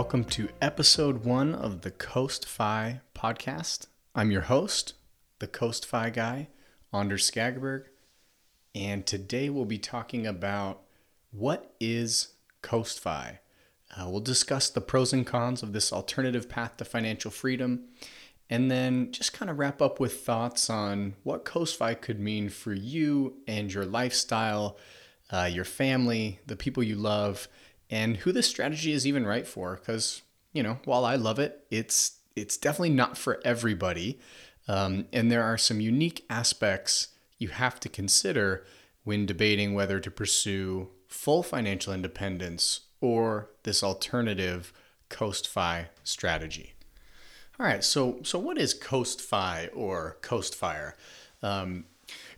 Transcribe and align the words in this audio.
welcome 0.00 0.24
to 0.24 0.48
episode 0.62 1.26
one 1.26 1.54
of 1.54 1.82
the 1.82 1.90
Coast 1.90 2.48
Fi 2.48 3.02
podcast. 3.14 3.86
I'm 4.14 4.30
your 4.30 4.40
host, 4.40 4.94
the 5.40 5.46
Coast 5.46 5.84
Fi 5.84 6.08
guy, 6.08 6.48
Anders 6.90 7.30
Skagerberg, 7.30 7.84
and 8.74 9.04
today 9.04 9.50
we'll 9.50 9.66
be 9.66 9.76
talking 9.76 10.26
about 10.26 10.80
what 11.32 11.74
is 11.78 12.28
Coast 12.62 12.98
Fi. 12.98 13.40
Uh, 13.94 14.08
we'll 14.08 14.20
discuss 14.20 14.70
the 14.70 14.80
pros 14.80 15.12
and 15.12 15.26
cons 15.26 15.62
of 15.62 15.74
this 15.74 15.92
alternative 15.92 16.48
path 16.48 16.78
to 16.78 16.86
financial 16.86 17.30
freedom, 17.30 17.84
and 18.48 18.70
then 18.70 19.12
just 19.12 19.34
kind 19.34 19.50
of 19.50 19.58
wrap 19.58 19.82
up 19.82 20.00
with 20.00 20.22
thoughts 20.22 20.70
on 20.70 21.14
what 21.24 21.44
Coast 21.44 21.76
Fi 21.76 21.92
could 21.92 22.18
mean 22.18 22.48
for 22.48 22.72
you 22.72 23.34
and 23.46 23.70
your 23.70 23.84
lifestyle, 23.84 24.78
uh, 25.30 25.50
your 25.52 25.66
family, 25.66 26.40
the 26.46 26.56
people 26.56 26.82
you 26.82 26.96
love 26.96 27.48
and 27.90 28.18
who 28.18 28.32
this 28.32 28.46
strategy 28.46 28.92
is 28.92 29.06
even 29.06 29.26
right 29.26 29.46
for. 29.46 29.76
Because 29.76 30.22
you 30.52 30.62
know, 30.62 30.78
while 30.84 31.04
I 31.04 31.16
love 31.16 31.38
it, 31.38 31.66
it's 31.70 32.18
it's 32.36 32.56
definitely 32.56 32.90
not 32.90 33.18
for 33.18 33.40
everybody, 33.44 34.18
um, 34.68 35.06
and 35.12 35.30
there 35.30 35.44
are 35.44 35.58
some 35.58 35.80
unique 35.80 36.24
aspects 36.30 37.08
you 37.38 37.48
have 37.48 37.80
to 37.80 37.88
consider 37.88 38.64
when 39.04 39.26
debating 39.26 39.74
whether 39.74 39.98
to 39.98 40.10
pursue 40.10 40.88
full 41.08 41.42
financial 41.42 41.92
independence 41.92 42.80
or 43.00 43.50
this 43.64 43.82
alternative 43.82 44.72
Coast 45.08 45.48
Fi 45.48 45.88
strategy. 46.04 46.74
All 47.58 47.66
right, 47.66 47.84
so 47.84 48.20
so 48.22 48.38
what 48.38 48.58
is 48.58 48.72
Coast 48.72 49.20
Fi 49.20 49.68
or 49.74 50.16
Coast 50.22 50.54
Fire? 50.54 50.96
Um, 51.42 51.84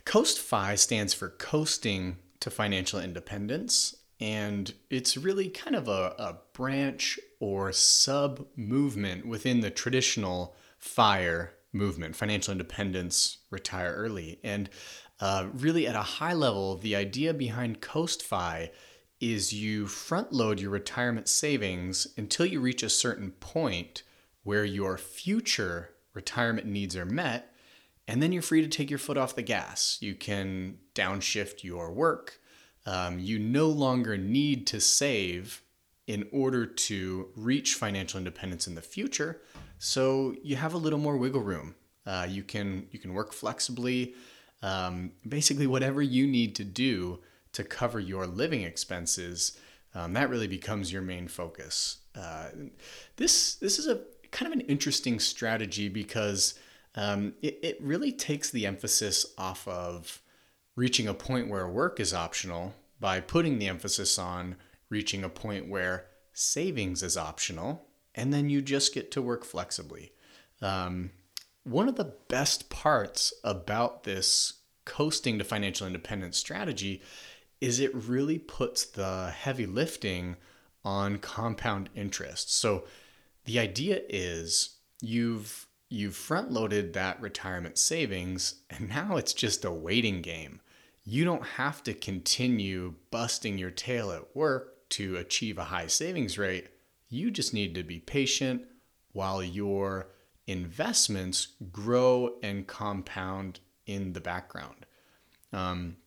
Coast 0.05 0.39
Fi 0.39 0.75
stands 0.75 1.13
for 1.13 1.29
coasting 1.29 2.17
to 2.39 2.49
financial 2.49 2.99
independence, 2.99 3.95
and 4.23 4.73
it's 4.89 5.17
really 5.17 5.49
kind 5.49 5.75
of 5.75 5.89
a, 5.89 6.15
a 6.17 6.37
branch 6.53 7.19
or 7.41 7.73
sub 7.73 8.47
movement 8.55 9.25
within 9.25 9.59
the 9.59 9.69
traditional 9.69 10.55
FIRE 10.77 11.51
movement, 11.73 12.15
financial 12.15 12.53
independence, 12.53 13.39
retire 13.49 13.93
early. 13.93 14.39
And 14.41 14.69
uh, 15.19 15.47
really, 15.53 15.85
at 15.87 15.97
a 15.97 16.01
high 16.01 16.31
level, 16.31 16.77
the 16.77 16.95
idea 16.95 17.33
behind 17.33 17.81
CoastFi 17.81 18.69
is 19.19 19.51
you 19.51 19.87
front 19.87 20.31
load 20.31 20.61
your 20.61 20.71
retirement 20.71 21.27
savings 21.27 22.07
until 22.15 22.45
you 22.45 22.61
reach 22.61 22.81
a 22.81 22.89
certain 22.89 23.31
point 23.31 24.03
where 24.43 24.63
your 24.63 24.97
future 24.97 25.89
retirement 26.13 26.65
needs 26.65 26.95
are 26.95 27.05
met, 27.05 27.53
and 28.07 28.23
then 28.23 28.31
you're 28.31 28.41
free 28.41 28.61
to 28.61 28.69
take 28.69 28.89
your 28.89 28.99
foot 28.99 29.17
off 29.17 29.35
the 29.35 29.41
gas. 29.41 29.97
You 29.99 30.15
can 30.15 30.77
downshift 30.95 31.65
your 31.65 31.91
work, 31.91 32.39
um, 32.85 33.19
you 33.19 33.39
no 33.39 33.67
longer 33.67 34.17
need 34.17 34.67
to 34.67 34.79
save 34.79 35.61
in 36.07 36.27
order 36.31 36.65
to 36.65 37.29
reach 37.35 37.75
financial 37.75 38.17
independence 38.17 38.67
in 38.67 38.75
the 38.75 38.81
future. 38.81 39.41
So 39.79 40.35
you 40.43 40.55
have 40.57 40.73
a 40.73 40.77
little 40.77 40.99
more 40.99 41.17
wiggle 41.17 41.41
room. 41.41 41.75
Uh, 42.05 42.27
you 42.29 42.43
can 42.43 42.87
you 42.91 42.99
can 42.99 43.13
work 43.13 43.33
flexibly. 43.33 44.15
Um, 44.61 45.11
basically, 45.27 45.67
whatever 45.67 46.01
you 46.01 46.27
need 46.27 46.55
to 46.55 46.63
do 46.63 47.19
to 47.53 47.63
cover 47.63 47.99
your 47.99 48.25
living 48.27 48.63
expenses, 48.63 49.57
um, 49.95 50.13
that 50.13 50.29
really 50.29 50.47
becomes 50.47 50.91
your 50.91 51.01
main 51.01 51.27
focus. 51.27 51.97
Uh, 52.15 52.49
this 53.15 53.55
this 53.55 53.79
is 53.79 53.87
a 53.87 54.01
kind 54.31 54.51
of 54.51 54.59
an 54.59 54.65
interesting 54.65 55.19
strategy 55.19 55.87
because 55.87 56.59
um, 56.95 57.33
it, 57.41 57.59
it 57.61 57.77
really 57.81 58.11
takes 58.11 58.49
the 58.49 58.65
emphasis 58.65 59.25
off 59.37 59.67
of 59.67 60.21
reaching 60.75 61.07
a 61.07 61.13
point 61.13 61.49
where 61.49 61.67
work 61.67 61.99
is 61.99 62.13
optional 62.13 62.73
by 62.99 63.19
putting 63.19 63.59
the 63.59 63.67
emphasis 63.67 64.17
on 64.17 64.55
reaching 64.89 65.23
a 65.23 65.29
point 65.29 65.69
where 65.69 66.05
savings 66.33 67.03
is 67.03 67.17
optional 67.17 67.85
and 68.15 68.33
then 68.33 68.49
you 68.49 68.61
just 68.61 68.93
get 68.93 69.11
to 69.11 69.21
work 69.21 69.43
flexibly. 69.43 70.11
Um, 70.61 71.11
one 71.63 71.87
of 71.87 71.95
the 71.95 72.13
best 72.27 72.69
parts 72.69 73.33
about 73.43 74.03
this 74.03 74.53
coasting 74.85 75.37
to 75.37 75.43
financial 75.43 75.87
independence 75.87 76.37
strategy 76.37 77.01
is 77.61 77.79
it 77.79 77.95
really 77.95 78.37
puts 78.37 78.85
the 78.85 79.33
heavy 79.35 79.65
lifting 79.65 80.35
on 80.83 81.17
compound 81.17 81.89
interest. 81.95 82.53
So 82.53 82.83
the 83.45 83.59
idea 83.59 84.01
is 84.09 84.77
you've 85.01 85.67
you've 85.89 86.15
front 86.15 86.51
loaded 86.51 86.93
that 86.93 87.21
retirement 87.21 87.77
savings 87.77 88.55
and 88.69 88.89
now 88.89 89.15
it's 89.15 89.33
just 89.33 89.63
a 89.63 89.71
waiting 89.71 90.21
game 90.21 90.59
you 91.05 91.25
don't 91.25 91.45
have 91.45 91.83
to 91.83 91.93
continue 91.93 92.95
busting 93.11 93.57
your 93.57 93.71
tail 93.71 94.11
at 94.11 94.35
work 94.35 94.89
to 94.89 95.17
achieve 95.17 95.57
a 95.57 95.65
high 95.65 95.87
savings 95.87 96.37
rate. 96.37 96.67
You 97.09 97.31
just 97.31 97.53
need 97.53 97.75
to 97.75 97.83
be 97.83 97.99
patient 97.99 98.63
while 99.11 99.43
your 99.43 100.07
investments 100.47 101.47
grow 101.71 102.35
and 102.41 102.67
compound 102.67 103.59
in 103.85 104.13
the 104.13 104.21
background. 104.21 104.85
Um, 105.51 105.97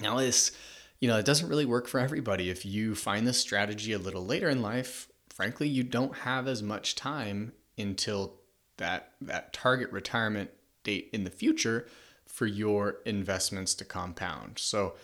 now, 0.00 0.18
this, 0.18 0.52
you 1.00 1.08
know, 1.08 1.18
it 1.18 1.24
doesn't 1.26 1.48
really 1.48 1.64
work 1.64 1.86
for 1.86 2.00
everybody. 2.00 2.50
If 2.50 2.66
you 2.66 2.94
find 2.94 3.26
this 3.26 3.38
strategy 3.38 3.92
a 3.92 3.98
little 3.98 4.24
later 4.24 4.48
in 4.48 4.62
life, 4.62 5.08
frankly, 5.28 5.68
you 5.68 5.82
don't 5.82 6.18
have 6.18 6.46
as 6.48 6.62
much 6.62 6.94
time 6.94 7.52
until 7.78 8.34
that 8.78 9.12
that 9.20 9.52
target 9.52 9.90
retirement 9.92 10.50
date 10.82 11.10
in 11.12 11.24
the 11.24 11.30
future 11.30 11.86
for 12.32 12.46
your 12.46 12.96
investments 13.04 13.74
to 13.74 13.84
compound. 13.84 14.58
So 14.58 14.94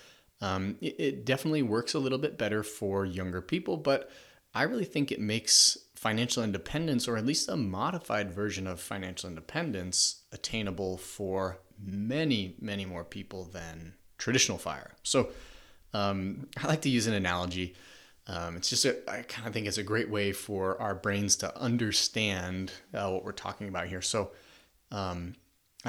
um, 0.40 0.76
it, 0.80 0.96
it 0.98 1.26
definitely 1.26 1.62
works 1.62 1.94
a 1.94 1.98
little 1.98 2.18
bit 2.18 2.38
better 2.38 2.62
for 2.62 3.04
younger 3.04 3.42
people, 3.42 3.76
but 3.76 4.10
I 4.54 4.62
really 4.62 4.86
think 4.86 5.12
it 5.12 5.20
makes 5.20 5.76
financial 5.94 6.42
independence, 6.42 7.06
or 7.06 7.18
at 7.18 7.26
least 7.26 7.50
a 7.50 7.56
modified 7.56 8.32
version 8.32 8.66
of 8.66 8.80
financial 8.80 9.28
independence, 9.28 10.22
attainable 10.32 10.96
for 10.96 11.58
many, 11.78 12.54
many 12.60 12.86
more 12.86 13.04
people 13.04 13.44
than 13.44 13.92
traditional 14.16 14.58
fire. 14.58 14.92
So 15.02 15.28
um, 15.92 16.48
I 16.56 16.66
like 16.66 16.80
to 16.82 16.88
use 16.88 17.06
an 17.06 17.14
analogy. 17.14 17.74
Um, 18.26 18.56
it's 18.56 18.70
just, 18.70 18.86
a, 18.86 18.96
I 19.10 19.22
kind 19.22 19.46
of 19.46 19.52
think 19.52 19.66
it's 19.66 19.78
a 19.78 19.82
great 19.82 20.08
way 20.08 20.32
for 20.32 20.80
our 20.80 20.94
brains 20.94 21.36
to 21.36 21.56
understand 21.58 22.72
uh, 22.94 23.10
what 23.10 23.22
we're 23.24 23.32
talking 23.32 23.68
about 23.68 23.86
here. 23.88 24.02
So, 24.02 24.30
um, 24.90 25.34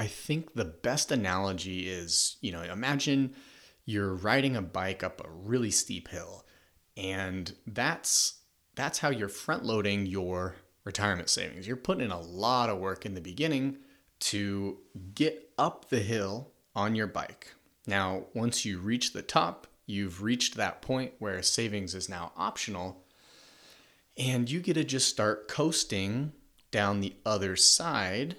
I 0.00 0.06
think 0.06 0.54
the 0.54 0.64
best 0.64 1.12
analogy 1.12 1.86
is, 1.86 2.38
you 2.40 2.52
know, 2.52 2.62
imagine 2.62 3.34
you're 3.84 4.14
riding 4.14 4.56
a 4.56 4.62
bike 4.62 5.04
up 5.04 5.20
a 5.22 5.28
really 5.28 5.70
steep 5.70 6.08
hill 6.08 6.46
and 6.96 7.54
that's 7.66 8.38
that's 8.74 9.00
how 9.00 9.10
you're 9.10 9.28
front 9.28 9.62
loading 9.62 10.06
your 10.06 10.56
retirement 10.84 11.28
savings. 11.28 11.66
You're 11.66 11.76
putting 11.76 12.06
in 12.06 12.12
a 12.12 12.18
lot 12.18 12.70
of 12.70 12.78
work 12.78 13.04
in 13.04 13.12
the 13.12 13.20
beginning 13.20 13.76
to 14.20 14.78
get 15.14 15.50
up 15.58 15.90
the 15.90 16.00
hill 16.00 16.50
on 16.74 16.94
your 16.94 17.06
bike. 17.06 17.52
Now, 17.86 18.24
once 18.32 18.64
you 18.64 18.78
reach 18.78 19.12
the 19.12 19.20
top, 19.20 19.66
you've 19.84 20.22
reached 20.22 20.56
that 20.56 20.80
point 20.80 21.12
where 21.18 21.42
savings 21.42 21.94
is 21.94 22.08
now 22.08 22.32
optional 22.38 23.04
and 24.16 24.50
you 24.50 24.60
get 24.60 24.74
to 24.74 24.84
just 24.84 25.10
start 25.10 25.46
coasting 25.46 26.32
down 26.70 27.00
the 27.00 27.16
other 27.26 27.54
side 27.54 28.36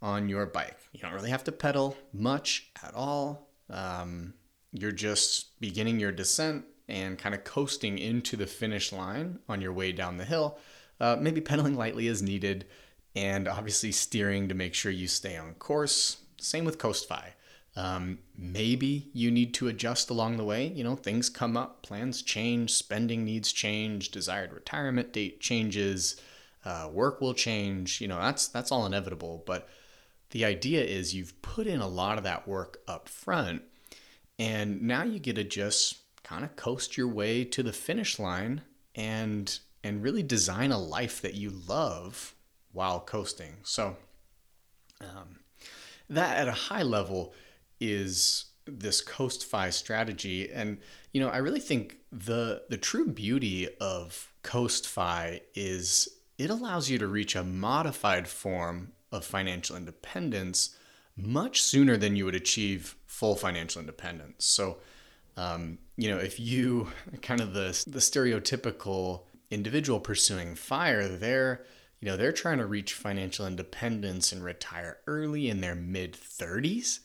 on 0.00 0.28
your 0.28 0.46
bike. 0.46 0.78
You 0.92 1.00
don't 1.00 1.12
really 1.12 1.30
have 1.30 1.44
to 1.44 1.52
pedal 1.52 1.96
much 2.12 2.70
at 2.82 2.94
all. 2.94 3.48
Um, 3.70 4.34
you're 4.72 4.92
just 4.92 5.58
beginning 5.60 5.98
your 5.98 6.12
descent 6.12 6.64
and 6.88 7.18
kind 7.18 7.34
of 7.34 7.44
coasting 7.44 7.98
into 7.98 8.36
the 8.36 8.46
finish 8.46 8.92
line 8.92 9.38
on 9.48 9.60
your 9.60 9.72
way 9.72 9.92
down 9.92 10.16
the 10.16 10.24
hill. 10.24 10.58
Uh, 11.00 11.16
maybe 11.20 11.40
pedaling 11.40 11.76
lightly 11.76 12.08
as 12.08 12.22
needed, 12.22 12.66
and 13.14 13.46
obviously 13.48 13.92
steering 13.92 14.48
to 14.48 14.54
make 14.54 14.74
sure 14.74 14.90
you 14.90 15.06
stay 15.06 15.36
on 15.36 15.54
course. 15.54 16.18
Same 16.38 16.64
with 16.64 16.78
CoastFi. 16.78 17.32
Um, 17.76 18.18
maybe 18.36 19.08
you 19.12 19.30
need 19.30 19.54
to 19.54 19.68
adjust 19.68 20.10
along 20.10 20.36
the 20.36 20.44
way. 20.44 20.66
You 20.66 20.82
know, 20.82 20.96
things 20.96 21.30
come 21.30 21.56
up, 21.56 21.82
plans 21.82 22.22
change, 22.22 22.72
spending 22.72 23.24
needs 23.24 23.52
change, 23.52 24.10
desired 24.10 24.52
retirement 24.52 25.12
date 25.12 25.40
changes, 25.40 26.20
uh, 26.64 26.88
work 26.92 27.20
will 27.20 27.34
change. 27.34 28.00
You 28.00 28.08
know, 28.08 28.18
that's 28.18 28.48
that's 28.48 28.72
all 28.72 28.84
inevitable. 28.84 29.44
But 29.46 29.68
the 30.30 30.44
idea 30.44 30.82
is 30.82 31.14
you've 31.14 31.40
put 31.42 31.66
in 31.66 31.80
a 31.80 31.88
lot 31.88 32.18
of 32.18 32.24
that 32.24 32.46
work 32.46 32.78
up 32.86 33.08
front, 33.08 33.62
and 34.38 34.82
now 34.82 35.02
you 35.02 35.18
get 35.18 35.36
to 35.36 35.44
just 35.44 35.98
kind 36.22 36.44
of 36.44 36.56
coast 36.56 36.96
your 36.96 37.08
way 37.08 37.44
to 37.44 37.62
the 37.62 37.72
finish 37.72 38.18
line 38.18 38.62
and 38.94 39.58
and 39.82 40.02
really 40.02 40.22
design 40.22 40.72
a 40.72 40.78
life 40.78 41.22
that 41.22 41.34
you 41.34 41.50
love 41.68 42.34
while 42.72 43.00
coasting. 43.00 43.54
So 43.62 43.96
um, 45.00 45.38
that 46.10 46.36
at 46.36 46.48
a 46.48 46.52
high 46.52 46.82
level 46.82 47.32
is 47.80 48.46
this 48.66 49.00
coast 49.00 49.46
fi 49.46 49.70
strategy 49.70 50.50
and 50.50 50.78
you 51.12 51.20
know 51.20 51.28
i 51.28 51.38
really 51.38 51.60
think 51.60 51.96
the 52.12 52.62
the 52.68 52.76
true 52.76 53.06
beauty 53.06 53.68
of 53.80 54.32
coast 54.42 54.86
fi 54.86 55.40
is 55.54 56.08
it 56.36 56.50
allows 56.50 56.90
you 56.90 56.98
to 56.98 57.06
reach 57.06 57.34
a 57.34 57.42
modified 57.42 58.28
form 58.28 58.92
of 59.12 59.24
financial 59.24 59.76
independence 59.76 60.76
much 61.16 61.60
sooner 61.62 61.96
than 61.96 62.14
you 62.16 62.24
would 62.24 62.34
achieve 62.34 62.94
full 63.06 63.34
financial 63.34 63.80
independence. 63.80 64.44
So, 64.44 64.78
um, 65.36 65.78
you 65.96 66.08
know, 66.08 66.18
if 66.18 66.38
you 66.38 66.88
kind 67.22 67.40
of 67.40 67.52
the 67.54 67.82
the 67.86 67.98
stereotypical 67.98 69.22
individual 69.50 70.00
pursuing 70.00 70.54
fire, 70.54 71.08
they're 71.08 71.64
you 72.00 72.06
know 72.06 72.16
they're 72.16 72.32
trying 72.32 72.58
to 72.58 72.66
reach 72.66 72.94
financial 72.94 73.46
independence 73.46 74.32
and 74.32 74.44
retire 74.44 74.98
early 75.06 75.48
in 75.48 75.60
their 75.60 75.74
mid 75.74 76.12
30s 76.12 77.00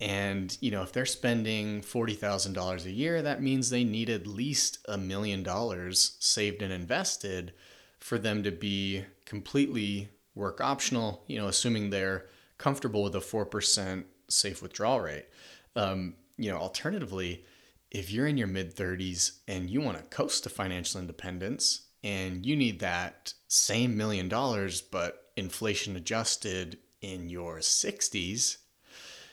and 0.00 0.58
you 0.60 0.70
know 0.70 0.82
if 0.82 0.92
they're 0.92 1.06
spending 1.06 1.80
$40,000 1.80 2.84
a 2.84 2.90
year 2.90 3.22
that 3.22 3.42
means 3.42 3.70
they 3.70 3.84
need 3.84 4.10
at 4.10 4.26
least 4.26 4.78
a 4.88 4.98
million 4.98 5.42
dollars 5.42 6.16
saved 6.18 6.62
and 6.62 6.72
invested 6.72 7.52
for 8.00 8.18
them 8.18 8.42
to 8.42 8.50
be 8.50 9.04
completely 9.24 10.08
work 10.34 10.60
optional 10.60 11.24
you 11.26 11.38
know 11.38 11.48
assuming 11.48 11.90
they're 11.90 12.26
comfortable 12.58 13.02
with 13.02 13.14
a 13.16 13.18
4% 13.18 14.04
safe 14.28 14.62
withdrawal 14.62 15.00
rate. 15.00 15.26
Um, 15.74 16.14
you 16.36 16.50
know 16.50 16.58
alternatively 16.58 17.44
if 17.90 18.10
you're 18.10 18.26
in 18.26 18.38
your 18.38 18.48
mid 18.48 18.74
30s 18.74 19.38
and 19.46 19.70
you 19.70 19.80
want 19.80 19.98
to 19.98 20.04
coast 20.04 20.44
to 20.44 20.50
financial 20.50 21.00
independence 21.00 21.82
and 22.02 22.44
you 22.44 22.56
need 22.56 22.80
that 22.80 23.34
same 23.48 23.96
million 23.96 24.28
dollars 24.28 24.80
but 24.80 25.30
inflation 25.36 25.96
adjusted 25.96 26.78
in 27.00 27.28
your 27.28 27.58
60s 27.58 28.58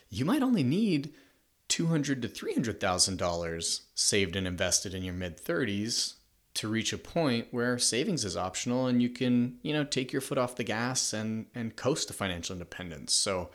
you 0.09 0.25
might 0.25 0.43
only 0.43 0.63
need 0.63 1.13
200 1.67 2.21
to 2.21 2.27
300,000 2.27 3.17
dollars 3.17 3.83
saved 3.95 4.35
and 4.35 4.47
invested 4.47 4.93
in 4.93 5.03
your 5.03 5.13
mid 5.13 5.43
30s 5.43 6.15
to 6.55 6.67
reach 6.67 6.91
a 6.91 6.97
point 6.97 7.47
where 7.51 7.77
savings 7.77 8.25
is 8.25 8.35
optional 8.35 8.87
and 8.87 9.01
you 9.01 9.09
can 9.09 9.57
you 9.61 9.73
know 9.73 9.83
take 9.83 10.11
your 10.11 10.21
foot 10.21 10.37
off 10.37 10.55
the 10.55 10.63
gas 10.63 11.13
and 11.13 11.45
and 11.53 11.75
coast 11.75 12.07
to 12.07 12.13
financial 12.13 12.53
independence 12.53 13.13
so 13.13 13.49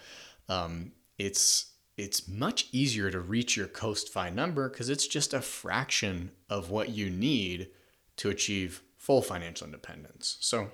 um, 0.49 0.93
it's 1.19 1.73
it's 1.97 2.27
much 2.27 2.67
easier 2.73 3.11
to 3.11 3.21
reach 3.21 3.57
your 3.57 3.67
coast 3.67 4.13
fi 4.13 4.29
number 4.29 4.69
because 4.69 4.89
it's 4.89 5.07
just 5.07 5.33
a 5.33 5.41
fraction 5.41 6.31
of 6.51 6.71
what 6.71 6.91
you 6.91 7.09
need 7.09 7.69
to 8.17 8.31
achieve 8.31 8.83
full 8.97 9.23
financial 9.23 9.67
independence. 9.67 10.37
So, 10.41 10.71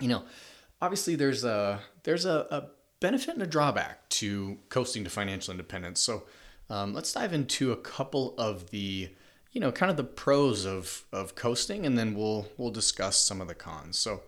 you 0.00 0.08
know, 0.08 0.22
obviously 0.80 1.16
there's 1.16 1.44
a 1.44 1.80
there's 2.04 2.24
a, 2.24 2.46
a 2.50 2.68
benefit 3.00 3.34
and 3.34 3.42
a 3.42 3.46
drawback 3.46 4.08
to 4.10 4.58
coasting 4.68 5.04
to 5.04 5.10
financial 5.10 5.52
independence. 5.52 6.00
So, 6.00 6.24
um, 6.70 6.94
let's 6.94 7.12
dive 7.12 7.32
into 7.32 7.72
a 7.72 7.76
couple 7.76 8.34
of 8.38 8.70
the 8.70 9.10
you 9.56 9.60
know 9.60 9.72
kind 9.72 9.90
of 9.90 9.96
the 9.96 10.04
pros 10.04 10.66
of 10.66 11.04
of 11.14 11.34
coasting, 11.34 11.86
and 11.86 11.96
then 11.96 12.14
we'll 12.14 12.46
we'll 12.58 12.70
discuss 12.70 13.16
some 13.16 13.40
of 13.40 13.48
the 13.48 13.54
cons. 13.54 13.98
So, 13.98 14.20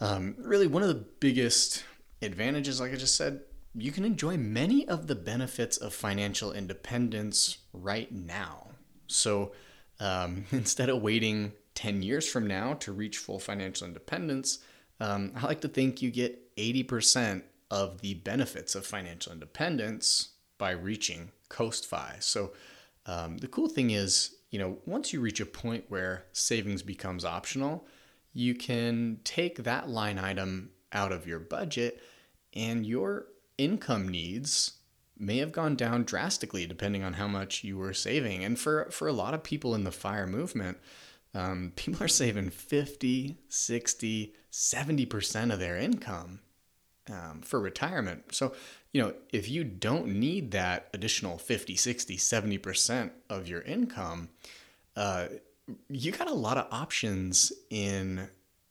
um, 0.00 0.34
really, 0.36 0.66
one 0.66 0.82
of 0.82 0.88
the 0.88 1.04
biggest 1.20 1.84
advantages, 2.20 2.80
like 2.80 2.90
I 2.90 2.96
just 2.96 3.14
said, 3.14 3.42
you 3.72 3.92
can 3.92 4.04
enjoy 4.04 4.36
many 4.36 4.88
of 4.88 5.06
the 5.06 5.14
benefits 5.14 5.76
of 5.76 5.94
financial 5.94 6.50
independence 6.52 7.58
right 7.72 8.10
now. 8.10 8.70
So, 9.06 9.52
um, 10.00 10.46
instead 10.50 10.88
of 10.88 11.02
waiting 11.02 11.52
10 11.76 12.02
years 12.02 12.28
from 12.28 12.48
now 12.48 12.74
to 12.74 12.90
reach 12.90 13.18
full 13.18 13.38
financial 13.38 13.86
independence, 13.86 14.58
um, 14.98 15.30
I 15.36 15.46
like 15.46 15.60
to 15.60 15.68
think 15.68 16.02
you 16.02 16.10
get 16.10 16.56
80% 16.56 17.42
of 17.70 18.00
the 18.00 18.14
benefits 18.14 18.74
of 18.74 18.86
financial 18.86 19.32
independence 19.32 20.30
by 20.58 20.72
reaching 20.72 21.30
Coast 21.48 21.86
Fi. 21.86 22.16
So 22.18 22.50
um, 23.06 23.38
the 23.38 23.48
cool 23.48 23.68
thing 23.68 23.90
is, 23.90 24.36
you 24.50 24.58
know, 24.58 24.78
once 24.86 25.12
you 25.12 25.20
reach 25.20 25.40
a 25.40 25.46
point 25.46 25.84
where 25.88 26.24
savings 26.32 26.82
becomes 26.82 27.24
optional, 27.24 27.86
you 28.32 28.54
can 28.54 29.18
take 29.24 29.64
that 29.64 29.88
line 29.88 30.18
item 30.18 30.70
out 30.92 31.12
of 31.12 31.26
your 31.26 31.38
budget 31.38 32.02
and 32.54 32.86
your 32.86 33.26
income 33.58 34.08
needs 34.08 34.78
may 35.18 35.38
have 35.38 35.52
gone 35.52 35.76
down 35.76 36.04
drastically 36.04 36.66
depending 36.66 37.02
on 37.02 37.14
how 37.14 37.28
much 37.28 37.62
you 37.64 37.76
were 37.76 37.94
saving. 37.94 38.44
And 38.44 38.58
for, 38.58 38.88
for 38.90 39.08
a 39.08 39.12
lot 39.12 39.34
of 39.34 39.42
people 39.42 39.74
in 39.74 39.84
the 39.84 39.92
fire 39.92 40.26
movement, 40.26 40.78
um, 41.34 41.72
people 41.76 42.04
are 42.04 42.08
saving 42.08 42.50
50, 42.50 43.38
60, 43.48 44.34
70% 44.50 45.52
of 45.52 45.58
their 45.58 45.76
income 45.76 46.40
um, 47.10 47.40
for 47.42 47.60
retirement. 47.60 48.34
So, 48.34 48.54
you 48.92 49.00
know, 49.00 49.14
if 49.32 49.48
you 49.48 49.64
don't 49.64 50.06
need 50.08 50.50
that 50.50 50.88
additional 50.92 51.38
50, 51.38 51.76
60, 51.76 52.16
70% 52.16 53.10
of 53.30 53.48
your 53.48 53.62
income, 53.62 54.28
uh, 54.96 55.28
you 55.88 56.12
got 56.12 56.28
a 56.28 56.34
lot 56.34 56.58
of 56.58 56.66
options 56.70 57.52
in 57.70 58.28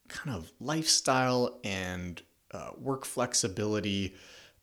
kind 0.07 0.35
of 0.35 0.51
lifestyle 0.59 1.59
and 1.63 2.21
uh, 2.51 2.71
work 2.77 3.05
flexibility. 3.05 4.15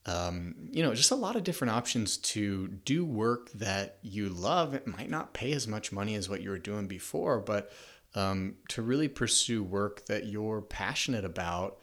Um, 0.06 0.54
you 0.70 0.82
know, 0.82 0.94
just 0.94 1.10
a 1.10 1.16
lot 1.16 1.34
of 1.34 1.42
different 1.42 1.72
options 1.72 2.18
to 2.18 2.68
do 2.68 3.04
work 3.04 3.50
that 3.52 3.98
you 4.02 4.28
love. 4.28 4.74
It 4.74 4.86
might 4.86 5.10
not 5.10 5.34
pay 5.34 5.52
as 5.52 5.66
much 5.66 5.90
money 5.90 6.14
as 6.14 6.28
what 6.28 6.40
you 6.40 6.50
were 6.50 6.58
doing 6.58 6.86
before, 6.86 7.40
but 7.40 7.72
um, 8.14 8.56
to 8.68 8.82
really 8.82 9.08
pursue 9.08 9.62
work 9.62 10.06
that 10.06 10.26
you're 10.26 10.62
passionate 10.62 11.24
about 11.24 11.78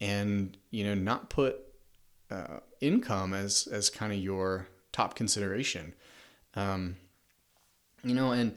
and, 0.00 0.56
you 0.70 0.84
know, 0.84 0.94
not 0.94 1.30
put 1.30 1.69
uh, 2.30 2.60
income 2.80 3.34
as, 3.34 3.66
as 3.70 3.90
kind 3.90 4.12
of 4.12 4.18
your 4.18 4.68
top 4.92 5.14
consideration. 5.14 5.94
Um, 6.54 6.96
you 8.02 8.14
know, 8.14 8.32
and 8.32 8.56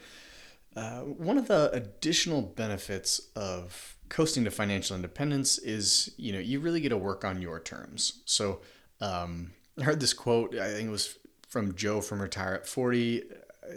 uh, 0.75 1.01
one 1.01 1.37
of 1.37 1.47
the 1.47 1.69
additional 1.71 2.41
benefits 2.41 3.21
of 3.35 3.97
coasting 4.09 4.43
to 4.45 4.51
financial 4.51 4.95
independence 4.95 5.57
is, 5.57 6.13
you 6.17 6.31
know, 6.33 6.39
you 6.39 6.59
really 6.59 6.81
get 6.81 6.89
to 6.89 6.97
work 6.97 7.25
on 7.25 7.41
your 7.41 7.59
terms. 7.59 8.21
So, 8.25 8.61
um, 9.01 9.51
I 9.79 9.83
heard 9.83 9.99
this 9.99 10.13
quote, 10.13 10.55
I 10.55 10.71
think 10.71 10.87
it 10.87 10.91
was 10.91 11.17
from 11.47 11.75
Joe 11.75 12.01
from 12.01 12.21
Retire 12.21 12.53
at 12.53 12.67
40. 12.67 13.23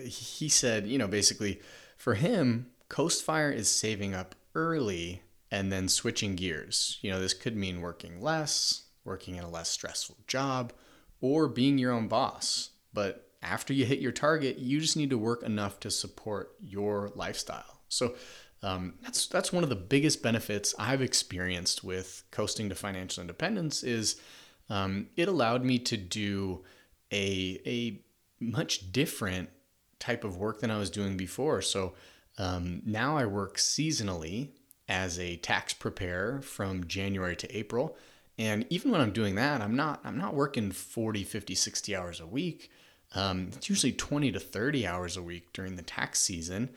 He 0.04 0.48
said, 0.48 0.86
you 0.86 0.98
know, 0.98 1.08
basically 1.08 1.60
for 1.96 2.14
him, 2.14 2.66
Coast 2.88 3.24
Fire 3.24 3.50
is 3.50 3.68
saving 3.68 4.14
up 4.14 4.34
early 4.54 5.22
and 5.50 5.72
then 5.72 5.88
switching 5.88 6.36
gears. 6.36 6.98
You 7.02 7.10
know, 7.10 7.20
this 7.20 7.34
could 7.34 7.56
mean 7.56 7.80
working 7.80 8.20
less, 8.20 8.85
working 9.06 9.36
in 9.36 9.44
a 9.44 9.50
less 9.50 9.70
stressful 9.70 10.16
job, 10.26 10.72
or 11.20 11.48
being 11.48 11.78
your 11.78 11.92
own 11.92 12.08
boss. 12.08 12.70
But 12.92 13.30
after 13.42 13.72
you 13.72 13.86
hit 13.86 14.00
your 14.00 14.12
target, 14.12 14.58
you 14.58 14.80
just 14.80 14.96
need 14.96 15.10
to 15.10 15.18
work 15.18 15.42
enough 15.42 15.80
to 15.80 15.90
support 15.90 16.54
your 16.60 17.12
lifestyle. 17.14 17.80
So 17.88 18.14
um, 18.62 18.94
that's 19.02 19.26
that's 19.28 19.52
one 19.52 19.62
of 19.62 19.70
the 19.70 19.76
biggest 19.76 20.22
benefits 20.22 20.74
I've 20.78 21.02
experienced 21.02 21.84
with 21.84 22.24
coasting 22.30 22.68
to 22.68 22.74
financial 22.74 23.20
independence 23.20 23.82
is 23.82 24.20
um, 24.68 25.08
it 25.16 25.28
allowed 25.28 25.64
me 25.64 25.78
to 25.80 25.96
do 25.96 26.64
a 27.12 27.60
a 27.66 28.02
much 28.40 28.92
different 28.92 29.50
type 29.98 30.24
of 30.24 30.36
work 30.36 30.60
than 30.60 30.70
I 30.70 30.78
was 30.78 30.90
doing 30.90 31.16
before. 31.16 31.62
So 31.62 31.94
um, 32.38 32.82
now 32.84 33.16
I 33.16 33.26
work 33.26 33.56
seasonally 33.56 34.50
as 34.88 35.18
a 35.18 35.36
tax 35.36 35.72
preparer 35.72 36.42
from 36.42 36.86
January 36.86 37.36
to 37.36 37.56
April. 37.56 37.96
And 38.38 38.66
even 38.68 38.90
when 38.90 39.00
I'm 39.00 39.12
doing 39.12 39.34
that, 39.36 39.62
I'm 39.62 39.76
not 39.76 40.00
I'm 40.04 40.18
not 40.18 40.34
working 40.34 40.70
40, 40.70 41.24
50, 41.24 41.54
60 41.54 41.96
hours 41.96 42.20
a 42.20 42.26
week. 42.26 42.70
Um, 43.14 43.50
it's 43.54 43.68
usually 43.68 43.92
20 43.92 44.32
to 44.32 44.40
30 44.40 44.86
hours 44.86 45.16
a 45.16 45.22
week 45.22 45.52
during 45.52 45.76
the 45.76 45.82
tax 45.82 46.20
season. 46.20 46.70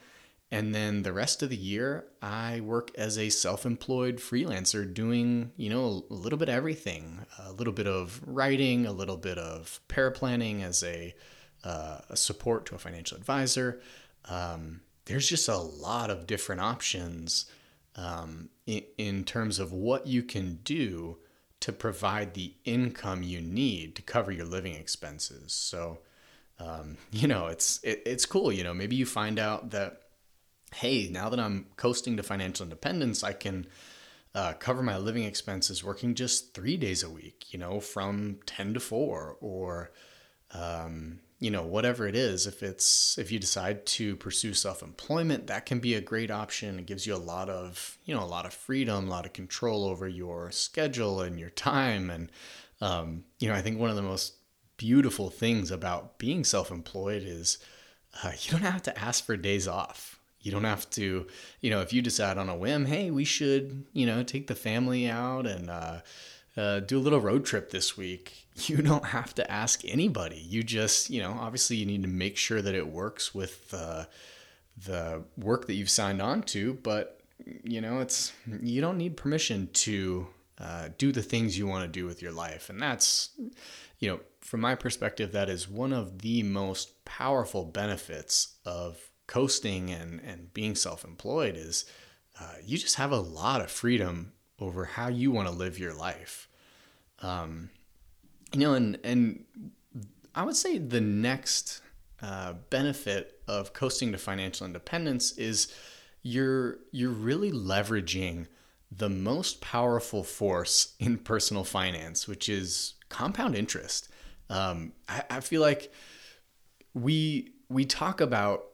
And 0.52 0.74
then 0.74 1.04
the 1.04 1.14
rest 1.14 1.44
of 1.44 1.50
the 1.50 1.56
year, 1.56 2.06
I 2.24 2.62
work 2.62 2.92
as 2.98 3.18
a 3.18 3.30
self 3.30 3.66
employed 3.66 4.18
freelancer 4.18 4.92
doing, 4.92 5.52
you 5.58 5.70
know, 5.70 6.06
a 6.10 6.14
little 6.14 6.40
bit 6.40 6.50
of 6.50 6.56
everything 6.56 7.26
a 7.38 7.52
little 7.52 7.74
bit 7.74 7.88
of 7.88 8.22
writing, 8.26 8.86
a 8.86 8.92
little 8.92 9.18
bit 9.18 9.38
of 9.38 9.80
paraplanning 9.90 10.64
as 10.64 10.82
a, 10.84 11.14
uh, 11.64 12.00
a 12.10 12.18
support 12.18 12.66
to 12.68 12.76
a 12.76 12.80
financial 12.80 13.18
advisor. 13.18 13.82
Um, 14.26 14.82
there's 15.06 15.28
just 15.28 15.48
a 15.48 15.58
lot 15.58 16.10
of 16.10 16.26
different 16.26 16.62
options 16.62 17.46
um, 17.96 18.50
in, 18.66 18.84
in 18.98 19.24
terms 19.26 19.60
of 19.60 19.72
what 19.72 20.08
you 20.08 20.24
can 20.24 20.60
do 20.64 21.18
to 21.62 21.74
provide 21.74 22.34
the 22.34 22.54
income 22.66 23.24
you 23.24 23.42
need 23.42 23.96
to 23.96 24.02
cover 24.02 24.32
your 24.32 24.46
living 24.46 24.76
expenses. 24.76 25.54
So, 25.54 26.00
um, 26.60 26.98
you 27.12 27.28
know, 27.28 27.48
it's 27.48 27.80
it, 27.84 28.02
it's 28.06 28.26
cool. 28.26 28.52
You 28.52 28.64
know, 28.64 28.74
maybe 28.74 28.96
you 28.96 29.06
find 29.06 29.40
out 29.40 29.72
that 29.72 30.02
hey, 30.76 31.10
now 31.10 31.30
that 31.30 31.40
I'm 31.40 31.66
coasting 31.78 32.18
to 32.18 32.24
financial 32.24 32.64
independence, 32.64 33.24
I 33.24 33.34
can 33.34 33.68
uh, 34.36 34.54
cover 34.54 34.84
my 34.84 34.98
living 34.98 35.24
expenses 35.24 35.84
working 35.84 36.14
just 36.16 36.54
three 36.54 36.78
days 36.78 37.04
a 37.04 37.10
week, 37.10 37.52
you 37.52 37.60
know, 37.60 37.80
from 37.80 38.38
10 38.46 38.76
to 38.76 38.80
4 38.80 39.38
or, 39.42 39.92
um, 40.52 41.20
you 41.40 41.50
know, 41.52 41.64
whatever 41.64 42.08
it 42.08 42.16
is. 42.16 42.48
If 42.48 42.62
it's, 42.64 43.18
if 43.18 43.32
you 43.32 43.40
decide 43.40 43.86
to 43.88 44.16
pursue 44.18 44.54
self 44.54 44.82
employment, 44.82 45.48
that 45.48 45.66
can 45.66 45.80
be 45.80 45.96
a 45.96 46.02
great 46.02 46.32
option. 46.32 46.80
It 46.80 46.86
gives 46.86 47.08
you 47.08 47.16
a 47.16 47.18
lot 47.18 47.50
of, 47.50 47.98
you 48.06 48.14
know, 48.14 48.24
a 48.24 48.26
lot 48.26 48.46
of 48.46 48.54
freedom, 48.54 49.08
a 49.08 49.12
lot 49.12 49.26
of 49.26 49.34
control 49.34 49.86
over 49.86 50.08
your 50.08 50.52
schedule 50.52 51.22
and 51.22 51.40
your 51.40 51.50
time. 51.50 52.10
And, 52.10 52.32
um, 52.82 53.24
you 53.40 53.48
know, 53.48 53.56
I 53.56 53.62
think 53.62 53.80
one 53.80 53.90
of 53.90 53.96
the 53.96 54.02
most 54.02 54.36
beautiful 54.78 55.30
things 55.30 55.72
about 55.72 56.18
being 56.18 56.44
self 56.44 56.72
employed 56.72 57.24
is 57.26 57.58
uh, 58.24 58.32
you 58.42 58.52
don't 58.52 58.62
have 58.62 58.84
to 58.84 59.00
ask 59.00 59.26
for 59.26 59.38
days 59.38 59.68
off 59.68 60.20
you 60.42 60.52
don't 60.52 60.64
have 60.64 60.90
to, 60.92 61.28
you 61.60 61.70
know, 61.70 61.82
if 61.82 61.92
you 61.92 62.02
decide 62.02 62.38
on 62.38 62.50
a 62.50 62.56
whim, 62.56 62.86
hey, 62.86 63.12
we 63.12 63.26
should, 63.26 63.86
you 63.94 64.06
know, 64.06 64.24
take 64.24 64.48
the 64.48 64.56
family 64.56 65.10
out 65.10 65.46
and 65.46 65.70
uh, 65.70 66.00
uh, 66.58 66.80
do 66.80 66.98
a 66.98 67.02
little 67.02 67.22
road 67.22 67.46
trip 67.46 67.72
this 67.72 67.98
week. 67.98 68.46
You 68.68 68.82
don't 68.82 69.06
have 69.06 69.34
to 69.36 69.50
ask 69.50 69.86
anybody. 69.86 70.36
You 70.36 70.64
just, 70.64 71.10
you 71.10 71.22
know, 71.22 71.32
obviously 71.40 71.78
you 71.78 71.86
need 71.86 72.02
to 72.02 72.10
make 72.10 72.36
sure 72.36 72.62
that 72.62 72.76
it 72.76 72.86
works 72.86 73.34
with 73.34 73.74
uh, 73.74 74.04
the 74.86 75.24
work 75.38 75.68
that 75.68 75.76
you've 75.76 75.90
signed 75.90 76.22
on 76.22 76.44
to, 76.44 76.74
but 76.74 77.22
you 77.64 77.80
know, 77.80 78.00
it's 78.00 78.34
you 78.62 78.82
don't 78.82 78.98
need 78.98 79.16
permission 79.16 79.70
to 79.74 80.28
uh, 80.60 80.90
do 80.98 81.14
the 81.14 81.22
things 81.22 81.58
you 81.58 81.68
want 81.68 81.86
to 81.86 82.00
do 82.00 82.06
with 82.06 82.22
your 82.22 82.34
life, 82.34 82.70
and 82.70 82.82
that's, 82.82 83.30
you 84.00 84.10
know, 84.10 84.20
from 84.42 84.60
my 84.60 84.76
perspective, 84.76 85.32
that 85.32 85.50
is 85.50 85.70
one 85.70 85.94
of 85.94 86.20
the 86.20 86.44
most 86.44 87.06
powerful 87.06 87.64
benefits 87.64 88.56
of 88.66 88.98
coasting 89.28 89.90
and 89.92 90.20
and 90.22 90.54
being 90.54 90.76
self-employed 90.76 91.56
is 91.56 91.86
uh, 92.40 92.56
you 92.66 92.78
just 92.78 92.96
have 92.96 93.12
a 93.12 93.20
lot 93.20 93.62
of 93.62 93.70
freedom 93.70 94.34
over 94.60 94.86
how 94.86 95.08
you 95.08 95.32
want 95.32 95.48
to 95.48 95.54
live 95.54 95.80
your 95.80 95.94
life. 95.94 96.48
Um, 97.22 97.70
you 98.54 98.60
know, 98.60 98.74
and 98.74 99.00
and 99.04 99.46
I 100.36 100.44
would 100.44 100.56
say 100.56 100.78
the 100.78 101.02
next 101.02 101.82
uh, 102.22 102.54
benefit 102.70 103.42
of 103.48 103.74
coasting 103.74 104.12
to 104.12 104.18
financial 104.18 104.66
independence 104.66 105.32
is 105.38 105.74
you're 106.22 106.80
you're 106.92 107.12
really 107.12 107.52
leveraging 107.52 108.48
the 108.92 109.10
most 109.10 109.62
powerful 109.62 110.24
force 110.24 110.96
in 111.00 111.18
personal 111.18 111.64
finance, 111.64 112.28
which 112.28 112.50
is 112.50 112.96
compound 113.10 113.56
interest. 113.56 114.10
Um, 114.50 114.94
I, 115.08 115.24
I 115.30 115.40
feel 115.42 115.62
like 115.62 115.92
we 116.94 117.54
we 117.70 117.86
talk 117.86 118.22
about 118.22 118.66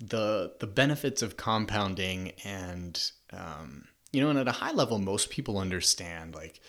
the 0.00 0.54
the 0.60 0.66
benefits 0.66 1.22
of 1.22 1.36
compounding 1.36 2.32
and 2.44 3.00
um, 3.32 3.84
you 4.12 4.20
know 4.20 4.30
and 4.30 4.38
at 4.38 4.48
a 4.48 4.52
high 4.52 4.72
level 4.72 4.98
most 4.98 5.30
people 5.30 5.58
understand 5.58 6.34
like 6.34 6.60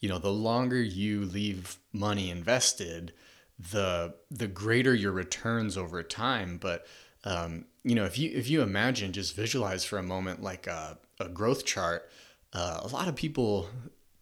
you 0.00 0.08
know 0.08 0.18
the 0.18 0.32
longer 0.32 0.80
you 0.82 1.24
leave 1.24 1.78
money 1.92 2.30
invested 2.30 3.12
the 3.58 4.14
the 4.30 4.46
greater 4.46 4.94
your 4.94 5.12
returns 5.12 5.76
over 5.76 6.02
time. 6.02 6.58
But 6.58 6.86
um, 7.24 7.66
you 7.84 7.94
know 7.94 8.04
if 8.04 8.18
you 8.18 8.30
if 8.34 8.48
you 8.48 8.62
imagine 8.62 9.12
just 9.12 9.34
visualize 9.34 9.84
for 9.84 9.98
a 9.98 10.02
moment 10.02 10.42
like 10.42 10.66
a, 10.66 10.98
a 11.20 11.28
growth 11.28 11.64
chart 11.64 12.10
uh, 12.52 12.80
a 12.82 12.88
lot 12.88 13.08
of 13.08 13.16
people 13.16 13.68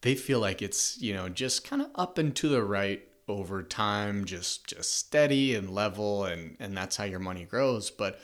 they 0.03 0.15
feel 0.15 0.41
like 0.41 0.63
it's 0.63 1.01
you 1.01 1.13
know 1.13 1.29
just 1.29 1.69
kind 1.69 1.83
of 1.83 1.91
up 1.95 2.19
and 2.19 2.35
to 2.37 2.49
the 2.49 2.63
right 2.63 3.09
over 3.27 3.63
time 3.63 4.25
just 4.25 4.67
just 4.67 4.95
steady 4.95 5.55
and 5.55 5.71
level 5.71 6.25
and 6.25 6.57
and 6.61 6.77
that's 6.77 6.97
how 6.97 7.05
your 7.05 7.21
money 7.21 7.45
grows. 7.45 7.91
But 7.91 8.21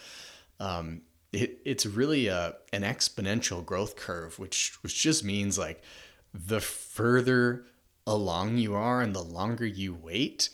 um, 0.60 1.02
it, 1.32 1.60
it's 1.64 1.86
really 1.86 2.26
a, 2.26 2.54
an 2.72 2.82
exponential 2.82 3.64
growth 3.64 3.96
curve 3.96 4.38
which 4.38 4.78
which 4.82 5.00
just 5.00 5.24
means 5.24 5.58
like 5.58 5.82
the 6.34 6.60
further 6.60 7.64
along 8.06 8.58
you 8.58 8.74
are 8.74 9.00
and 9.00 9.14
the 9.14 9.22
longer 9.22 9.66
you 9.66 9.94
wait 9.94 10.50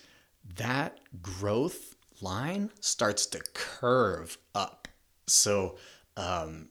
that 0.56 0.98
growth 1.22 1.96
line 2.20 2.70
starts 2.80 3.26
to 3.26 3.42
curve 3.52 4.38
up. 4.54 4.88
So 5.26 5.76
um, 6.16 6.68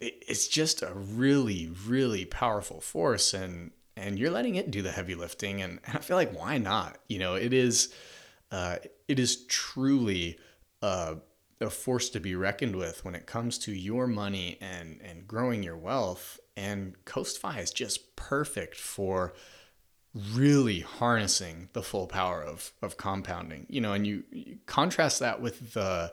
it, 0.00 0.24
it's 0.26 0.48
just 0.48 0.82
a 0.82 0.92
really 0.94 1.70
really 1.86 2.24
powerful 2.24 2.80
force 2.80 3.34
and 3.34 3.70
and 3.96 4.18
you're 4.18 4.30
letting 4.30 4.54
it 4.54 4.70
do 4.70 4.80
the 4.80 4.90
heavy 4.90 5.14
lifting 5.14 5.60
and, 5.60 5.78
and 5.84 5.96
i 5.96 6.00
feel 6.00 6.16
like 6.16 6.36
why 6.36 6.58
not? 6.58 6.98
You 7.08 7.18
know 7.18 7.34
it 7.34 7.52
is 7.52 7.92
uh, 8.50 8.76
it 9.08 9.18
is 9.18 9.46
truly 9.46 10.38
a, 10.82 11.16
a 11.62 11.70
force 11.70 12.10
to 12.10 12.20
be 12.20 12.34
reckoned 12.34 12.76
with 12.76 13.04
when 13.04 13.14
it 13.14 13.26
comes 13.26 13.58
to 13.58 13.72
your 13.72 14.06
money 14.06 14.58
and 14.60 15.00
and 15.02 15.26
growing 15.26 15.62
your 15.62 15.76
wealth. 15.76 16.38
And 16.56 16.96
coastfi 17.04 17.58
is 17.60 17.70
just 17.70 18.16
perfect 18.16 18.76
for 18.76 19.32
really 20.34 20.80
harnessing 20.80 21.70
the 21.72 21.82
full 21.82 22.06
power 22.06 22.42
of 22.42 22.72
of 22.82 22.96
compounding. 22.96 23.66
You 23.68 23.80
know 23.80 23.92
and 23.92 24.06
you, 24.06 24.24
you 24.30 24.58
contrast 24.66 25.20
that 25.20 25.40
with 25.40 25.72
the 25.72 26.12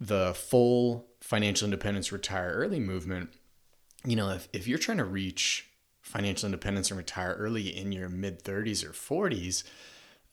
the 0.00 0.34
full 0.34 1.06
financial 1.20 1.66
independence 1.66 2.12
retire 2.12 2.52
early 2.54 2.80
movement. 2.80 3.30
You 4.04 4.16
know 4.16 4.30
if, 4.30 4.48
if 4.52 4.68
you're 4.68 4.78
trying 4.78 4.98
to 4.98 5.04
reach 5.04 5.68
financial 6.02 6.46
independence 6.46 6.90
and 6.90 6.98
retire 6.98 7.34
early 7.38 7.74
in 7.74 7.90
your 7.90 8.10
mid 8.10 8.44
30s 8.44 8.84
or 8.84 8.90
40s 8.90 9.64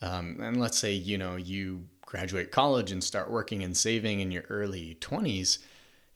um, 0.01 0.37
and 0.41 0.59
let's 0.59 0.77
say 0.77 0.91
you 0.91 1.17
know 1.17 1.35
you 1.35 1.85
graduate 2.11 2.51
college 2.51 2.91
and 2.91 3.01
start 3.01 3.31
working 3.31 3.63
and 3.63 3.77
saving 3.77 4.19
in 4.19 4.31
your 4.31 4.43
early 4.49 4.97
20s 4.99 5.59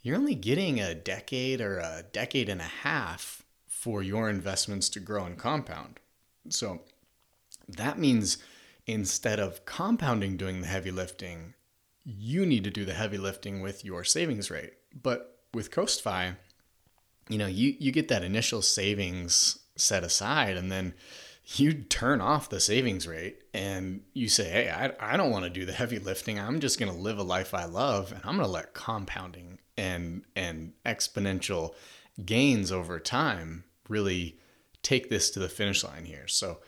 you're 0.02 0.18
only 0.18 0.36
getting 0.36 0.78
a 0.78 0.94
decade 0.94 1.62
or 1.62 1.78
a 1.78 2.04
decade 2.12 2.50
and 2.50 2.60
a 2.60 2.66
half 2.66 3.44
for 3.66 4.04
your 4.04 4.30
investments 4.30 4.90
to 4.90 5.00
grow 5.00 5.24
and 5.24 5.38
compound. 5.38 6.02
So 6.50 6.82
that 7.70 7.98
means 7.98 8.40
instead 8.86 9.40
of 9.40 9.64
compounding 9.64 10.36
doing 10.36 10.60
the 10.60 10.68
heavy 10.68 10.92
lifting 10.92 11.54
you 12.04 12.46
need 12.46 12.66
to 12.66 12.70
do 12.70 12.84
the 12.84 12.94
heavy 12.94 13.18
lifting 13.18 13.62
with 13.62 13.86
your 13.86 14.04
savings 14.04 14.52
rate. 14.52 14.74
But 15.02 15.40
with 15.54 15.72
coastfi 15.72 16.36
you 17.30 17.38
know, 17.38 17.48
you, 17.48 17.74
you 17.80 17.94
get 17.94 18.10
that 18.10 18.22
initial 18.22 18.62
savings 18.62 19.60
set 19.78 20.04
aside 20.04 20.58
and 20.58 20.70
then 20.70 20.94
you 21.46 21.74
turn 21.74 22.22
off 22.22 22.50
the 22.50 22.60
savings 22.60 23.08
rate 23.08 23.44
and 23.54 24.02
you 24.14 24.28
say, 24.30 24.50
Hey, 24.50 24.70
I, 24.70 25.14
I 25.14 25.18
don't 25.18 25.32
want 25.32 25.44
to 25.46 25.50
do 25.50 25.66
the 25.66 25.74
heavy 25.74 26.00
lifting. 26.00 26.40
I'm 26.40 26.60
just 26.60 26.80
going 26.80 26.92
to 26.92 26.98
live 26.98 27.20
a 27.20 27.24
life 27.24 27.54
I 27.54 27.66
love 27.66 28.12
and 28.12 28.22
I'm 28.24 28.38
going 28.38 28.48
to 28.48 28.52
let 28.52 28.74
compounding 28.74 29.60
and, 29.78 30.24
and 30.36 30.74
exponential 30.86 31.76
gains 32.26 32.72
over 32.72 33.00
time 33.00 33.64
really 33.90 34.40
take 34.82 35.10
this 35.10 35.30
to 35.32 35.40
the 35.40 35.50
finish 35.50 35.84
line 35.84 36.06
here. 36.06 36.28
So, 36.28 36.60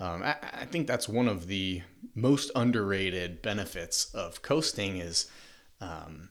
um, 0.00 0.22
I, 0.22 0.36
I, 0.42 0.64
think 0.64 0.88
that's 0.88 1.08
one 1.08 1.28
of 1.28 1.46
the 1.46 1.82
most 2.14 2.50
underrated 2.56 3.40
benefits 3.40 4.12
of 4.14 4.42
coasting 4.42 4.96
is 4.96 5.30
um, 5.80 6.30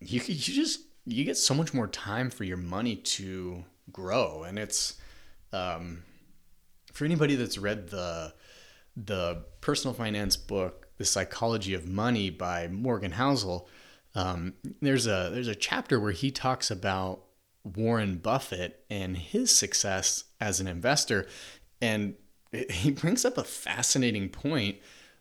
you, 0.00 0.20
you 0.26 0.34
just 0.34 0.80
you 1.06 1.24
get 1.24 1.36
so 1.36 1.54
much 1.54 1.72
more 1.72 1.86
time 1.86 2.28
for 2.28 2.42
your 2.42 2.56
money 2.56 2.96
to 2.96 3.64
grow 3.92 4.42
and 4.42 4.58
it's 4.58 4.94
um, 5.52 6.02
for 6.94 7.04
anybody 7.04 7.34
that's 7.36 7.58
read 7.58 7.88
the 7.90 8.32
the 8.96 9.44
personal 9.60 9.92
finance 9.92 10.36
book 10.36 10.88
the 10.96 11.04
psychology 11.04 11.74
of 11.74 11.86
money 11.86 12.30
by 12.30 12.66
morgan 12.68 13.12
housel 13.12 13.68
um, 14.16 14.54
there's 14.80 15.06
a 15.06 15.30
there's 15.32 15.48
a 15.48 15.54
chapter 15.54 15.98
where 15.98 16.12
he 16.12 16.30
talks 16.30 16.70
about 16.70 17.24
warren 17.64 18.16
buffett 18.18 18.84
and 18.88 19.16
his 19.16 19.54
success 19.54 20.24
as 20.40 20.60
an 20.60 20.68
investor. 20.68 21.26
And 21.80 22.14
he 22.70 22.90
brings 22.90 23.24
up 23.24 23.38
a 23.38 23.44
fascinating 23.44 24.28
point 24.28 24.78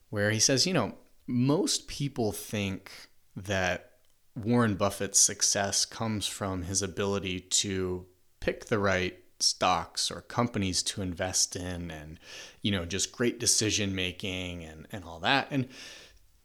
where 0.09 0.31
he 0.31 0.39
says 0.39 0.67
you 0.67 0.73
know 0.73 0.95
most 1.25 1.87
people 1.87 2.31
think 2.31 2.91
that 3.35 3.91
Warren 4.35 4.75
Buffett's 4.75 5.19
success 5.19 5.85
comes 5.85 6.27
from 6.27 6.63
his 6.63 6.81
ability 6.81 7.39
to 7.39 8.05
pick 8.39 8.65
the 8.65 8.77
right 8.77 9.17
stocks 9.43 10.09
or 10.09 10.21
companies 10.21 10.81
to 10.83 11.01
invest 11.01 11.55
in 11.55 11.91
and 11.91 12.19
you 12.61 12.71
know 12.71 12.85
just 12.85 13.11
great 13.11 13.39
decision 13.39 13.93
making 13.93 14.63
and 14.63 14.87
and 14.91 15.03
all 15.03 15.19
that. 15.19 15.47
And 15.51 15.67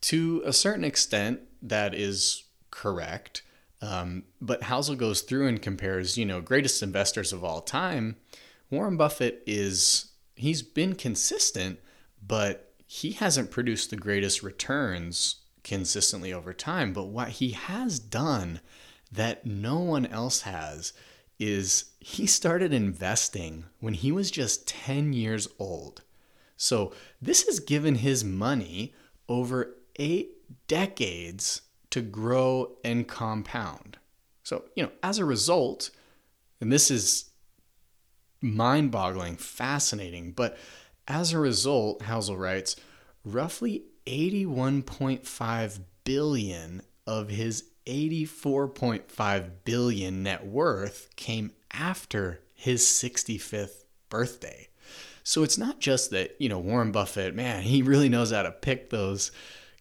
to 0.02 0.43
a 0.45 0.52
certain 0.52 0.85
extent 0.85 1.40
that 1.62 1.95
is 1.95 2.45
correct. 2.71 3.43
Um, 3.81 4.25
but 4.40 4.62
Housel 4.62 4.97
goes 4.97 5.21
through 5.21 5.47
and 5.47 5.62
compares 5.62 6.19
you 6.19 6.26
know 6.26 6.40
greatest 6.40 6.83
investors 6.83 7.33
of 7.33 7.45
all 7.45 7.61
time. 7.61 8.17
Warren 8.71 8.97
Buffett 8.97 9.43
is 9.47 10.12
he's 10.35 10.62
been 10.62 10.95
consistent 10.95 11.78
but 12.26 12.73
he 12.87 13.12
hasn't 13.12 13.50
produced 13.50 13.90
the 13.90 13.97
greatest 13.97 14.43
returns 14.43 15.37
consistently 15.62 16.33
over 16.33 16.52
time. 16.52 16.93
But 16.93 17.05
what 17.05 17.28
he 17.28 17.50
has 17.50 17.99
done 17.99 18.61
that 19.12 19.47
no 19.47 19.78
one 19.78 20.07
else 20.07 20.43
has 20.43 20.93
is 21.38 21.87
he 22.00 22.26
started 22.26 22.73
investing 22.73 23.64
when 23.80 23.95
he 23.95 24.11
was 24.11 24.30
just 24.30 24.66
10 24.66 25.12
years 25.12 25.49
old. 25.59 26.02
So 26.57 26.92
this 27.23 27.47
has 27.47 27.61
given 27.61 27.97
his 27.97 28.25
money 28.25 28.95
over 29.28 29.76
eight 29.97 30.33
decades 30.66 31.62
to 31.90 32.00
grow 32.00 32.76
and 32.85 33.07
compound. 33.07 33.99
So, 34.42 34.64
you 34.75 34.83
know, 34.83 34.90
as 35.02 35.18
a 35.18 35.25
result, 35.25 35.90
and 36.61 36.73
this 36.73 36.90
is 36.90 37.30
mind 38.40 38.90
boggling, 38.90 39.37
fascinating, 39.37 40.33
but 40.33 40.57
as 41.07 41.33
a 41.33 41.38
result, 41.38 42.02
Housel 42.02 42.37
writes, 42.37 42.76
roughly 43.25 43.85
81.5 44.07 45.80
billion 46.04 46.83
of 47.07 47.28
his 47.28 47.64
84.5 47.88 49.50
billion 49.64 50.23
net 50.23 50.47
worth 50.47 51.09
came 51.16 51.52
after 51.73 52.40
his 52.54 52.83
65th 52.83 53.85
birthday. 54.09 54.68
So 55.23 55.42
it's 55.42 55.59
not 55.59 55.80
just 55.80 56.11
that, 56.11 56.37
you 56.38 56.49
know, 56.49 56.59
Warren 56.59 56.92
Buffett, 56.92 57.35
man, 57.35 57.62
he 57.62 57.83
really 57.83 58.09
knows 58.09 58.30
how 58.30 58.42
to 58.42 58.50
pick 58.50 58.90
those 58.90 59.33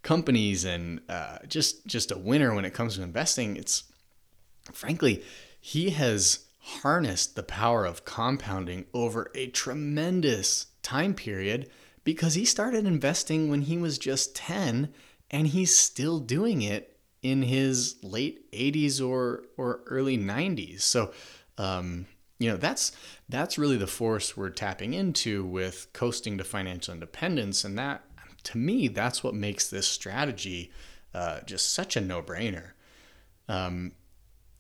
companies 0.04 0.64
and 0.64 1.02
uh, 1.10 1.40
just 1.48 1.86
just 1.86 2.12
a 2.12 2.18
winner 2.18 2.54
when 2.54 2.66
it 2.66 2.74
comes 2.74 2.96
to 2.96 3.04
investing. 3.04 3.58
It's 3.58 3.84
frankly, 4.72 5.24
he 5.60 5.90
has 5.92 6.46
harnessed 6.60 7.36
the 7.36 7.44
power 7.44 7.86
of 7.86 8.06
compounding 8.06 8.86
over 8.94 9.32
a 9.36 9.48
tremendous 9.48 10.68
time 10.82 11.14
period 11.14 11.70
because 12.04 12.36
he 12.36 12.46
started 12.46 12.86
investing 12.86 13.50
when 13.50 13.64
he 13.64 13.78
was 13.78 13.98
just 13.98 14.36
10 14.36 14.94
and 15.32 15.48
he's 15.48 15.76
still 15.76 16.20
doing 16.20 16.62
it 16.62 16.97
in 17.32 17.44
his 17.44 17.96
late 18.04 18.52
80s 18.52 19.06
or 19.06 19.44
or 19.58 19.82
early 19.88 20.18
90s. 20.18 20.82
So 20.82 21.12
Um, 21.58 22.06
you 22.40 22.52
know 22.52 22.58
that's 22.58 22.92
that's 23.28 23.58
really 23.58 23.78
the 23.78 23.88
force 23.88 24.38
we're 24.38 24.52
tapping 24.52 24.94
into 24.94 25.44
with 25.44 25.88
coasting 25.94 26.38
to 26.38 26.44
financial 26.44 26.94
independence. 26.94 27.64
And 27.66 27.78
that 27.80 28.04
to 28.44 28.58
me 28.58 28.88
that's 28.88 29.24
what 29.24 29.34
makes 29.34 29.70
this 29.70 29.88
strategy 29.88 30.72
uh, 31.14 31.40
just 31.46 31.74
such 31.74 31.96
a 31.96 32.02
no-brainer. 32.02 32.72
Um, 33.50 33.94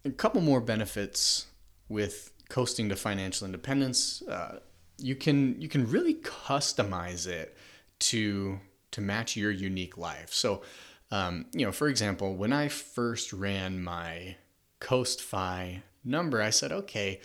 a 0.06 0.10
couple 0.12 0.42
more 0.42 0.62
benefits 0.62 1.46
with 1.88 2.32
coasting 2.50 2.90
to 2.90 2.96
financial 2.96 3.46
independence 3.46 4.24
uh, 4.24 4.60
you 4.98 5.16
can 5.16 5.60
you 5.62 5.68
can 5.68 5.90
really 5.90 6.16
customize 6.16 7.28
it 7.28 7.56
to 8.00 8.60
to 8.92 9.02
match 9.02 9.36
your 9.36 9.52
unique 9.52 9.98
life. 9.98 10.34
So 10.34 10.62
um, 11.12 11.46
you 11.54 11.66
know 11.66 11.72
for 11.72 11.88
example 11.88 12.36
when 12.36 12.54
i 12.54 12.68
first 12.68 13.34
ran 13.34 13.84
my 13.84 14.36
coastfi 14.80 15.82
number 16.04 16.42
i 16.42 16.50
said 16.50 16.72
okay 16.72 17.20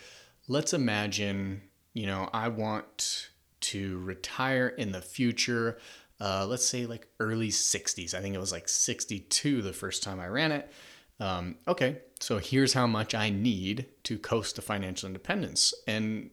let's 0.47 0.73
imagine, 0.73 1.61
you 1.93 2.05
know, 2.05 2.29
I 2.33 2.47
want 2.49 3.29
to 3.61 3.99
retire 3.99 4.67
in 4.67 4.91
the 4.91 5.01
future. 5.01 5.77
Uh, 6.19 6.45
let's 6.47 6.65
say 6.65 6.85
like 6.85 7.07
early 7.19 7.49
60s. 7.49 8.13
I 8.13 8.21
think 8.21 8.35
it 8.35 8.39
was 8.39 8.51
like 8.51 8.67
62 8.67 9.61
the 9.61 9.73
first 9.73 10.03
time 10.03 10.19
I 10.19 10.27
ran 10.27 10.51
it. 10.51 10.71
Um, 11.19 11.55
okay, 11.67 11.99
so 12.19 12.39
here's 12.39 12.73
how 12.73 12.87
much 12.87 13.13
I 13.15 13.29
need 13.29 13.85
to 14.03 14.17
coast 14.17 14.55
to 14.55 14.61
financial 14.61 15.07
independence. 15.07 15.73
And 15.87 16.31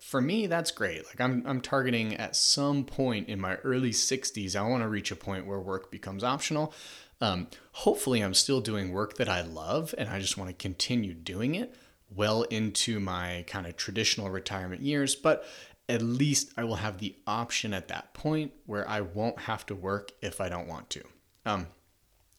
for 0.00 0.20
me, 0.20 0.46
that's 0.46 0.70
great. 0.70 1.04
Like 1.06 1.20
I'm, 1.20 1.42
I'm 1.46 1.60
targeting 1.60 2.16
at 2.16 2.36
some 2.36 2.84
point 2.84 3.28
in 3.28 3.40
my 3.40 3.56
early 3.56 3.90
60s, 3.90 4.56
I 4.56 4.62
want 4.62 4.82
to 4.82 4.88
reach 4.88 5.10
a 5.10 5.16
point 5.16 5.46
where 5.46 5.60
work 5.60 5.90
becomes 5.90 6.24
optional. 6.24 6.72
Um, 7.20 7.48
hopefully, 7.72 8.20
I'm 8.20 8.34
still 8.34 8.60
doing 8.60 8.92
work 8.92 9.16
that 9.16 9.28
I 9.28 9.42
love 9.42 9.94
and 9.96 10.08
I 10.08 10.18
just 10.18 10.36
want 10.36 10.50
to 10.50 10.54
continue 10.54 11.14
doing 11.14 11.54
it 11.54 11.74
well 12.14 12.42
into 12.42 13.00
my 13.00 13.44
kind 13.46 13.66
of 13.66 13.76
traditional 13.76 14.30
retirement 14.30 14.82
years, 14.82 15.14
but 15.14 15.44
at 15.88 16.02
least 16.02 16.52
I 16.56 16.64
will 16.64 16.76
have 16.76 16.98
the 16.98 17.14
option 17.26 17.74
at 17.74 17.88
that 17.88 18.14
point 18.14 18.52
where 18.66 18.88
I 18.88 19.00
won't 19.00 19.40
have 19.40 19.66
to 19.66 19.74
work 19.74 20.12
if 20.20 20.40
I 20.40 20.48
don't 20.48 20.68
want 20.68 20.90
to. 20.90 21.02
Um, 21.44 21.66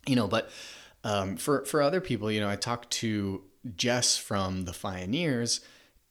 you 0.08 0.16
know, 0.16 0.28
but 0.28 0.50
um, 1.04 1.38
for 1.38 1.66
for 1.66 1.82
other 1.82 2.02
people, 2.02 2.32
you 2.32 2.40
know, 2.40 2.50
I 2.50 2.56
talked 2.56 2.92
to 2.92 3.44
Jess 3.76 4.18
from 4.18 4.66
the 4.66 4.74
Fioneers, 4.74 5.62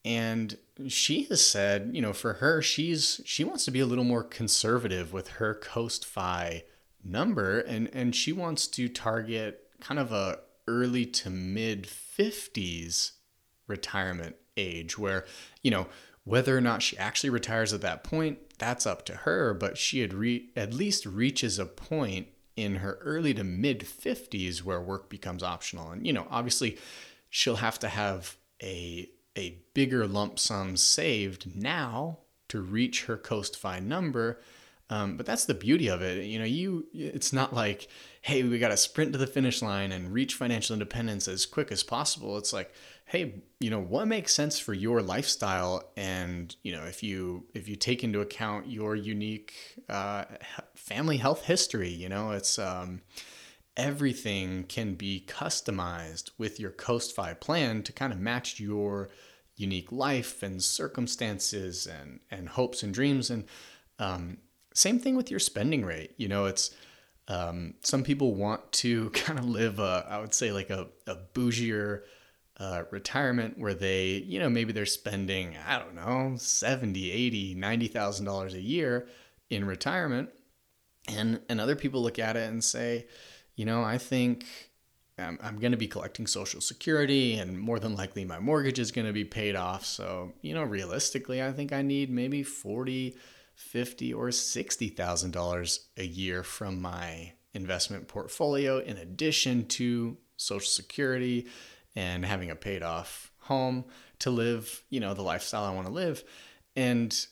and 0.05 0.57
she 0.89 1.25
has 1.25 1.45
said, 1.45 1.91
you 1.93 2.01
know, 2.01 2.13
for 2.13 2.35
her, 2.35 2.63
she's 2.63 3.21
she 3.25 3.45
wants 3.45 3.65
to 3.65 3.71
be 3.71 3.81
a 3.81 3.87
little 3.87 4.05
more 4.05 4.25
conservative 4.25 5.13
with 5.13 5.29
her 5.29 5.55
Coast 5.55 6.05
Fi 6.05 6.65
number, 7.05 7.61
and 7.61 7.91
and 7.93 8.15
she 8.15 8.33
wants 8.33 8.67
to 8.69 8.89
target 8.89 9.69
kind 9.81 10.01
of 10.01 10.13
a 10.13 10.41
early 10.69 11.05
to 11.07 11.31
mid 11.31 11.87
fifties 11.87 13.13
retirement 13.67 14.37
age 14.57 14.99
where, 14.99 15.25
you 15.63 15.71
know, 15.71 15.87
whether 16.25 16.57
or 16.57 16.61
not 16.61 16.83
she 16.83 16.97
actually 16.99 17.31
retires 17.31 17.73
at 17.73 17.81
that 17.81 18.05
point, 18.05 18.39
that's 18.59 18.87
up 18.87 19.05
to 19.07 19.15
her, 19.15 19.55
but 19.55 19.77
she 19.77 20.01
had 20.01 20.13
re- 20.13 20.51
at 20.55 20.73
least 20.73 21.05
reaches 21.07 21.59
a 21.59 21.67
point 21.67 22.29
in 22.55 22.77
her 22.77 22.99
early 23.01 23.35
to 23.35 23.45
mid 23.45 23.81
50s 23.81 24.63
where 24.63 24.81
work 24.81 25.09
becomes 25.09 25.43
optional. 25.43 25.91
And, 25.91 26.07
you 26.07 26.13
know, 26.13 26.27
obviously 26.31 26.79
she'll 27.31 27.57
have 27.57 27.79
to 27.81 27.89
have 27.89 28.37
a 28.63 29.09
a 29.37 29.59
bigger 29.75 30.07
lump 30.07 30.39
sum 30.39 30.77
saved 30.77 31.55
now 31.55 32.19
to 32.49 32.61
reach 32.61 33.07
her 33.07 33.17
coast 33.17 33.57
fi 33.57 33.79
number 33.81 34.41
um, 34.93 35.17
but 35.17 35.25
that's 35.25 35.47
the 35.47 35.55
beauty 35.55 35.89
of 35.89 36.03
it. 36.03 36.27
You 36.27 36.39
know, 36.39 36.45
you 36.45 36.87
it's 36.93 37.33
not 37.33 37.55
like, 37.55 37.89
hey, 38.21 38.43
we 38.43 38.59
got 38.59 38.69
to 38.69 38.77
sprint 38.77 39.13
to 39.13 39.19
the 39.19 39.27
finish 39.27 39.63
line 39.63 39.91
and 39.91 40.13
reach 40.13 40.35
financial 40.35 40.75
independence 40.75 41.29
as 41.29 41.47
quick 41.47 41.73
as 41.73 41.83
possible. 41.83 42.37
It's 42.37 42.53
like, 42.53 42.75
hey, 43.07 43.43
you 43.59 43.71
know, 43.71 43.81
what 43.81 44.07
makes 44.07 44.35
sense 44.35 44.59
for 44.59 44.75
your 44.75 45.01
lifestyle, 45.01 45.83
and 45.97 46.55
you 46.63 46.73
know, 46.73 46.85
if 46.85 47.03
you 47.03 47.47
if 47.55 47.69
you 47.69 47.77
take 47.77 48.05
into 48.05 48.21
account 48.21 48.69
your 48.69 48.95
unique 48.95 49.55
uh, 49.89 50.25
family 50.75 51.17
health 51.17 51.47
history, 51.47 51.89
you 51.89 52.11
know, 52.11 52.33
it's 52.33 52.59
um, 52.59 53.01
everything 53.77 54.65
can 54.65 54.95
be 54.95 55.25
customized 55.27 56.31
with 56.39 56.61
your 56.61 56.71
Coast 56.71 57.15
Fi 57.15 57.35
plan 57.35 57.83
to 57.83 57.93
kind 57.93 58.13
of 58.13 58.19
match 58.19 58.61
your 58.61 59.09
unique 59.57 59.93
life 59.93 60.43
and 60.43 60.63
circumstances 60.63 61.87
and 61.87 62.21
and 62.31 62.51
hopes 62.51 62.83
and 62.83 62.93
dreams 62.93 63.31
and 63.31 63.45
um, 63.99 64.39
same 64.75 64.99
thing 64.99 65.17
with 65.17 65.31
your 65.31 65.41
spending 65.41 65.85
rate. 65.85 66.15
You 66.17 66.29
know, 66.29 66.47
it's 66.47 66.75
um, 67.29 67.75
some 67.83 68.03
people 68.03 68.35
want 68.35 68.73
to 68.73 69.11
kind 69.15 69.39
of 69.39 69.45
live 69.47 69.79
a, 69.79 70.07
I 70.09 70.21
would 70.21 70.35
say 70.35 70.53
like 70.53 70.71
a, 70.71 70.89
a 71.07 71.17
bougier 71.35 72.03
uh, 72.59 72.85
retirement 72.91 73.59
where 73.59 73.75
they, 73.75 74.25
you 74.27 74.39
know, 74.39 74.49
maybe 74.49 74.73
they're 74.73 74.87
spending, 74.87 75.57
I 75.67 75.79
don't 75.79 75.95
know, 75.95 76.37
70, 76.37 77.11
80, 77.11 77.57
$90,000 77.57 78.55
a 78.55 78.61
year 78.61 79.09
in 79.51 79.65
retirement. 79.65 80.31
And, 81.09 81.41
and 81.49 81.61
other 81.61 81.75
people 81.75 82.03
look 82.03 82.19
at 82.19 82.37
it 82.37 82.49
and 82.49 82.63
say, 82.63 83.07
you 83.57 83.65
know, 83.65 83.83
I 83.83 83.99
think 83.99 84.45
um, 85.19 85.39
I'm, 85.41 85.49
I'm 85.55 85.59
going 85.59 85.73
to 85.73 85.79
be 85.79 85.89
collecting 85.89 86.27
Social 86.27 86.61
Security 86.61 87.39
and 87.39 87.59
more 87.59 87.79
than 87.79 87.95
likely 87.95 88.25
my 88.25 88.39
mortgage 88.39 88.79
is 88.79 88.93
going 88.93 89.07
to 89.07 89.13
be 89.13 89.25
paid 89.25 89.57
off. 89.57 89.85
So, 89.85 90.33
you 90.41 90.55
know, 90.55 90.63
realistically, 90.63 91.43
I 91.43 91.53
think 91.53 91.73
I 91.73 91.83
need 91.83 92.11
maybe 92.11 92.43
40, 92.43 93.17
fifty 93.55 94.13
or 94.13 94.31
sixty 94.33 94.89
thousand 94.89 95.31
dollars 95.33 95.89
a 95.97 96.05
year 96.05 96.43
from 96.43 96.81
my 96.81 97.33
investment 97.55 98.09
portfolio 98.09 98.79
in 98.79 98.97
addition 98.97 99.67
to 99.67 100.17
social 100.37 100.69
security 100.69 101.47
and 101.95 102.25
having 102.25 102.51
a 102.51 102.57
paid 102.57 102.83
off 102.83 103.31
home 103.41 103.85
to 104.19 104.31
live 104.31 104.85
you 104.91 104.99
know 105.01 105.15
the 105.15 105.23
lifestyle 105.23 105.65
i 105.65 105.71
want 105.71 105.87
to 105.87 105.93
live 105.93 106.25
and 106.77 107.27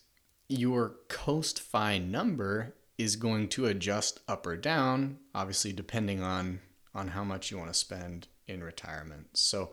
your 0.49 0.97
coast 1.09 1.61
fi 1.61 1.99
number 1.99 2.75
is 3.01 3.17
going 3.17 3.49
to 3.49 3.67
adjust 3.67 4.21
up 4.29 4.47
or 4.47 4.57
down 4.57 5.19
obviously 5.35 5.73
depending 5.73 6.23
on 6.23 6.61
on 6.95 7.09
how 7.09 7.25
much 7.25 7.51
you 7.51 7.59
want 7.59 7.71
to 7.71 7.79
spend 7.79 8.27
in 8.47 8.63
retirement. 8.63 9.29
So 9.35 9.71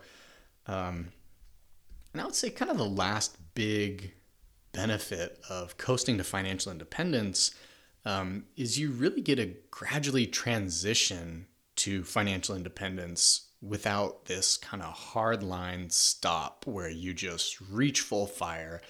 um 0.66 1.08
and 2.12 2.22
i 2.22 2.24
would 2.24 2.34
say 2.34 2.50
kind 2.50 2.70
of 2.70 2.78
the 2.78 2.84
last 2.84 3.36
big 3.54 4.12
benefit 4.72 5.42
of 5.48 5.76
coasting 5.76 6.18
to 6.18 6.24
financial 6.24 6.72
independence 6.72 7.54
um, 8.04 8.44
is 8.56 8.78
you 8.78 8.90
really 8.90 9.20
get 9.20 9.38
a 9.38 9.54
gradually 9.70 10.26
transition 10.26 11.46
to 11.76 12.04
financial 12.04 12.56
independence 12.56 13.48
without 13.60 14.26
this 14.26 14.56
kind 14.56 14.82
of 14.82 14.92
hard 14.92 15.42
line 15.42 15.90
stop 15.90 16.64
where 16.66 16.88
you 16.88 17.12
just 17.12 17.60
reach 17.60 18.00
full 18.00 18.26
fire 18.26 18.80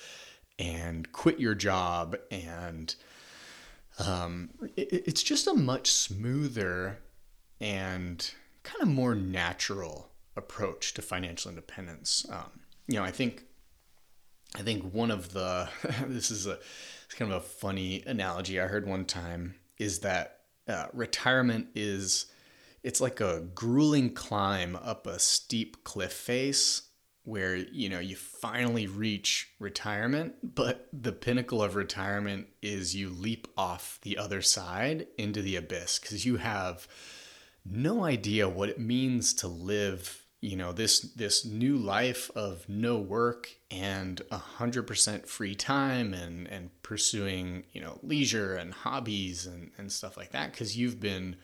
and 0.58 1.10
quit 1.12 1.40
your 1.40 1.54
job 1.54 2.16
and 2.30 2.94
um, 3.98 4.50
it, 4.76 5.04
it's 5.06 5.22
just 5.22 5.46
a 5.46 5.54
much 5.54 5.90
smoother 5.90 6.98
and 7.60 8.32
kind 8.62 8.82
of 8.82 8.88
more 8.88 9.14
natural 9.14 10.10
approach 10.36 10.94
to 10.94 11.02
financial 11.02 11.50
independence. 11.50 12.24
Um, 12.30 12.60
you 12.88 12.98
know 12.98 13.04
i 13.04 13.10
think 13.10 13.44
I 14.56 14.62
think 14.62 14.94
one 14.94 15.10
of 15.10 15.34
the 15.34 15.68
this 16.06 16.30
is 16.30 16.46
a 16.46 16.58
it's 17.04 17.14
kind 17.14 17.30
of 17.30 17.38
a 17.38 17.46
funny 17.46 18.02
analogy 18.06 18.58
I 18.58 18.66
heard 18.66 18.86
one 18.86 19.04
time 19.04 19.54
is 19.78 20.00
that 20.00 20.40
uh, 20.66 20.86
retirement 20.92 21.68
is 21.74 22.26
it's 22.82 23.00
like 23.00 23.20
a 23.20 23.40
grueling 23.54 24.14
climb 24.14 24.76
up 24.76 25.06
a 25.06 25.18
steep 25.18 25.84
cliff 25.84 26.12
face 26.12 26.87
where 27.28 27.56
you 27.56 27.88
know 27.90 27.98
you 27.98 28.16
finally 28.16 28.86
reach 28.86 29.50
retirement 29.58 30.34
but 30.54 30.88
the 30.92 31.12
pinnacle 31.12 31.62
of 31.62 31.74
retirement 31.74 32.46
is 32.62 32.96
you 32.96 33.10
leap 33.10 33.46
off 33.56 33.98
the 34.02 34.16
other 34.16 34.40
side 34.40 35.06
into 35.18 35.42
the 35.42 35.54
abyss 35.54 35.98
cuz 35.98 36.24
you 36.24 36.36
have 36.36 36.88
no 37.66 38.04
idea 38.04 38.48
what 38.48 38.70
it 38.70 38.80
means 38.80 39.34
to 39.34 39.46
live 39.46 40.24
you 40.40 40.56
know 40.56 40.72
this 40.72 41.00
this 41.00 41.44
new 41.44 41.76
life 41.76 42.30
of 42.34 42.66
no 42.68 42.98
work 42.98 43.50
and 43.70 44.22
a 44.30 44.38
hundred 44.38 44.84
percent 44.84 45.28
free 45.28 45.54
time 45.54 46.14
and 46.14 46.46
and 46.46 46.70
pursuing 46.82 47.64
you 47.72 47.80
know 47.80 47.98
leisure 48.02 48.54
and 48.54 48.72
hobbies 48.72 49.46
and 49.46 49.70
and 49.76 49.92
stuff 49.92 50.16
like 50.16 50.30
that 50.30 50.52
because 50.52 50.76
you've 50.76 51.00
been 51.00 51.36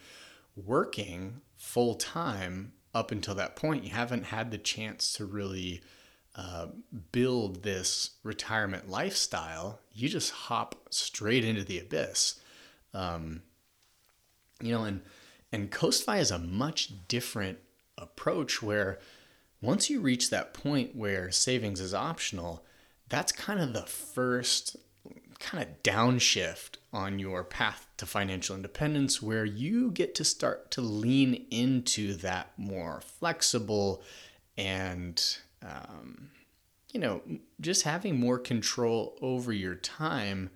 working 0.56 1.40
full 1.56 1.94
time 1.96 2.72
up 2.94 3.10
until 3.10 3.34
that 3.34 3.56
point 3.56 3.84
you 3.84 3.90
haven't 3.90 4.24
had 4.24 4.50
the 4.50 4.58
chance 4.58 5.12
to 5.14 5.24
really 5.24 5.82
uh, 6.36 6.66
build 7.12 7.62
this 7.62 8.10
retirement 8.24 8.88
lifestyle. 8.88 9.80
You 9.92 10.08
just 10.08 10.32
hop 10.32 10.74
straight 10.90 11.44
into 11.44 11.64
the 11.64 11.78
abyss. 11.78 12.40
Um, 12.92 13.42
you 14.60 14.72
know 14.72 14.84
and 14.84 15.02
and 15.52 15.70
coastfi 15.70 16.18
is 16.18 16.30
a 16.30 16.38
much 16.38 17.06
different 17.06 17.58
approach 17.96 18.62
where 18.62 18.98
once 19.60 19.88
you 19.88 20.00
reach 20.00 20.30
that 20.30 20.52
point 20.52 20.94
where 20.94 21.30
savings 21.30 21.80
is 21.80 21.94
optional, 21.94 22.64
that's 23.08 23.32
kind 23.32 23.60
of 23.60 23.72
the 23.72 23.86
first 23.86 24.76
kind 25.38 25.62
of 25.62 25.82
downshift 25.82 26.76
on 26.92 27.18
your 27.18 27.44
path 27.44 27.86
to 27.96 28.06
financial 28.06 28.56
independence 28.56 29.20
where 29.20 29.44
you 29.44 29.90
get 29.90 30.14
to 30.14 30.24
start 30.24 30.70
to 30.70 30.80
lean 30.80 31.46
into 31.50 32.14
that 32.14 32.50
more 32.56 33.00
flexible 33.00 34.02
and 34.56 35.38
um, 35.62 36.30
you 36.92 37.00
know, 37.00 37.22
just 37.60 37.82
having 37.82 38.18
more 38.18 38.38
control 38.38 39.18
over 39.20 39.52
your 39.52 39.74
time 39.74 40.50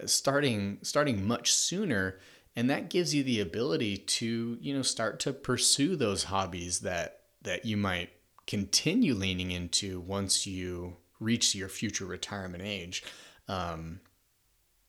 uh, 0.00 0.06
starting 0.06 0.78
starting 0.82 1.26
much 1.26 1.52
sooner 1.52 2.18
and 2.56 2.70
that 2.70 2.90
gives 2.90 3.14
you 3.14 3.22
the 3.22 3.40
ability 3.40 3.96
to, 3.96 4.58
you 4.60 4.74
know, 4.74 4.82
start 4.82 5.20
to 5.20 5.32
pursue 5.32 5.96
those 5.96 6.24
hobbies 6.24 6.80
that 6.80 7.20
that 7.42 7.64
you 7.64 7.76
might 7.76 8.10
continue 8.46 9.14
leaning 9.14 9.50
into 9.50 10.00
once 10.00 10.46
you 10.46 10.96
reach 11.20 11.54
your 11.54 11.68
future 11.68 12.06
retirement 12.06 12.62
age. 12.64 13.02
Um, 13.50 14.00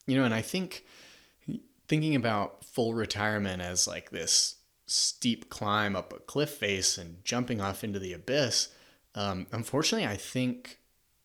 you 0.05 0.15
know, 0.15 0.23
and 0.23 0.33
I 0.33 0.41
think 0.41 0.85
thinking 1.87 2.15
about 2.15 2.63
full 2.63 2.93
retirement 2.93 3.61
as 3.61 3.87
like 3.87 4.11
this 4.11 4.57
steep 4.85 5.49
climb 5.49 5.95
up 5.95 6.13
a 6.13 6.19
cliff 6.19 6.51
face 6.51 6.97
and 6.97 7.25
jumping 7.25 7.59
off 7.59 7.83
into 7.83 7.97
the 7.97 8.13
abyss, 8.13 8.69
um, 9.15 9.47
unfortunately, 9.51 10.07
I 10.07 10.15
think 10.15 10.77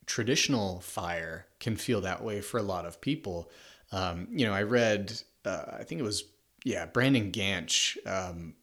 traditional 0.06 0.80
fire 0.80 1.46
can 1.60 1.76
feel 1.76 2.00
that 2.00 2.24
way 2.24 2.40
for 2.40 2.58
a 2.58 2.62
lot 2.62 2.86
of 2.86 3.00
people. 3.00 3.50
Um, 3.92 4.28
you 4.30 4.46
know, 4.46 4.54
I 4.54 4.62
read, 4.62 5.20
uh, 5.44 5.64
I 5.78 5.84
think 5.84 6.00
it 6.00 6.04
was, 6.04 6.24
yeah, 6.64 6.86
Brandon 6.86 7.30
Ganch, 7.30 7.96
um, 8.06 8.54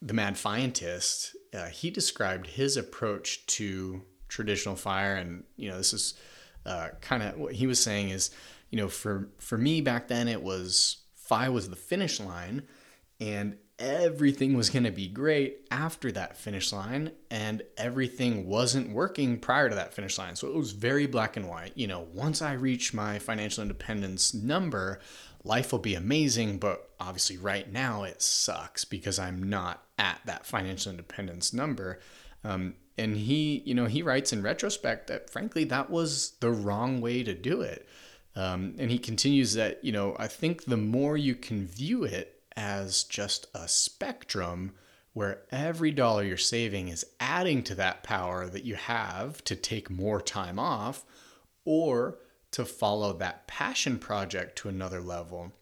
the 0.00 0.14
mad 0.14 0.34
fientist. 0.34 1.34
Uh, 1.52 1.66
he 1.66 1.90
described 1.90 2.46
his 2.46 2.76
approach 2.76 3.44
to 3.46 4.02
traditional 4.28 4.76
fire, 4.76 5.16
and 5.16 5.44
you 5.56 5.68
know, 5.68 5.76
this 5.76 5.92
is 5.92 6.14
uh, 6.66 6.88
kind 7.00 7.22
of 7.22 7.38
what 7.38 7.54
he 7.54 7.66
was 7.66 7.80
saying 7.80 8.10
is, 8.10 8.30
you 8.70 8.78
know, 8.78 8.88
for 8.88 9.30
for 9.38 9.56
me 9.56 9.80
back 9.80 10.08
then, 10.08 10.28
it 10.28 10.42
was 10.42 10.98
FI 11.14 11.48
was 11.48 11.68
the 11.70 11.76
finish 11.76 12.20
line, 12.20 12.62
and 13.20 13.56
everything 13.78 14.56
was 14.56 14.70
going 14.70 14.84
to 14.84 14.90
be 14.90 15.06
great 15.06 15.66
after 15.70 16.10
that 16.10 16.36
finish 16.36 16.72
line 16.72 17.10
and 17.30 17.62
everything 17.76 18.46
wasn't 18.46 18.90
working 18.90 19.38
prior 19.38 19.68
to 19.68 19.74
that 19.74 19.92
finish 19.92 20.16
line. 20.16 20.34
So 20.34 20.48
it 20.48 20.54
was 20.54 20.72
very 20.72 21.06
black 21.06 21.36
and 21.36 21.46
white. 21.46 21.72
You 21.74 21.86
know, 21.86 22.06
once 22.14 22.40
I 22.40 22.54
reach 22.54 22.94
my 22.94 23.18
financial 23.18 23.62
independence 23.62 24.32
number, 24.32 25.00
life 25.44 25.72
will 25.72 25.78
be 25.78 25.94
amazing, 25.94 26.58
but 26.58 26.90
obviously 26.98 27.36
right 27.36 27.70
now 27.70 28.04
it 28.04 28.22
sucks 28.22 28.84
because 28.84 29.18
I'm 29.18 29.42
not 29.42 29.82
at 29.98 30.20
that 30.24 30.46
financial 30.46 30.90
independence 30.90 31.52
number. 31.52 32.00
Um, 32.44 32.74
and 32.98 33.16
he, 33.16 33.62
you 33.64 33.74
know, 33.74 33.86
he 33.86 34.02
writes 34.02 34.32
in 34.32 34.42
retrospect 34.42 35.08
that 35.08 35.30
frankly 35.30 35.64
that 35.64 35.90
was 35.90 36.32
the 36.40 36.50
wrong 36.50 37.00
way 37.00 37.22
to 37.22 37.34
do 37.34 37.60
it. 37.60 37.86
Um, 38.34 38.74
and 38.78 38.90
he 38.90 38.98
continues 38.98 39.54
that, 39.54 39.82
you 39.82 39.92
know, 39.92 40.14
I 40.18 40.28
think 40.28 40.64
the 40.64 40.76
more 40.76 41.16
you 41.16 41.34
can 41.34 41.66
view 41.66 42.04
it 42.04 42.42
as 42.56 43.04
just 43.04 43.46
a 43.54 43.66
spectrum 43.68 44.72
where 45.14 45.42
every 45.50 45.90
dollar 45.90 46.22
you're 46.22 46.36
saving 46.36 46.88
is 46.88 47.06
adding 47.20 47.62
to 47.62 47.74
that 47.74 48.02
power 48.02 48.46
that 48.46 48.64
you 48.64 48.74
have 48.74 49.42
to 49.44 49.56
take 49.56 49.88
more 49.88 50.20
time 50.20 50.58
off 50.58 51.04
or 51.64 52.18
to 52.50 52.64
follow 52.64 53.12
that 53.14 53.46
passion 53.46 53.98
project 53.98 54.56
to 54.56 54.68
another 54.68 55.00
level, 55.00 55.52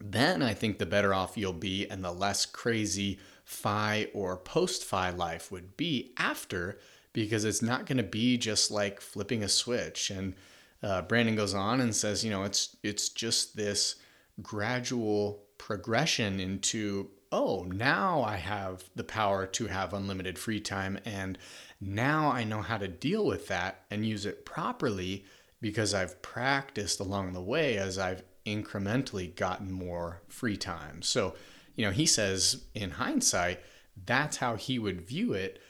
then 0.00 0.42
I 0.42 0.54
think 0.54 0.78
the 0.78 0.86
better 0.86 1.12
off 1.12 1.36
you'll 1.36 1.52
be 1.52 1.88
and 1.88 2.04
the 2.04 2.12
less 2.12 2.46
crazy 2.46 3.18
FI 3.46 4.08
or 4.12 4.36
post 4.36 4.84
FI 4.84 5.10
life 5.10 5.50
would 5.50 5.76
be 5.76 6.12
after 6.18 6.78
because 7.12 7.44
it's 7.44 7.62
not 7.62 7.86
going 7.86 7.96
to 7.96 8.02
be 8.02 8.36
just 8.36 8.70
like 8.70 9.00
flipping 9.00 9.42
a 9.42 9.48
switch. 9.48 10.10
And 10.10 10.34
uh, 10.82 11.02
Brandon 11.02 11.36
goes 11.36 11.54
on 11.54 11.80
and 11.80 11.94
says, 11.94 12.24
you 12.24 12.30
know, 12.30 12.42
it's 12.42 12.76
it's 12.82 13.08
just 13.08 13.56
this 13.56 13.96
gradual 14.42 15.44
progression 15.56 16.40
into 16.40 17.08
oh, 17.32 17.64
now 17.68 18.22
I 18.22 18.36
have 18.36 18.84
the 18.94 19.04
power 19.04 19.46
to 19.46 19.66
have 19.66 19.92
unlimited 19.92 20.38
free 20.38 20.60
time. 20.60 20.98
And 21.04 21.38
now 21.80 22.30
I 22.30 22.44
know 22.44 22.62
how 22.62 22.78
to 22.78 22.88
deal 22.88 23.26
with 23.26 23.48
that 23.48 23.84
and 23.90 24.06
use 24.06 24.26
it 24.26 24.44
properly 24.44 25.24
because 25.60 25.92
I've 25.94 26.22
practiced 26.22 27.00
along 27.00 27.32
the 27.32 27.42
way 27.42 27.78
as 27.78 27.98
I've 27.98 28.22
incrementally 28.44 29.34
gotten 29.34 29.72
more 29.72 30.22
free 30.28 30.56
time. 30.56 31.02
So, 31.02 31.34
you 31.76 31.84
know, 31.84 31.92
he 31.92 32.06
says 32.06 32.64
in 32.74 32.92
hindsight, 32.92 33.60
that's 34.04 34.38
how 34.38 34.56
he 34.56 34.78
would 34.78 35.06
view 35.06 35.32
it 35.32 35.60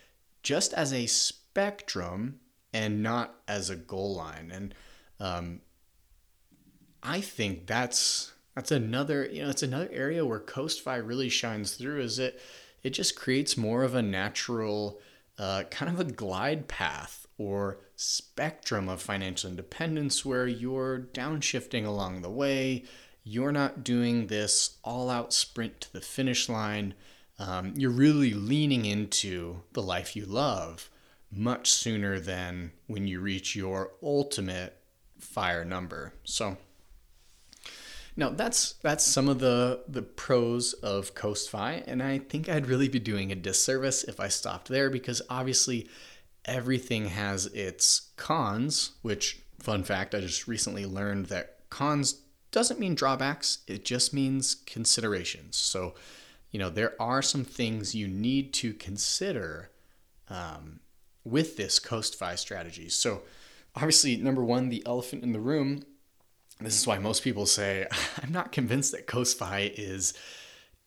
just 0.42 0.73
as 0.73 0.92
a 0.92 1.07
spectrum 1.07 2.40
and 2.73 3.03
not 3.03 3.35
as 3.47 3.69
a 3.69 3.77
goal 3.77 4.16
line. 4.16 4.51
And 4.53 4.75
um, 5.21 5.61
I 7.03 7.21
think 7.21 7.66
that's 7.66 8.33
that's 8.55 8.71
another, 8.71 9.27
you 9.27 9.42
know, 9.42 9.51
it's 9.51 9.62
another 9.62 9.88
area 9.92 10.25
where 10.25 10.40
Coast 10.40 10.85
CoastFi 10.85 11.07
really 11.07 11.29
shines 11.29 11.75
through 11.75 12.01
is 12.01 12.19
it 12.19 12.40
it 12.83 12.90
just 12.90 13.16
creates 13.16 13.57
more 13.57 13.83
of 13.83 13.95
a 13.95 14.03
natural 14.03 15.01
uh, 15.38 15.64
kind 15.71 15.92
of 15.92 16.01
a 16.01 16.11
glide 16.11 16.69
path 16.69 17.27
or 17.38 17.79
spectrum 17.97 18.88
of 18.88 19.03
financial 19.03 19.51
independence 19.51 20.25
where 20.25 20.47
you're 20.47 21.09
downshifting 21.12 21.85
along 21.85 22.23
the 22.23 22.31
way. 22.31 22.85
You're 23.29 23.51
not 23.51 23.83
doing 23.83 24.29
this 24.29 24.79
all 24.85 25.11
out 25.11 25.33
sprint 25.33 25.81
to 25.81 25.93
the 25.93 26.01
finish 26.01 26.49
line. 26.49 26.95
Um, 27.41 27.75
you're 27.75 27.91
really 27.91 28.33
leaning 28.33 28.85
into 28.85 29.62
the 29.73 29.83
life 29.83 30.15
you 30.15 30.25
love 30.25 30.89
much 31.29 31.73
sooner 31.73 32.21
than 32.21 32.71
when 32.87 33.09
you 33.09 33.19
reach 33.19 33.57
your 33.57 33.91
ultimate 34.01 34.81
fire 35.19 35.65
number. 35.65 36.12
So, 36.23 36.57
now 38.15 38.31
that's 38.31 38.75
that's 38.75 39.05
some 39.05 39.29
of 39.29 39.41
the 39.41 39.83
the 39.89 40.03
pros 40.03 40.73
of 40.75 41.17
CoastFi, 41.17 41.83
and 41.85 42.05
I 42.05 42.19
think 42.19 42.49
I'd 42.49 42.69
really 42.69 42.89
be 42.89 43.01
doing 43.01 43.33
a 43.33 43.35
disservice 43.35 44.05
if 44.05 44.21
I 44.21 44.29
stopped 44.29 44.69
there 44.69 44.89
because 44.89 45.21
obviously 45.29 45.89
everything 46.45 47.07
has 47.09 47.47
its 47.47 48.12
cons. 48.17 48.93
Which 49.03 49.41
fun 49.59 49.83
fact, 49.83 50.15
I 50.15 50.21
just 50.21 50.47
recently 50.47 50.87
learned 50.87 51.27
that 51.27 51.57
cons 51.71 52.21
doesn't 52.57 52.81
mean 52.81 52.95
drawbacks; 52.95 53.59
it 53.66 53.85
just 53.85 54.14
means 54.14 54.57
considerations. 54.66 55.57
So, 55.57 55.95
you 56.51 56.59
know, 56.59 56.71
there 56.71 56.95
are 56.99 57.21
some 57.21 57.45
things 57.45 57.95
you 57.95 58.09
need 58.09 58.55
to 58.55 58.73
consider 58.73 59.71
um, 60.29 60.81
with 61.23 61.59
this 61.59 61.79
CoastFi 61.79 62.38
strategy. 62.38 62.88
So, 62.88 63.23
obviously, 63.75 64.16
number 64.16 64.42
one, 64.42 64.71
the 64.71 64.83
elephant 64.87 65.23
in 65.23 65.33
the 65.33 65.38
room 65.38 65.83
this 66.61 66.79
is 66.79 66.87
why 66.87 66.99
most 66.99 67.23
people 67.23 67.47
say, 67.47 67.87
I'm 68.23 68.33
not 68.33 68.53
convinced 68.53 68.92
that 68.92 69.07
CoastFi 69.07 69.73
is 69.77 70.14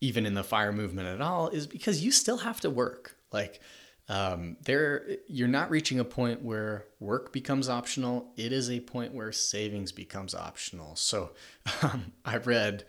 even 0.02 0.26
in 0.26 0.34
the 0.34 0.44
fire 0.44 0.72
movement 0.72 1.08
at 1.08 1.22
all, 1.22 1.50
is 1.50 1.68
because 1.68 2.04
you 2.04 2.12
still 2.12 2.38
have 2.38 2.60
to 2.62 2.70
work. 2.70 3.16
Like, 3.32 3.60
um, 4.10 4.58
there, 4.66 5.18
you're 5.28 5.48
not 5.48 5.70
reaching 5.70 6.00
a 6.00 6.04
point 6.04 6.42
where 6.42 6.86
work 7.00 7.32
becomes 7.32 7.70
optional. 7.70 8.34
It 8.36 8.52
is 8.52 8.70
a 8.72 8.80
point 8.80 9.14
where 9.14 9.32
savings 9.32 9.92
becomes 9.92 10.34
optional. 10.34 10.96
So, 10.96 11.32
um, 11.84 12.14
I 12.26 12.38
read 12.38 12.86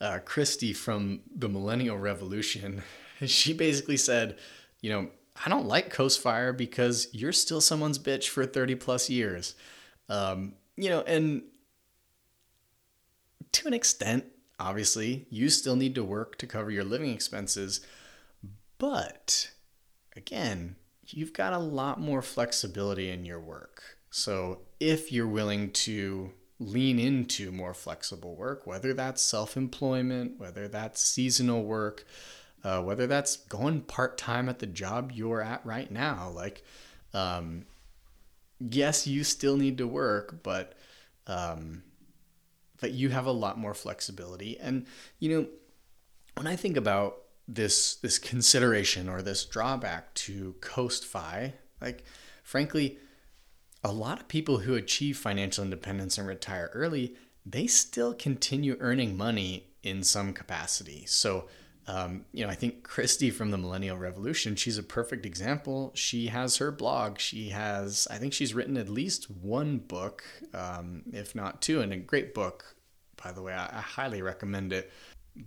uh, 0.00 0.20
Kristy 0.24 0.74
from 0.74 1.20
the 1.34 1.48
Millennial 1.48 1.98
Revolution. 1.98 2.82
She 3.24 3.52
basically 3.52 3.98
said, 3.98 4.36
you 4.80 4.90
know, 4.90 5.08
I 5.46 5.48
don't 5.48 5.68
like 5.68 5.90
coast 5.90 6.20
fire 6.20 6.52
because 6.52 7.06
you're 7.12 7.30
still 7.30 7.60
someone's 7.60 8.00
bitch 8.00 8.26
for 8.30 8.44
30 8.44 8.74
plus 8.74 9.08
years. 9.08 9.54
Um, 10.08 10.54
you 10.76 10.90
know, 10.90 11.02
and 11.02 11.42
to 13.52 13.68
an 13.68 13.74
extent, 13.74 14.24
obviously, 14.58 15.28
you 15.30 15.50
still 15.50 15.76
need 15.76 15.94
to 15.94 16.02
work 16.02 16.36
to 16.38 16.48
cover 16.48 16.72
your 16.72 16.82
living 16.82 17.10
expenses. 17.10 17.80
But 18.78 19.51
again, 20.16 20.76
you've 21.06 21.32
got 21.32 21.52
a 21.52 21.58
lot 21.58 22.00
more 22.00 22.22
flexibility 22.22 23.10
in 23.10 23.24
your 23.24 23.40
work. 23.40 23.82
So 24.10 24.60
if 24.78 25.10
you're 25.10 25.28
willing 25.28 25.70
to 25.72 26.32
lean 26.58 26.98
into 26.98 27.50
more 27.50 27.74
flexible 27.74 28.36
work, 28.36 28.66
whether 28.66 28.94
that's 28.94 29.22
self 29.22 29.56
employment, 29.56 30.38
whether 30.38 30.68
that's 30.68 31.02
seasonal 31.02 31.64
work, 31.64 32.04
uh, 32.64 32.82
whether 32.82 33.06
that's 33.06 33.36
going 33.36 33.82
part 33.82 34.18
time 34.18 34.48
at 34.48 34.58
the 34.58 34.66
job 34.66 35.12
you're 35.12 35.42
at 35.42 35.64
right 35.64 35.90
now, 35.90 36.30
like, 36.30 36.62
um, 37.14 37.66
yes, 38.60 39.06
you 39.06 39.24
still 39.24 39.56
need 39.56 39.78
to 39.78 39.86
work, 39.86 40.42
but 40.42 40.74
um, 41.26 41.82
that 42.80 42.92
you 42.92 43.08
have 43.08 43.26
a 43.26 43.32
lot 43.32 43.58
more 43.58 43.74
flexibility. 43.74 44.58
And 44.58 44.86
you 45.18 45.30
know, 45.30 45.46
when 46.36 46.46
I 46.46 46.56
think 46.56 46.76
about 46.76 47.21
this 47.54 47.96
this 47.96 48.18
consideration 48.18 49.08
or 49.08 49.22
this 49.22 49.44
drawback 49.44 50.14
to 50.14 50.54
Coast 50.60 51.04
Fi, 51.04 51.54
like 51.80 52.04
frankly, 52.42 52.98
a 53.84 53.92
lot 53.92 54.20
of 54.20 54.28
people 54.28 54.58
who 54.58 54.74
achieve 54.74 55.18
financial 55.18 55.64
independence 55.64 56.18
and 56.18 56.26
retire 56.26 56.70
early, 56.72 57.16
they 57.44 57.66
still 57.66 58.14
continue 58.14 58.76
earning 58.80 59.16
money 59.16 59.66
in 59.82 60.02
some 60.02 60.32
capacity. 60.32 61.04
So 61.06 61.48
um, 61.86 62.24
you 62.32 62.44
know, 62.44 62.50
I 62.50 62.54
think 62.54 62.86
Kristy 62.86 63.32
from 63.32 63.50
the 63.50 63.58
Millennial 63.58 63.96
Revolution, 63.96 64.54
she's 64.54 64.78
a 64.78 64.82
perfect 64.82 65.26
example. 65.26 65.90
She 65.94 66.28
has 66.28 66.58
her 66.58 66.70
blog. 66.70 67.18
She 67.18 67.48
has, 67.48 68.06
I 68.10 68.18
think 68.18 68.32
she's 68.32 68.54
written 68.54 68.76
at 68.76 68.88
least 68.88 69.30
one 69.30 69.78
book, 69.78 70.22
um, 70.54 71.02
if 71.12 71.34
not 71.34 71.60
two, 71.60 71.80
and 71.80 71.92
a 71.92 71.96
great 71.96 72.34
book, 72.34 72.76
by 73.22 73.32
the 73.32 73.42
way. 73.42 73.52
I, 73.52 73.78
I 73.78 73.80
highly 73.80 74.22
recommend 74.22 74.72
it. 74.72 74.92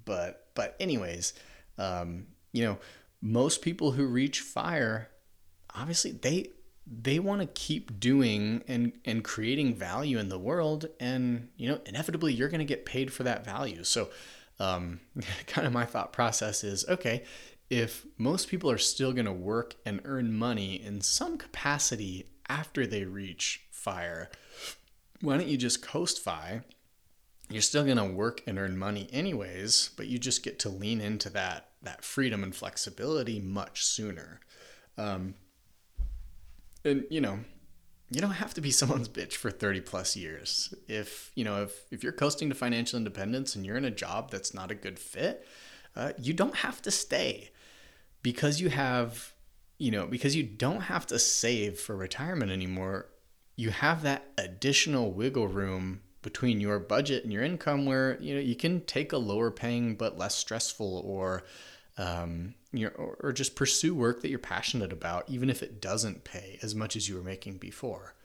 But, 0.03 0.47
but 0.55 0.75
anyways, 0.79 1.33
um, 1.77 2.27
you 2.51 2.63
know, 2.63 2.77
most 3.21 3.61
people 3.61 3.91
who 3.91 4.05
reach 4.05 4.41
fire, 4.41 5.09
obviously 5.73 6.11
they 6.11 6.49
they 6.87 7.17
want 7.17 7.41
to 7.41 7.47
keep 7.47 7.99
doing 7.99 8.63
and 8.67 8.93
and 9.05 9.23
creating 9.23 9.75
value 9.75 10.19
in 10.19 10.29
the 10.29 10.39
world. 10.39 10.87
And 10.99 11.49
you 11.57 11.69
know 11.69 11.79
inevitably 11.85 12.33
you're 12.33 12.49
going 12.49 12.59
to 12.59 12.65
get 12.65 12.85
paid 12.85 13.11
for 13.11 13.23
that 13.23 13.43
value. 13.45 13.83
So 13.83 14.09
um, 14.59 14.99
kind 15.47 15.67
of 15.67 15.73
my 15.73 15.85
thought 15.85 16.13
process 16.13 16.63
is 16.63 16.85
okay 16.87 17.23
if 17.69 18.05
most 18.17 18.47
people 18.47 18.69
are 18.69 18.77
still 18.77 19.11
going 19.11 19.25
to 19.25 19.33
work 19.33 19.75
and 19.85 19.99
earn 20.05 20.31
money 20.31 20.75
in 20.75 21.01
some 21.01 21.37
capacity 21.37 22.27
after 22.47 22.85
they 22.85 23.03
reach 23.05 23.63
fire 23.71 24.29
why 25.21 25.37
don't 25.37 25.47
you 25.47 25.57
just 25.57 25.81
coast 25.81 26.23
fi 26.23 26.61
you're 27.49 27.61
still 27.61 27.83
going 27.83 27.97
to 27.97 28.05
work 28.05 28.41
and 28.47 28.57
earn 28.57 28.77
money 28.77 29.07
anyways 29.11 29.91
but 29.97 30.07
you 30.07 30.17
just 30.17 30.43
get 30.43 30.59
to 30.59 30.69
lean 30.69 30.99
into 30.99 31.29
that 31.29 31.69
that 31.85 32.03
freedom 32.03 32.43
and 32.43 32.53
flexibility 32.53 33.39
much 33.39 33.85
sooner. 33.85 34.41
Um, 34.97 35.35
and 36.83 37.05
you 37.09 37.21
know 37.21 37.39
you 38.11 38.21
don't 38.21 38.31
have 38.31 38.53
to 38.55 38.61
be 38.61 38.71
someone's 38.71 39.09
bitch 39.09 39.33
for 39.33 39.49
30 39.49 39.81
plus 39.81 40.15
years. 40.15 40.73
If 40.87 41.31
you 41.35 41.45
know 41.45 41.63
if 41.63 41.85
if 41.91 42.03
you're 42.03 42.11
coasting 42.11 42.49
to 42.49 42.55
financial 42.55 42.97
independence 42.97 43.55
and 43.55 43.65
you're 43.65 43.77
in 43.77 43.85
a 43.85 43.91
job 43.91 44.29
that's 44.29 44.53
not 44.53 44.71
a 44.71 44.75
good 44.75 44.99
fit 44.99 45.47
uh, 45.95 46.11
you 46.17 46.33
don't 46.33 46.57
have 46.57 46.81
to 46.81 46.91
stay 46.91 47.51
because 48.21 48.59
you 48.59 48.69
have 48.69 49.33
you 49.77 49.91
know 49.91 50.05
because 50.05 50.35
you 50.35 50.43
don't 50.43 50.81
have 50.81 51.07
to 51.07 51.17
save 51.17 51.79
for 51.79 51.95
retirement 51.95 52.51
anymore. 52.51 53.07
You 53.57 53.69
have 53.69 54.01
that 54.03 54.31
additional 54.37 55.13
wiggle 55.13 55.47
room 55.47 56.01
between 56.25 56.59
your 56.59 56.79
budget 56.79 57.23
and 57.23 57.31
your 57.31 57.43
income 57.43 57.85
where 57.85 58.17
you 58.19 58.33
know 58.33 58.41
you 58.41 58.55
can 58.55 58.81
take 58.81 59.13
a 59.13 59.17
lower 59.17 59.51
paying 59.51 59.95
but 59.95 60.17
less 60.17 60.33
stressful 60.33 61.03
or 61.05 61.43
um, 61.99 62.55
you 62.73 62.85
know, 62.85 62.91
or, 62.97 63.15
or 63.19 63.31
just 63.31 63.55
pursue 63.55 63.93
work 63.93 64.21
that 64.21 64.29
you're 64.29 64.39
passionate 64.39 64.91
about, 64.91 65.29
even 65.29 65.51
if 65.51 65.61
it 65.61 65.79
doesn't 65.79 66.23
pay 66.23 66.57
as 66.63 66.73
much 66.73 66.95
as 66.95 67.07
you 67.07 67.15
were 67.15 67.21
making 67.21 67.57
before. 67.57 68.15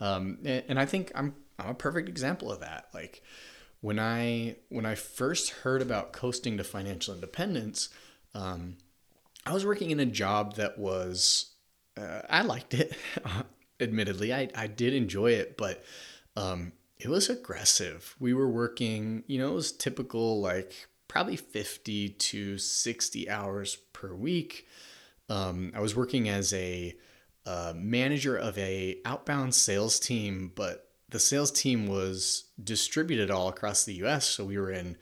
Um, 0.00 0.38
and, 0.44 0.62
and 0.68 0.78
I 0.78 0.84
think 0.84 1.10
I'm 1.14 1.34
I'm 1.58 1.70
a 1.70 1.74
perfect 1.74 2.10
example 2.10 2.52
of 2.52 2.60
that. 2.60 2.88
Like 2.92 3.22
when 3.80 3.98
I 3.98 4.56
when 4.68 4.84
I 4.84 4.94
first 4.94 5.50
heard 5.50 5.80
about 5.80 6.12
coasting 6.12 6.58
to 6.58 6.64
financial 6.64 7.14
independence, 7.14 7.88
um, 8.34 8.76
I 9.46 9.54
was 9.54 9.64
working 9.64 9.90
in 9.90 9.98
a 9.98 10.06
job 10.06 10.56
that 10.56 10.78
was 10.78 11.54
uh, 11.96 12.20
I 12.28 12.42
liked 12.42 12.74
it. 12.74 12.94
Admittedly, 13.80 14.34
I 14.34 14.50
I 14.54 14.66
did 14.66 14.92
enjoy 14.92 15.32
it, 15.32 15.56
but 15.56 15.82
um, 16.36 16.72
it 17.00 17.08
was 17.08 17.30
aggressive. 17.30 18.14
We 18.20 18.34
were 18.34 18.50
working, 18.50 19.24
you 19.26 19.38
know, 19.38 19.52
it 19.52 19.54
was 19.54 19.72
typical 19.72 20.40
like 20.40 20.88
probably 21.08 21.36
50 21.36 22.10
to 22.10 22.58
60 22.58 23.30
hours 23.30 23.76
per 23.92 24.14
week. 24.14 24.66
Um, 25.28 25.72
I 25.74 25.80
was 25.80 25.96
working 25.96 26.28
as 26.28 26.52
a 26.52 26.94
uh, 27.46 27.72
manager 27.74 28.36
of 28.36 28.56
a 28.58 28.98
outbound 29.04 29.54
sales 29.54 29.98
team, 29.98 30.52
but 30.54 30.90
the 31.08 31.18
sales 31.18 31.50
team 31.50 31.86
was 31.86 32.44
distributed 32.62 33.30
all 33.30 33.48
across 33.48 33.84
the 33.84 33.94
U.S. 33.94 34.26
So 34.26 34.44
we 34.44 34.58
were 34.58 34.70
in 34.70 34.96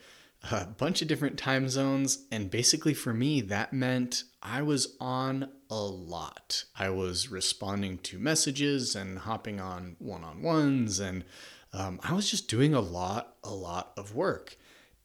a 0.50 0.66
bunch 0.66 1.02
of 1.02 1.08
different 1.08 1.36
time 1.36 1.68
zones, 1.68 2.26
and 2.30 2.50
basically 2.50 2.94
for 2.94 3.12
me 3.12 3.40
that 3.42 3.72
meant 3.72 4.22
I 4.42 4.62
was 4.62 4.96
on 5.00 5.50
a 5.68 5.80
lot. 5.80 6.64
I 6.78 6.90
was 6.90 7.28
responding 7.28 7.98
to 7.98 8.18
messages 8.18 8.94
and 8.94 9.18
hopping 9.18 9.60
on 9.60 9.96
one-on-ones, 9.98 11.00
and 11.00 11.24
um, 11.72 12.00
I 12.02 12.14
was 12.14 12.30
just 12.30 12.48
doing 12.48 12.74
a 12.74 12.80
lot, 12.80 13.36
a 13.44 13.50
lot 13.50 13.92
of 13.96 14.14
work. 14.14 14.56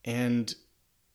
And 0.06 0.54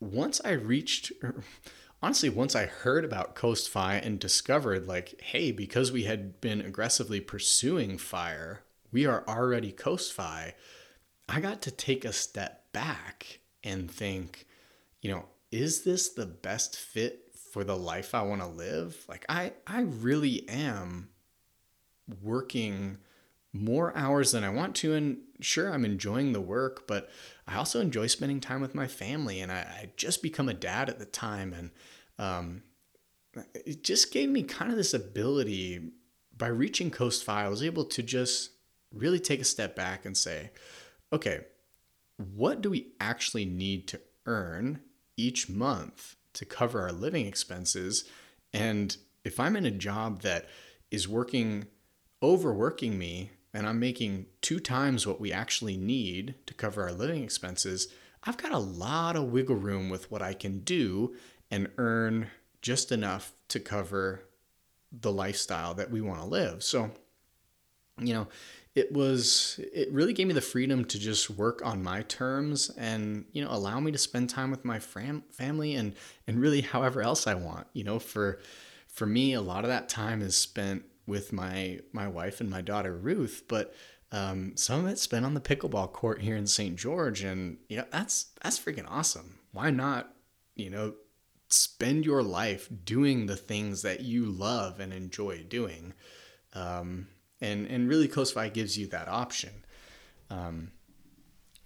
once 0.00 0.40
I 0.44 0.52
reached, 0.52 1.12
honestly, 2.02 2.28
once 2.28 2.54
I 2.54 2.66
heard 2.66 3.04
about 3.04 3.34
Coast 3.34 3.68
Fi 3.68 3.94
and 3.94 4.18
discovered, 4.18 4.86
like, 4.86 5.20
hey, 5.20 5.52
because 5.52 5.90
we 5.90 6.04
had 6.04 6.40
been 6.40 6.60
aggressively 6.60 7.20
pursuing 7.20 7.98
fire, 7.98 8.62
we 8.92 9.06
are 9.06 9.24
already 9.26 9.72
Coast 9.72 10.12
Fi, 10.12 10.54
I 11.28 11.40
got 11.40 11.60
to 11.62 11.70
take 11.70 12.04
a 12.04 12.12
step 12.12 12.72
back 12.72 13.40
and 13.62 13.90
think, 13.90 14.46
you 15.02 15.10
know, 15.10 15.26
is 15.50 15.82
this 15.82 16.10
the 16.10 16.26
best 16.26 16.76
fit 16.76 17.34
for 17.52 17.64
the 17.64 17.76
life 17.76 18.14
I 18.14 18.22
want 18.22 18.40
to 18.40 18.46
live? 18.46 19.04
Like, 19.08 19.24
I, 19.28 19.52
I 19.66 19.80
really 19.80 20.48
am 20.48 21.08
working 22.22 22.98
more 23.52 23.96
hours 23.96 24.32
than 24.32 24.44
I 24.44 24.50
want 24.50 24.74
to. 24.76 24.94
And 24.94 25.18
sure, 25.40 25.72
I'm 25.72 25.84
enjoying 25.84 26.32
the 26.32 26.40
work, 26.40 26.86
but 26.86 27.08
I 27.46 27.56
also 27.56 27.80
enjoy 27.80 28.06
spending 28.06 28.40
time 28.40 28.60
with 28.60 28.74
my 28.74 28.86
family. 28.86 29.40
And 29.40 29.50
I, 29.50 29.58
I 29.60 29.90
just 29.96 30.22
become 30.22 30.48
a 30.48 30.54
dad 30.54 30.88
at 30.88 30.98
the 30.98 31.06
time. 31.06 31.52
And 31.52 31.70
um, 32.18 32.62
it 33.54 33.82
just 33.82 34.12
gave 34.12 34.28
me 34.28 34.42
kind 34.42 34.70
of 34.70 34.76
this 34.76 34.94
ability 34.94 35.92
by 36.38 36.46
reaching 36.46 36.90
Coast 36.90 37.24
Fi, 37.24 37.44
I 37.44 37.48
was 37.48 37.62
able 37.62 37.84
to 37.84 38.02
just 38.02 38.52
really 38.94 39.18
take 39.18 39.40
a 39.40 39.44
step 39.44 39.74
back 39.74 40.06
and 40.06 40.16
say, 40.16 40.50
okay, 41.12 41.40
what 42.16 42.60
do 42.60 42.70
we 42.70 42.92
actually 43.00 43.44
need 43.44 43.88
to 43.88 44.00
earn 44.26 44.80
each 45.16 45.48
month 45.48 46.16
to 46.34 46.44
cover 46.44 46.80
our 46.82 46.92
living 46.92 47.26
expenses? 47.26 48.04
And 48.52 48.96
if 49.24 49.40
I'm 49.40 49.56
in 49.56 49.66
a 49.66 49.70
job 49.70 50.22
that 50.22 50.46
is 50.90 51.08
working, 51.08 51.66
overworking 52.22 52.98
me 52.98 53.32
and 53.58 53.66
I'm 53.66 53.80
making 53.80 54.26
two 54.40 54.60
times 54.60 55.04
what 55.04 55.20
we 55.20 55.32
actually 55.32 55.76
need 55.76 56.36
to 56.46 56.54
cover 56.54 56.84
our 56.84 56.92
living 56.92 57.24
expenses, 57.24 57.88
I've 58.22 58.36
got 58.36 58.52
a 58.52 58.58
lot 58.58 59.16
of 59.16 59.32
wiggle 59.32 59.56
room 59.56 59.90
with 59.90 60.12
what 60.12 60.22
I 60.22 60.32
can 60.32 60.60
do 60.60 61.16
and 61.50 61.68
earn 61.76 62.28
just 62.62 62.92
enough 62.92 63.32
to 63.48 63.58
cover 63.58 64.22
the 64.92 65.10
lifestyle 65.10 65.74
that 65.74 65.90
we 65.90 66.00
want 66.00 66.20
to 66.20 66.26
live. 66.26 66.62
So, 66.62 66.92
you 67.98 68.14
know, 68.14 68.28
it 68.76 68.92
was 68.92 69.58
it 69.74 69.90
really 69.92 70.12
gave 70.12 70.28
me 70.28 70.34
the 70.34 70.40
freedom 70.40 70.84
to 70.84 70.96
just 70.96 71.28
work 71.28 71.60
on 71.64 71.82
my 71.82 72.02
terms 72.02 72.70
and 72.78 73.24
you 73.32 73.42
know 73.42 73.50
allow 73.50 73.80
me 73.80 73.90
to 73.90 73.98
spend 73.98 74.30
time 74.30 74.52
with 74.52 74.64
my 74.64 74.78
fam- 74.78 75.24
family 75.32 75.74
and 75.74 75.96
and 76.28 76.40
really 76.40 76.60
however 76.60 77.02
else 77.02 77.26
I 77.26 77.34
want. 77.34 77.66
You 77.72 77.82
know, 77.82 77.98
for 77.98 78.38
for 78.86 79.04
me, 79.04 79.32
a 79.32 79.40
lot 79.40 79.64
of 79.64 79.70
that 79.70 79.88
time 79.88 80.22
is 80.22 80.36
spent 80.36 80.84
with 81.08 81.32
my 81.32 81.80
my 81.92 82.06
wife 82.06 82.40
and 82.40 82.50
my 82.50 82.60
daughter 82.60 82.94
Ruth, 82.94 83.44
but 83.48 83.74
um, 84.12 84.52
some 84.56 84.84
of 84.84 84.90
it's 84.90 85.02
spent 85.02 85.24
on 85.24 85.34
the 85.34 85.40
pickleball 85.40 85.92
court 85.92 86.20
here 86.22 86.36
in 86.36 86.46
St. 86.46 86.76
George, 86.76 87.22
and 87.22 87.56
you 87.68 87.78
know 87.78 87.84
that's 87.90 88.26
that's 88.42 88.58
freaking 88.58 88.86
awesome. 88.88 89.38
Why 89.52 89.70
not, 89.70 90.14
you 90.54 90.70
know, 90.70 90.94
spend 91.48 92.04
your 92.04 92.22
life 92.22 92.68
doing 92.84 93.26
the 93.26 93.36
things 93.36 93.82
that 93.82 94.00
you 94.00 94.26
love 94.26 94.80
and 94.80 94.92
enjoy 94.92 95.44
doing, 95.48 95.94
um, 96.54 97.08
and 97.40 97.66
and 97.66 97.88
really 97.88 98.06
Fi 98.06 98.48
gives 98.50 98.78
you 98.78 98.86
that 98.88 99.08
option. 99.08 99.64
Um, 100.30 100.72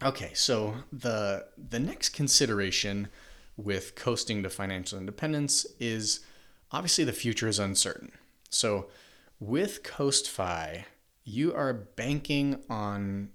okay, 0.02 0.32
so 0.34 0.76
the 0.92 1.46
the 1.58 1.80
next 1.80 2.10
consideration 2.10 3.08
with 3.56 3.96
coasting 3.96 4.42
to 4.42 4.50
financial 4.50 4.98
independence 4.98 5.66
is 5.78 6.20
obviously 6.70 7.04
the 7.04 7.12
future 7.12 7.48
is 7.48 7.58
uncertain. 7.58 8.12
So 8.48 8.88
with 9.42 9.82
CoastFi, 9.82 10.84
you 11.24 11.52
are 11.52 11.72
banking 11.72 12.62
on 12.70 13.30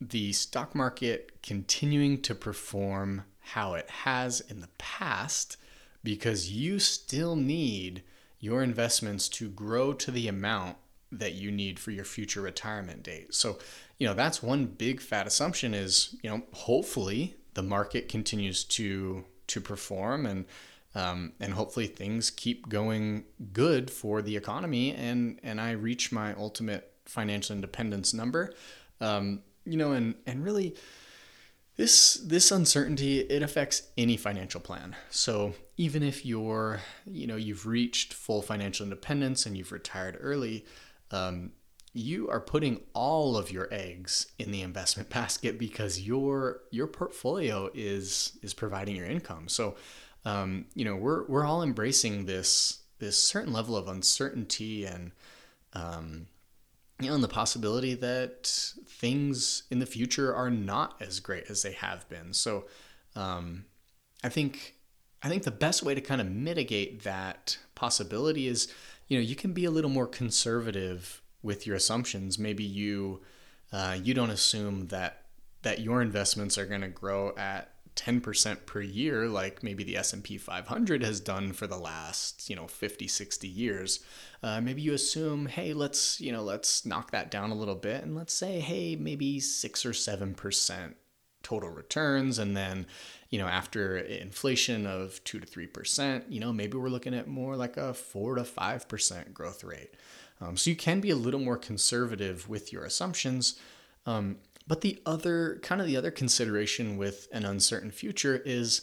the 0.00 0.32
stock 0.32 0.76
market 0.76 1.42
continuing 1.42 2.22
to 2.22 2.36
perform 2.36 3.24
how 3.40 3.74
it 3.74 3.90
has 3.90 4.40
in 4.42 4.60
the 4.60 4.68
past 4.78 5.56
because 6.04 6.52
you 6.52 6.78
still 6.78 7.34
need 7.34 8.04
your 8.38 8.62
investments 8.62 9.28
to 9.28 9.48
grow 9.48 9.92
to 9.92 10.12
the 10.12 10.28
amount 10.28 10.76
that 11.10 11.34
you 11.34 11.50
need 11.50 11.80
for 11.80 11.90
your 11.90 12.04
future 12.04 12.40
retirement 12.40 13.02
date. 13.02 13.34
So, 13.34 13.58
you 13.98 14.06
know, 14.06 14.14
that's 14.14 14.44
one 14.44 14.66
big 14.66 15.00
fat 15.00 15.26
assumption 15.26 15.74
is, 15.74 16.14
you 16.22 16.30
know, 16.30 16.42
hopefully 16.52 17.34
the 17.54 17.62
market 17.62 18.08
continues 18.08 18.62
to 18.64 19.24
to 19.48 19.60
perform 19.60 20.26
and 20.26 20.44
um, 20.94 21.32
and 21.40 21.54
hopefully 21.54 21.86
things 21.86 22.30
keep 22.30 22.68
going 22.68 23.24
good 23.52 23.90
for 23.90 24.22
the 24.22 24.36
economy 24.36 24.92
and 24.94 25.38
and 25.42 25.60
I 25.60 25.72
reach 25.72 26.12
my 26.12 26.34
ultimate 26.34 26.92
financial 27.06 27.54
independence 27.54 28.12
number. 28.12 28.52
Um, 29.00 29.42
you 29.64 29.76
know 29.76 29.92
and 29.92 30.14
and 30.26 30.44
really 30.44 30.74
this 31.76 32.14
this 32.14 32.50
uncertainty 32.50 33.20
it 33.20 33.42
affects 33.42 33.82
any 33.96 34.16
financial 34.16 34.60
plan. 34.60 34.96
So 35.10 35.54
even 35.76 36.02
if 36.02 36.26
you're 36.26 36.80
you 37.06 37.26
know 37.26 37.36
you've 37.36 37.66
reached 37.66 38.12
full 38.12 38.42
financial 38.42 38.84
independence 38.84 39.46
and 39.46 39.56
you've 39.56 39.72
retired 39.72 40.18
early 40.20 40.64
um, 41.10 41.52
you 41.92 42.28
are 42.28 42.40
putting 42.40 42.80
all 42.94 43.36
of 43.36 43.50
your 43.50 43.68
eggs 43.72 44.26
in 44.38 44.52
the 44.52 44.62
investment 44.62 45.10
basket 45.10 45.58
because 45.58 46.00
your 46.00 46.60
your 46.70 46.86
portfolio 46.86 47.70
is 47.74 48.38
is 48.42 48.54
providing 48.54 48.96
your 48.96 49.06
income. 49.06 49.48
So 49.48 49.76
um, 50.24 50.66
you 50.74 50.84
know, 50.84 50.96
we're 50.96 51.26
we're 51.26 51.44
all 51.44 51.62
embracing 51.62 52.26
this 52.26 52.80
this 52.98 53.18
certain 53.18 53.52
level 53.52 53.76
of 53.76 53.88
uncertainty 53.88 54.84
and 54.84 55.12
um, 55.72 56.26
you 57.00 57.08
know, 57.08 57.14
and 57.14 57.24
the 57.24 57.28
possibility 57.28 57.94
that 57.94 58.46
things 58.86 59.62
in 59.70 59.78
the 59.78 59.86
future 59.86 60.34
are 60.34 60.50
not 60.50 61.00
as 61.00 61.20
great 61.20 61.44
as 61.48 61.62
they 61.62 61.72
have 61.72 62.08
been. 62.08 62.34
So, 62.34 62.66
um, 63.16 63.64
I 64.22 64.28
think 64.28 64.74
I 65.22 65.28
think 65.28 65.44
the 65.44 65.50
best 65.50 65.82
way 65.82 65.94
to 65.94 66.00
kind 66.00 66.20
of 66.20 66.30
mitigate 66.30 67.02
that 67.02 67.58
possibility 67.74 68.46
is, 68.46 68.72
you 69.08 69.18
know, 69.18 69.22
you 69.22 69.36
can 69.36 69.52
be 69.52 69.64
a 69.64 69.70
little 69.70 69.90
more 69.90 70.06
conservative 70.06 71.22
with 71.42 71.66
your 71.66 71.76
assumptions. 71.76 72.38
Maybe 72.38 72.64
you 72.64 73.22
uh, 73.72 73.98
you 74.02 74.14
don't 74.14 74.30
assume 74.30 74.88
that 74.88 75.24
that 75.62 75.80
your 75.80 76.02
investments 76.02 76.58
are 76.58 76.66
going 76.66 76.80
to 76.80 76.88
grow 76.88 77.34
at 77.36 77.72
10% 78.00 78.64
per 78.64 78.80
year 78.80 79.28
like 79.28 79.62
maybe 79.62 79.84
the 79.84 79.96
S&P 79.98 80.38
500 80.38 81.02
has 81.02 81.20
done 81.20 81.52
for 81.52 81.66
the 81.66 81.76
last, 81.76 82.48
you 82.48 82.56
know, 82.56 82.66
50, 82.66 83.06
60 83.06 83.46
years. 83.46 84.00
Uh, 84.42 84.60
maybe 84.60 84.80
you 84.80 84.94
assume, 84.94 85.46
hey, 85.46 85.74
let's, 85.74 86.18
you 86.18 86.32
know, 86.32 86.42
let's 86.42 86.86
knock 86.86 87.10
that 87.10 87.30
down 87.30 87.50
a 87.50 87.54
little 87.54 87.74
bit 87.74 88.02
and 88.02 88.16
let's 88.16 88.32
say, 88.32 88.60
hey, 88.60 88.96
maybe 88.96 89.38
6 89.38 89.84
or 89.84 89.90
7% 89.90 90.94
total 91.42 91.68
returns 91.68 92.38
and 92.38 92.56
then, 92.56 92.86
you 93.28 93.38
know, 93.38 93.46
after 93.46 93.98
inflation 93.98 94.86
of 94.86 95.22
2 95.24 95.40
to 95.40 95.46
3%, 95.46 96.24
you 96.28 96.40
know, 96.40 96.54
maybe 96.54 96.78
we're 96.78 96.88
looking 96.88 97.14
at 97.14 97.28
more 97.28 97.54
like 97.54 97.76
a 97.76 97.92
4 97.92 98.36
to 98.36 98.42
5% 98.42 99.34
growth 99.34 99.62
rate. 99.62 99.94
Um, 100.40 100.56
so 100.56 100.70
you 100.70 100.76
can 100.76 101.00
be 101.00 101.10
a 101.10 101.16
little 101.16 101.40
more 101.40 101.58
conservative 101.58 102.48
with 102.48 102.72
your 102.72 102.84
assumptions. 102.84 103.60
Um, 104.06 104.38
but 104.70 104.82
the 104.82 105.02
other 105.04 105.58
kind 105.64 105.80
of 105.80 105.88
the 105.88 105.96
other 105.96 106.12
consideration 106.12 106.96
with 106.96 107.26
an 107.32 107.44
uncertain 107.44 107.90
future 107.90 108.40
is 108.46 108.82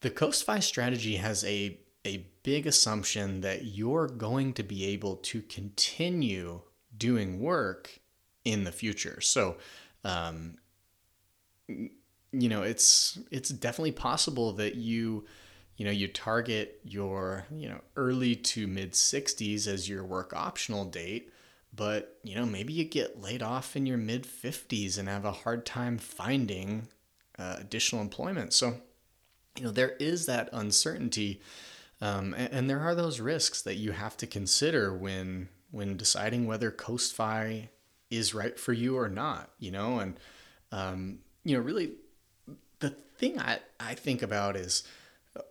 the 0.00 0.10
Coast 0.10 0.44
strategy 0.64 1.14
has 1.14 1.44
a 1.44 1.78
a 2.04 2.26
big 2.42 2.66
assumption 2.66 3.40
that 3.42 3.66
you're 3.66 4.08
going 4.08 4.52
to 4.54 4.64
be 4.64 4.84
able 4.86 5.14
to 5.18 5.42
continue 5.42 6.60
doing 6.98 7.38
work 7.38 8.00
in 8.44 8.64
the 8.64 8.72
future. 8.72 9.20
So, 9.20 9.58
um, 10.02 10.56
you 11.68 12.48
know, 12.48 12.64
it's 12.64 13.16
it's 13.30 13.50
definitely 13.50 13.92
possible 13.92 14.54
that 14.54 14.74
you 14.74 15.24
you 15.76 15.84
know 15.84 15.92
you 15.92 16.08
target 16.08 16.80
your 16.82 17.46
you 17.54 17.68
know 17.68 17.80
early 17.94 18.34
to 18.34 18.66
mid 18.66 18.94
60s 18.94 19.68
as 19.68 19.88
your 19.88 20.02
work 20.02 20.32
optional 20.34 20.84
date 20.84 21.30
but 21.74 22.18
you 22.22 22.34
know 22.34 22.46
maybe 22.46 22.72
you 22.72 22.84
get 22.84 23.20
laid 23.20 23.42
off 23.42 23.76
in 23.76 23.86
your 23.86 23.98
mid 23.98 24.24
50s 24.24 24.98
and 24.98 25.08
have 25.08 25.24
a 25.24 25.32
hard 25.32 25.64
time 25.66 25.98
finding 25.98 26.88
uh, 27.38 27.56
additional 27.58 28.02
employment. 28.02 28.52
So 28.52 28.76
you 29.56 29.64
know 29.64 29.70
there 29.70 29.96
is 30.00 30.26
that 30.26 30.48
uncertainty 30.52 31.40
um, 32.00 32.34
and, 32.34 32.52
and, 32.52 32.70
there 32.70 32.80
are 32.80 32.94
those 32.94 33.20
risks 33.20 33.62
that 33.62 33.76
you 33.76 33.92
have 33.92 34.16
to 34.18 34.26
consider 34.26 34.94
when 34.94 35.48
when 35.70 35.96
deciding 35.96 36.46
whether 36.46 36.70
coastfi 36.70 37.68
is 38.10 38.34
right 38.34 38.58
for 38.58 38.72
you 38.72 38.96
or 38.98 39.08
not 39.08 39.50
you 39.58 39.70
know? 39.70 39.98
And 39.98 40.18
um, 40.72 41.20
you 41.44 41.56
know 41.56 41.62
really 41.62 41.92
the 42.80 42.90
thing 42.90 43.38
I, 43.38 43.60
I 43.78 43.94
think 43.94 44.22
about 44.22 44.56
is 44.56 44.82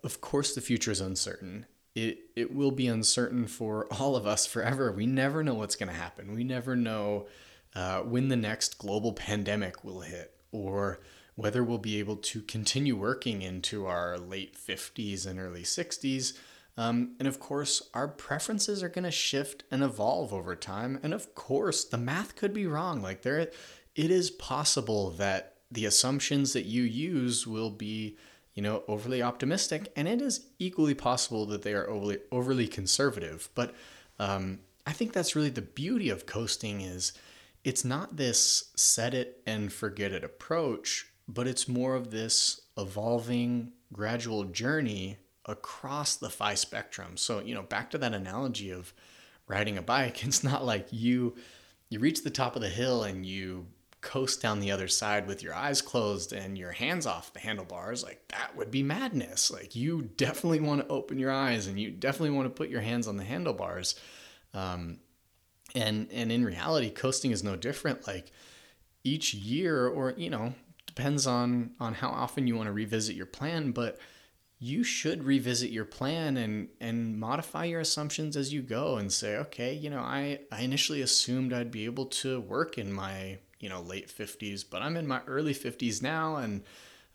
of 0.03 0.21
course 0.21 0.53
the 0.53 0.61
future 0.61 0.91
is 0.91 1.01
uncertain 1.01 1.65
it 1.95 2.19
it 2.35 2.53
will 2.53 2.71
be 2.71 2.87
uncertain 2.87 3.47
for 3.47 3.87
all 3.99 4.15
of 4.15 4.25
us 4.25 4.45
forever. 4.45 4.91
We 4.91 5.05
never 5.05 5.43
know 5.43 5.53
what's 5.53 5.75
going 5.75 5.89
to 5.89 5.95
happen. 5.95 6.35
We 6.35 6.43
never 6.43 6.75
know 6.75 7.27
uh, 7.75 7.99
when 7.99 8.27
the 8.27 8.35
next 8.35 8.77
global 8.77 9.13
pandemic 9.13 9.83
will 9.83 10.01
hit, 10.01 10.33
or 10.51 10.99
whether 11.35 11.63
we'll 11.63 11.79
be 11.79 11.99
able 11.99 12.17
to 12.17 12.41
continue 12.41 12.95
working 12.95 13.41
into 13.41 13.85
our 13.85 14.17
late 14.17 14.55
50s 14.55 15.25
and 15.25 15.39
early 15.39 15.63
60s. 15.63 16.37
Um, 16.77 17.15
and 17.19 17.27
of 17.27 17.39
course, 17.39 17.89
our 17.93 18.07
preferences 18.07 18.81
are 18.81 18.89
going 18.89 19.03
to 19.03 19.11
shift 19.11 19.63
and 19.71 19.83
evolve 19.83 20.33
over 20.33 20.55
time. 20.55 20.99
And 21.03 21.13
of 21.13 21.35
course, 21.35 21.83
the 21.85 21.97
math 21.97 22.35
could 22.35 22.53
be 22.53 22.65
wrong. 22.65 23.01
Like 23.01 23.21
there, 23.21 23.39
it 23.39 23.51
is 23.95 24.31
possible 24.31 25.11
that 25.11 25.55
the 25.71 25.85
assumptions 25.85 26.53
that 26.53 26.65
you 26.65 26.83
use 26.83 27.47
will 27.47 27.71
be 27.71 28.17
you 28.53 28.61
know, 28.61 28.83
overly 28.87 29.21
optimistic, 29.21 29.91
and 29.95 30.07
it 30.07 30.21
is 30.21 30.47
equally 30.59 30.93
possible 30.93 31.45
that 31.47 31.63
they 31.63 31.73
are 31.73 31.89
overly 31.89 32.19
overly 32.31 32.67
conservative. 32.67 33.49
But 33.55 33.73
um, 34.19 34.59
I 34.85 34.93
think 34.93 35.13
that's 35.13 35.35
really 35.35 35.49
the 35.49 35.61
beauty 35.61 36.09
of 36.09 36.25
coasting 36.25 36.81
is 36.81 37.13
it's 37.63 37.85
not 37.85 38.17
this 38.17 38.71
set 38.75 39.13
it 39.13 39.41
and 39.47 39.71
forget 39.71 40.11
it 40.11 40.23
approach, 40.23 41.07
but 41.27 41.47
it's 41.47 41.67
more 41.67 41.95
of 41.95 42.11
this 42.11 42.61
evolving, 42.77 43.71
gradual 43.91 44.43
journey 44.43 45.17
across 45.45 46.15
the 46.15 46.29
FI 46.29 46.55
spectrum. 46.55 47.17
So 47.17 47.39
you 47.39 47.55
know, 47.55 47.63
back 47.63 47.89
to 47.91 47.97
that 47.97 48.13
analogy 48.13 48.69
of 48.69 48.93
riding 49.47 49.77
a 49.77 49.81
bike, 49.81 50.23
it's 50.25 50.43
not 50.43 50.65
like 50.65 50.87
you 50.91 51.35
you 51.89 51.99
reach 51.99 52.23
the 52.23 52.29
top 52.29 52.55
of 52.55 52.61
the 52.61 52.69
hill 52.69 53.03
and 53.03 53.25
you 53.25 53.67
coast 54.03 54.41
down 54.41 54.59
the 54.59 54.71
other 54.71 54.87
side 54.87 55.25
with 55.25 55.41
your 55.41 55.55
eyes 55.55 55.81
closed 55.81 56.33
and 56.33 56.57
your 56.57 56.71
hands 56.71 57.07
off 57.07 57.33
the 57.33 57.39
handlebars, 57.39 58.03
like 58.03 58.21
that 58.27 58.55
would 58.55 58.69
be 58.69 58.83
madness. 58.83 59.49
Like 59.49 59.75
you 59.75 60.03
definitely 60.17 60.59
want 60.59 60.81
to 60.81 60.87
open 60.87 61.17
your 61.17 61.31
eyes 61.31 61.65
and 61.65 61.79
you 61.79 61.89
definitely 61.89 62.35
want 62.35 62.45
to 62.45 62.55
put 62.55 62.69
your 62.69 62.81
hands 62.81 63.07
on 63.07 63.17
the 63.17 63.23
handlebars. 63.23 63.95
Um, 64.53 64.99
and 65.73 66.07
and 66.11 66.31
in 66.31 66.45
reality, 66.45 66.91
coasting 66.91 67.31
is 67.31 67.43
no 67.43 67.55
different. 67.55 68.05
Like 68.05 68.31
each 69.03 69.33
year, 69.33 69.87
or 69.87 70.13
you 70.15 70.29
know, 70.29 70.53
depends 70.85 71.25
on 71.25 71.71
on 71.79 71.95
how 71.95 72.09
often 72.09 72.45
you 72.45 72.55
want 72.55 72.67
to 72.67 72.73
revisit 72.73 73.15
your 73.15 73.25
plan, 73.25 73.71
but 73.71 73.97
you 74.59 74.81
should 74.81 75.25
revisit 75.25 75.71
your 75.71 75.83
plan 75.83 76.37
and 76.37 76.69
and 76.79 77.19
modify 77.19 77.65
your 77.65 77.81
assumptions 77.81 78.37
as 78.37 78.53
you 78.53 78.61
go 78.61 78.95
and 78.95 79.11
say 79.11 79.35
okay 79.35 79.73
you 79.73 79.89
know 79.89 79.99
i 79.99 80.39
i 80.53 80.61
initially 80.61 81.01
assumed 81.01 81.51
i'd 81.51 81.69
be 81.69 81.83
able 81.83 82.05
to 82.05 82.39
work 82.39 82.77
in 82.77 82.93
my 82.93 83.37
you 83.63 83.69
know 83.69 83.81
late 83.81 84.09
50s 84.09 84.65
but 84.69 84.81
i'm 84.81 84.97
in 84.97 85.07
my 85.07 85.21
early 85.25 85.53
50s 85.53 86.01
now 86.01 86.35
and 86.35 86.63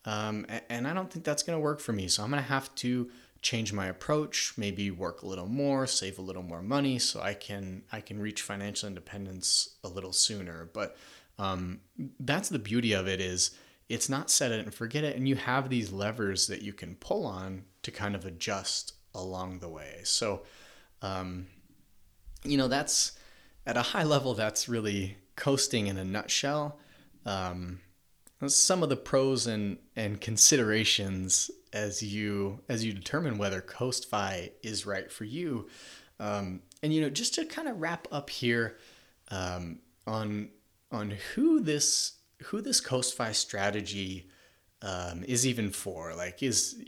um, 0.06 0.46
and 0.70 0.88
i 0.88 0.94
don't 0.94 1.12
think 1.12 1.24
that's 1.24 1.42
going 1.42 1.56
to 1.56 1.61
work 1.61 1.80
for 1.80 1.92
me. 1.92 2.08
So 2.08 2.24
i'm 2.24 2.30
going 2.30 2.42
to 2.42 2.48
have 2.48 2.74
to 2.76 3.11
change 3.42 3.72
my 3.72 3.87
approach 3.87 4.54
maybe 4.56 4.90
work 4.90 5.22
a 5.22 5.26
little 5.26 5.46
more 5.46 5.87
save 5.87 6.18
a 6.18 6.22
little 6.22 6.42
more 6.42 6.62
money 6.62 6.98
so 6.98 7.20
i 7.20 7.34
can 7.34 7.82
i 7.92 8.00
can 8.00 8.18
reach 8.18 8.42
financial 8.42 8.88
independence 8.88 9.76
a 9.84 9.88
little 9.88 10.12
sooner. 10.12 10.70
But 10.72 10.96
um, 11.38 11.80
that's 12.18 12.48
the 12.48 12.58
beauty 12.58 12.94
of 12.94 13.06
it 13.06 13.20
is 13.20 13.52
it's 13.88 14.08
not 14.08 14.28
set 14.30 14.50
it 14.50 14.61
and 14.61 14.74
forget 14.74 15.04
it 15.04 15.16
and 15.16 15.28
you 15.28 15.37
have 15.37 15.68
these 15.68 15.92
levers 15.92 16.46
that 16.46 16.62
you 16.62 16.72
can 16.72 16.96
pull 16.96 17.26
on 17.26 17.64
to 17.82 17.90
kind 17.90 18.16
of 18.16 18.24
adjust 18.24 18.94
along 19.14 19.58
the 19.58 19.68
way. 19.68 20.00
So 20.04 20.42
um, 21.02 21.46
you 22.42 22.56
know 22.56 22.68
that's 22.68 23.12
at 23.66 23.76
a 23.76 23.82
high 23.82 24.04
level 24.04 24.32
that's 24.32 24.68
really 24.68 25.18
coasting 25.38 25.87
in 25.87 25.96
a 25.96 26.05
nutshell. 26.05 26.79
Um, 27.24 27.81
some 28.46 28.83
of 28.83 28.88
the 28.88 28.96
pros 28.96 29.46
and, 29.46 29.79
and 29.96 30.20
considerations 30.20 31.51
as 31.72 32.03
you 32.03 32.61
as 32.68 32.85
you 32.85 32.92
determine 32.92 33.37
whether 33.37 33.61
CoastFi 33.61 34.51
is 34.62 34.87
right 34.87 35.11
for 35.11 35.24
you. 35.24 35.68
Um, 36.20 36.62
and 36.83 36.92
you 36.92 37.01
know, 37.01 37.11
just 37.11 37.35
to 37.35 37.44
kind 37.44 37.68
of 37.68 37.81
wrap 37.81 38.07
up 38.12 38.31
here 38.31 38.77
um, 39.31 39.81
on 40.07 40.51
on 40.90 41.14
who 41.35 41.61
this 41.61 42.18
who 42.44 42.61
this 42.61 42.81
CoastFi 42.81 43.35
strategy 43.35 44.29
um, 44.83 45.24
is 45.24 45.46
even 45.46 45.70
for. 45.70 46.14
Like, 46.14 46.42
is 46.42 46.83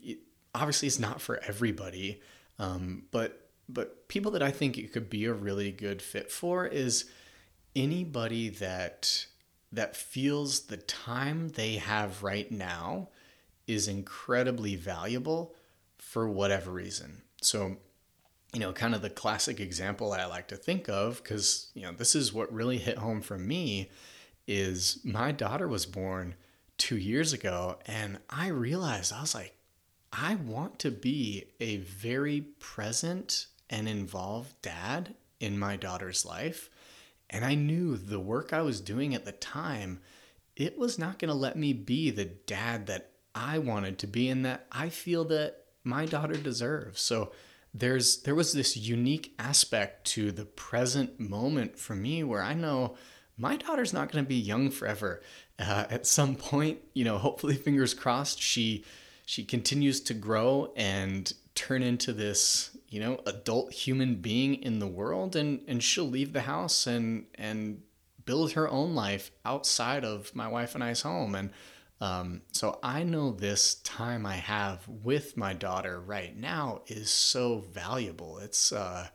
obviously 0.54 0.88
it's 0.88 0.98
not 0.98 1.20
for 1.20 1.40
everybody, 1.46 2.20
um, 2.58 3.04
but 3.10 3.48
but 3.68 4.08
people 4.08 4.32
that 4.32 4.42
I 4.42 4.50
think 4.50 4.78
it 4.78 4.92
could 4.92 5.10
be 5.10 5.24
a 5.26 5.32
really 5.32 5.70
good 5.72 6.02
fit 6.02 6.30
for 6.30 6.66
is 6.66 7.04
anybody 7.74 8.48
that 8.48 9.26
that 9.72 9.96
feels 9.96 10.62
the 10.62 10.76
time 10.76 11.50
they 11.50 11.74
have 11.74 12.22
right 12.22 12.50
now 12.50 13.09
is 13.66 13.87
incredibly 13.87 14.74
valuable 14.74 15.54
for 15.98 16.28
whatever 16.28 16.72
reason. 16.72 17.22
So, 17.40 17.76
you 18.52 18.59
know, 18.59 18.72
kind 18.72 18.96
of 18.96 19.02
the 19.02 19.11
classic 19.11 19.61
example 19.61 20.12
I 20.12 20.24
like 20.24 20.48
to 20.48 20.56
think 20.56 20.88
of 20.88 21.22
cuz 21.22 21.70
you 21.74 21.83
know, 21.83 21.92
this 21.92 22.14
is 22.14 22.33
what 22.33 22.53
really 22.53 22.78
hit 22.78 22.99
home 22.99 23.22
for 23.22 23.38
me 23.38 23.90
is 24.47 24.99
my 25.05 25.30
daughter 25.30 25.68
was 25.68 25.86
born 25.86 26.34
2 26.78 26.97
years 26.97 27.32
ago 27.32 27.78
and 27.86 28.18
I 28.28 28.49
realized 28.49 29.12
I 29.12 29.20
was 29.20 29.34
like 29.34 29.55
I 30.12 30.34
want 30.34 30.80
to 30.80 30.90
be 30.90 31.44
a 31.61 31.76
very 31.76 32.40
present 32.40 33.47
and 33.68 33.88
involved 33.88 34.61
dad 34.61 35.14
in 35.38 35.57
my 35.57 35.76
daughter's 35.76 36.26
life 36.26 36.68
and 37.31 37.45
I 37.45 37.55
knew 37.55 37.97
the 37.97 38.20
work 38.20 38.53
I 38.53 38.62
was 38.62 38.81
doing 38.81 39.14
at 39.14 39.24
the 39.24 39.33
time, 39.33 40.01
it 40.57 40.76
was 40.76 40.99
not 40.99 41.18
going 41.18 41.28
to 41.31 41.35
let 41.35 41.57
me 41.57 41.72
be 41.72 42.11
the 42.11 42.24
dad 42.24 42.87
that 42.89 43.12
I 43.35 43.59
wanted 43.59 43.99
to 44.01 44.07
be 44.07 44.28
and 44.28 44.45
that 44.45 44.66
I 44.70 44.89
feel 44.89 45.24
that 45.26 45.64
my 45.85 46.05
daughter 46.05 46.35
deserves. 46.35 47.01
So 47.01 47.33
there's 47.72 48.22
there 48.22 48.35
was 48.35 48.53
this 48.53 48.76
unique 48.76 49.33
aspect 49.39 50.05
to 50.09 50.33
the 50.33 50.45
present 50.45 51.20
moment 51.20 51.78
for 51.78 51.95
me 51.95 52.24
where 52.24 52.43
I 52.43 52.55
know 52.55 52.97
my 53.39 53.57
daughter's 53.57 53.93
not 53.93 54.11
going 54.11 54.24
to 54.24 54.28
be 54.28 54.35
young 54.37 54.70
forever. 54.70 55.22
Uh, 55.59 55.87
at 55.89 56.07
some 56.07 56.35
point, 56.35 56.81
you 56.95 57.05
know, 57.05 57.16
hopefully, 57.18 57.55
fingers 57.55 57.95
crossed, 57.95 58.43
she 58.43 58.85
she 59.24 59.45
continues 59.45 60.01
to 60.01 60.14
grow 60.14 60.72
and 60.74 61.33
turn 61.55 61.83
into 61.83 62.12
this 62.12 62.76
you 62.91 63.01
know 63.01 63.20
adult 63.26 63.72
human 63.72 64.16
being 64.16 64.55
in 64.57 64.78
the 64.78 64.86
world 64.86 65.36
and 65.36 65.62
and 65.68 65.82
she'll 65.82 66.05
leave 66.05 66.32
the 66.32 66.43
house 66.43 66.86
and 66.86 67.26
and 67.36 67.82
build 68.24 68.53
her 68.53 68.68
own 68.68 68.95
life 68.95 69.30
outside 69.45 70.05
of 70.05 70.34
my 70.34 70.49
wife 70.49 70.74
and 70.74 70.84
I's 70.84 71.03
home 71.03 71.34
and 71.34 71.51
Um, 72.03 72.43
so 72.53 72.78
I 72.82 73.03
know 73.05 73.30
this 73.30 73.74
time 73.84 74.24
I 74.24 74.36
have 74.36 74.88
with 74.88 75.36
my 75.36 75.53
daughter 75.53 76.01
right 76.01 76.34
now 76.34 76.80
is 76.86 77.11
so 77.11 77.59
valuable. 77.74 78.38
It's 78.38 78.72
uh, 78.72 79.09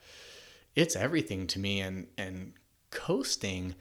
it's 0.76 0.95
everything 0.95 1.47
to 1.47 1.59
me, 1.59 1.82
and 1.82 2.07
and 2.17 2.53
coasting, 2.91 3.76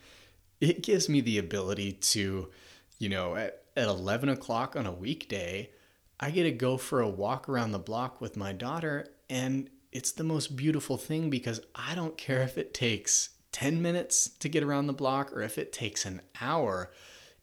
it 0.61 0.83
gives 0.83 1.09
me 1.09 1.21
the 1.21 1.39
ability 1.39 1.93
to, 2.15 2.51
you 2.99 3.09
know, 3.11 3.37
at 3.37 3.65
at 3.77 3.89
eleven 3.89 4.29
o'clock 4.31 4.75
on 4.77 4.87
a 4.87 4.93
weekday, 4.93 5.71
I 6.19 6.31
get 6.31 6.45
to 6.45 6.53
go 6.53 6.79
for 6.79 7.01
a 7.01 7.09
walk 7.09 7.49
around 7.49 7.73
the 7.73 7.79
block 7.79 8.21
with 8.21 8.37
my 8.37 8.53
daughter, 8.53 9.07
and 9.29 9.69
it's 9.95 10.11
the 10.11 10.25
most 10.25 10.57
beautiful 10.57 10.99
thing 10.99 11.31
because 11.31 11.61
I 11.75 11.95
don't 11.95 12.19
care 12.19 12.43
if 12.43 12.59
it 12.59 12.75
takes 12.75 13.31
10 13.53 13.81
minutes 13.81 14.29
to 14.41 14.49
get 14.49 14.65
around 14.65 14.89
the 14.89 14.93
block 14.93 15.33
or 15.33 15.41
if 15.41 15.57
it 15.57 15.73
takes 15.73 16.05
an 16.05 16.21
hour. 16.41 16.91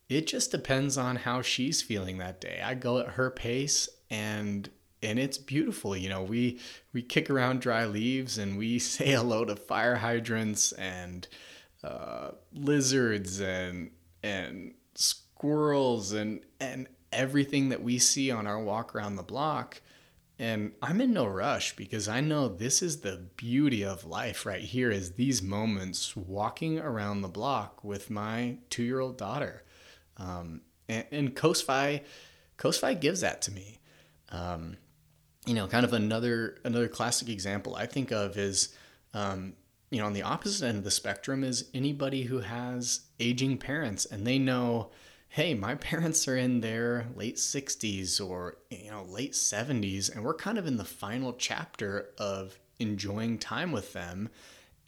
It 0.09 0.27
just 0.27 0.51
depends 0.51 0.97
on 0.97 1.15
how 1.15 1.41
she's 1.41 1.81
feeling 1.81 2.17
that 2.17 2.41
day. 2.41 2.61
I 2.63 2.73
go 2.73 2.99
at 2.99 3.11
her 3.11 3.31
pace 3.31 3.89
and 4.11 4.69
and 5.03 5.17
it's 5.17 5.39
beautiful. 5.39 5.95
You 5.95 6.09
know, 6.09 6.21
we 6.21 6.59
we 6.91 7.01
kick 7.01 7.29
around 7.29 7.61
dry 7.61 7.85
leaves 7.85 8.37
and 8.37 8.57
we 8.57 8.77
say 8.79 9.11
hello 9.11 9.45
to 9.45 9.55
fire 9.55 9.95
hydrants 9.95 10.73
and 10.73 11.27
uh, 11.83 12.31
lizards 12.53 13.39
and 13.39 13.91
and 14.21 14.73
squirrels 14.95 16.11
and 16.11 16.41
and 16.59 16.87
everything 17.13 17.69
that 17.69 17.81
we 17.81 17.97
see 17.97 18.29
on 18.29 18.45
our 18.45 18.61
walk 18.61 18.93
around 18.93 19.15
the 19.15 19.23
block 19.23 19.81
and 20.41 20.71
I'm 20.81 20.99
in 21.01 21.13
no 21.13 21.27
rush 21.27 21.75
because 21.75 22.07
I 22.07 22.19
know 22.19 22.47
this 22.47 22.81
is 22.81 23.01
the 23.01 23.27
beauty 23.37 23.83
of 23.83 24.05
life 24.05 24.43
right 24.43 24.63
here 24.63 24.89
is 24.89 25.11
these 25.11 25.39
moments 25.39 26.17
walking 26.17 26.79
around 26.79 27.21
the 27.21 27.27
block 27.27 27.83
with 27.83 28.09
my 28.09 28.57
two 28.71 28.81
year 28.81 28.99
old 28.99 29.19
daughter. 29.19 29.63
Um, 30.17 30.61
and, 30.89 31.05
and 31.11 31.35
Coastfi 31.35 32.01
gives 32.99 33.21
that 33.21 33.43
to 33.43 33.51
me. 33.51 33.81
Um, 34.29 34.77
you 35.45 35.53
know, 35.53 35.67
kind 35.67 35.85
of 35.85 35.93
another 35.93 36.57
another 36.65 36.87
classic 36.87 37.29
example 37.29 37.75
I 37.75 37.85
think 37.85 38.11
of 38.11 38.35
is, 38.35 38.75
um, 39.13 39.53
you 39.91 39.99
know, 39.99 40.07
on 40.07 40.13
the 40.13 40.23
opposite 40.23 40.65
end 40.65 40.79
of 40.79 40.83
the 40.83 40.89
spectrum 40.89 41.43
is 41.43 41.69
anybody 41.75 42.23
who 42.23 42.39
has 42.39 43.01
aging 43.19 43.59
parents 43.59 44.05
and 44.05 44.25
they 44.25 44.39
know 44.39 44.89
hey, 45.31 45.53
my 45.53 45.75
parents 45.75 46.27
are 46.27 46.35
in 46.35 46.59
their 46.59 47.07
late 47.15 47.37
60s 47.37 48.19
or 48.19 48.57
you 48.69 48.91
know 48.91 49.03
late 49.03 49.31
70s 49.31 50.13
and 50.13 50.25
we're 50.25 50.33
kind 50.33 50.57
of 50.57 50.67
in 50.67 50.75
the 50.75 50.83
final 50.83 51.33
chapter 51.33 52.09
of 52.17 52.59
enjoying 52.79 53.37
time 53.37 53.71
with 53.71 53.93
them 53.93 54.29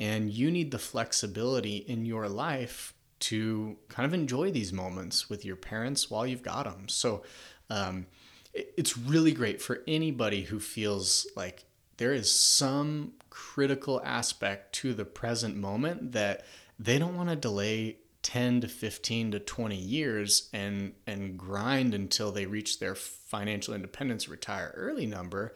and 0.02 0.32
you 0.32 0.52
need 0.52 0.72
the 0.72 0.80
flexibility 0.80 1.78
in 1.78 2.06
your 2.06 2.28
life 2.28 2.94
to 3.20 3.78
kind 3.88 4.06
of 4.06 4.14
enjoy 4.14 4.52
these 4.52 4.74
moments 4.74 5.30
with 5.30 5.46
your 5.46 5.56
parents 5.56 6.12
while 6.12 6.28
you've 6.28 6.44
got 6.44 6.66
them. 6.66 6.90
So 6.90 7.24
um, 7.70 8.08
it's 8.54 8.98
really 8.98 9.32
great 9.32 9.62
for 9.62 9.82
anybody 9.88 10.42
who 10.42 10.60
feels 10.60 11.26
like 11.38 11.64
there 11.96 12.12
is 12.12 12.30
some 12.30 13.14
critical 13.30 14.02
aspect 14.04 14.74
to 14.74 14.94
the 14.94 15.06
present 15.06 15.56
moment 15.56 16.12
that 16.12 16.44
they 16.78 17.00
don't 17.00 17.16
want 17.16 17.30
to 17.30 17.38
delay 17.38 17.98
10 18.24 18.62
to 18.62 18.68
15 18.68 19.32
to 19.32 19.40
20 19.40 19.76
years 19.76 20.50
and 20.54 20.94
and 21.06 21.38
grind 21.38 21.94
until 21.94 22.32
they 22.32 22.46
reach 22.46 22.80
their 22.80 22.96
financial 22.96 23.74
independence 23.74 24.28
retire 24.28 24.74
early 24.76 25.06
number 25.06 25.54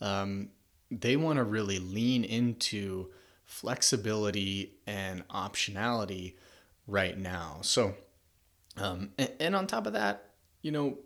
um, 0.00 0.50
they 0.90 1.16
want 1.16 1.38
to 1.38 1.44
really 1.44 1.78
lean 1.78 2.24
into 2.24 3.10
flexibility 3.44 4.74
and 4.86 5.26
optionality 5.28 6.34
right 6.86 7.16
now. 7.16 7.58
So 7.62 7.94
um, 8.76 9.10
and, 9.18 9.32
and 9.40 9.56
on 9.56 9.66
top 9.66 9.86
of 9.86 9.92
that 9.94 10.30
you 10.62 10.72
know 10.72 10.98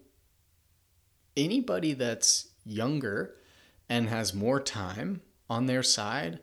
anybody 1.36 1.92
that's 1.92 2.48
younger 2.64 3.34
and 3.88 4.08
has 4.08 4.34
more 4.34 4.60
time 4.60 5.20
on 5.48 5.66
their 5.66 5.82
side 5.82 6.40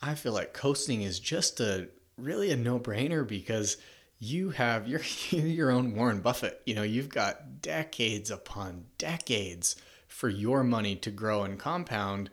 i 0.00 0.14
feel 0.14 0.32
like 0.32 0.52
coasting 0.52 1.02
is 1.02 1.20
just 1.20 1.60
a 1.60 1.88
really 2.22 2.50
a 2.50 2.56
no-brainer 2.56 3.26
because 3.26 3.76
you 4.18 4.50
have 4.50 4.86
you're, 4.86 5.02
your 5.30 5.70
own 5.70 5.94
Warren 5.94 6.20
Buffett. 6.20 6.60
You 6.66 6.74
know, 6.74 6.82
you've 6.82 7.08
got 7.08 7.62
decades 7.62 8.30
upon 8.30 8.84
decades 8.98 9.76
for 10.08 10.28
your 10.28 10.62
money 10.64 10.96
to 10.96 11.10
grow 11.10 11.42
and 11.44 11.58
compound 11.58 12.30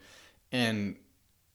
and 0.51 0.95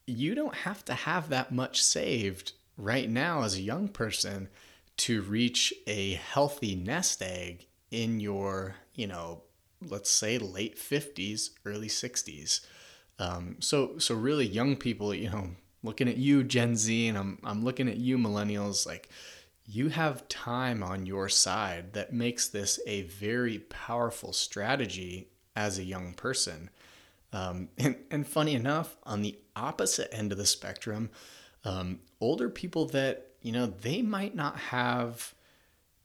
you 0.06 0.34
don't 0.34 0.54
have 0.54 0.84
to 0.84 0.94
have 0.94 1.28
that 1.28 1.52
much 1.52 1.82
saved 1.82 2.52
right 2.76 3.08
now 3.08 3.42
as 3.42 3.54
a 3.54 3.62
young 3.62 3.88
person 3.88 4.48
to 4.96 5.22
reach 5.22 5.72
a 5.86 6.14
healthy 6.14 6.74
nest 6.74 7.22
egg 7.22 7.66
in 7.90 8.20
your, 8.20 8.76
you 8.94 9.06
know, 9.06 9.42
let's 9.88 10.10
say 10.10 10.38
late 10.38 10.76
50s, 10.76 11.50
early 11.64 11.88
60s. 11.88 12.60
Um, 13.18 13.56
so 13.60 13.98
so 13.98 14.14
really 14.14 14.46
young 14.46 14.76
people, 14.76 15.14
you 15.14 15.30
know, 15.30 15.50
looking 15.82 16.08
at 16.08 16.16
you 16.16 16.44
Gen 16.44 16.76
Z 16.76 17.08
and 17.08 17.18
I'm 17.18 17.38
I'm 17.44 17.64
looking 17.64 17.88
at 17.88 17.96
you 17.96 18.18
millennials 18.18 18.86
like 18.86 19.08
you 19.66 19.88
have 19.88 20.28
time 20.28 20.82
on 20.82 21.06
your 21.06 21.28
side 21.28 21.92
that 21.92 22.12
makes 22.12 22.48
this 22.48 22.80
a 22.86 23.02
very 23.02 23.58
powerful 23.58 24.32
strategy 24.32 25.28
as 25.54 25.78
a 25.78 25.84
young 25.84 26.14
person. 26.14 26.70
Um, 27.32 27.68
and, 27.78 27.96
and 28.10 28.26
funny 28.26 28.54
enough, 28.54 28.96
on 29.04 29.22
the 29.22 29.38
opposite 29.56 30.12
end 30.12 30.32
of 30.32 30.38
the 30.38 30.46
spectrum, 30.46 31.10
um, 31.64 32.00
older 32.20 32.48
people 32.48 32.86
that, 32.86 33.28
you 33.40 33.52
know, 33.52 33.66
they 33.66 34.02
might 34.02 34.34
not 34.34 34.56
have, 34.56 35.34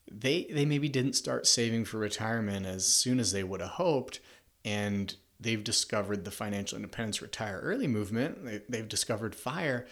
they, 0.09 0.47
they 0.51 0.65
maybe 0.65 0.87
didn't 0.87 1.13
start 1.13 1.47
saving 1.47 1.85
for 1.85 1.97
retirement 1.97 2.65
as 2.65 2.85
soon 2.85 3.19
as 3.19 3.31
they 3.31 3.43
would 3.43 3.61
have 3.61 3.71
hoped. 3.71 4.19
And 4.63 5.15
they've 5.39 5.63
discovered 5.63 6.25
the 6.25 6.31
financial 6.31 6.75
independence 6.75 7.21
retire 7.21 7.59
early 7.61 7.87
movement. 7.87 8.43
They, 8.43 8.61
they've 8.67 8.87
discovered 8.87 9.35
fire 9.35 9.85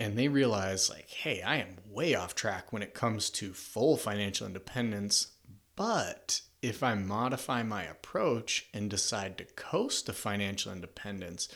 and 0.00 0.16
they 0.16 0.26
realize 0.26 0.90
like 0.90 1.08
hey 1.10 1.42
i 1.42 1.56
am 1.56 1.76
way 1.88 2.14
off 2.14 2.34
track 2.34 2.72
when 2.72 2.82
it 2.82 2.94
comes 2.94 3.30
to 3.30 3.52
full 3.52 3.96
financial 3.96 4.46
independence 4.46 5.28
but 5.76 6.40
if 6.62 6.82
i 6.82 6.94
modify 6.94 7.62
my 7.62 7.84
approach 7.84 8.66
and 8.74 8.90
decide 8.90 9.38
to 9.38 9.44
coast 9.44 10.06
to 10.06 10.12
financial 10.12 10.72
independence 10.72 11.48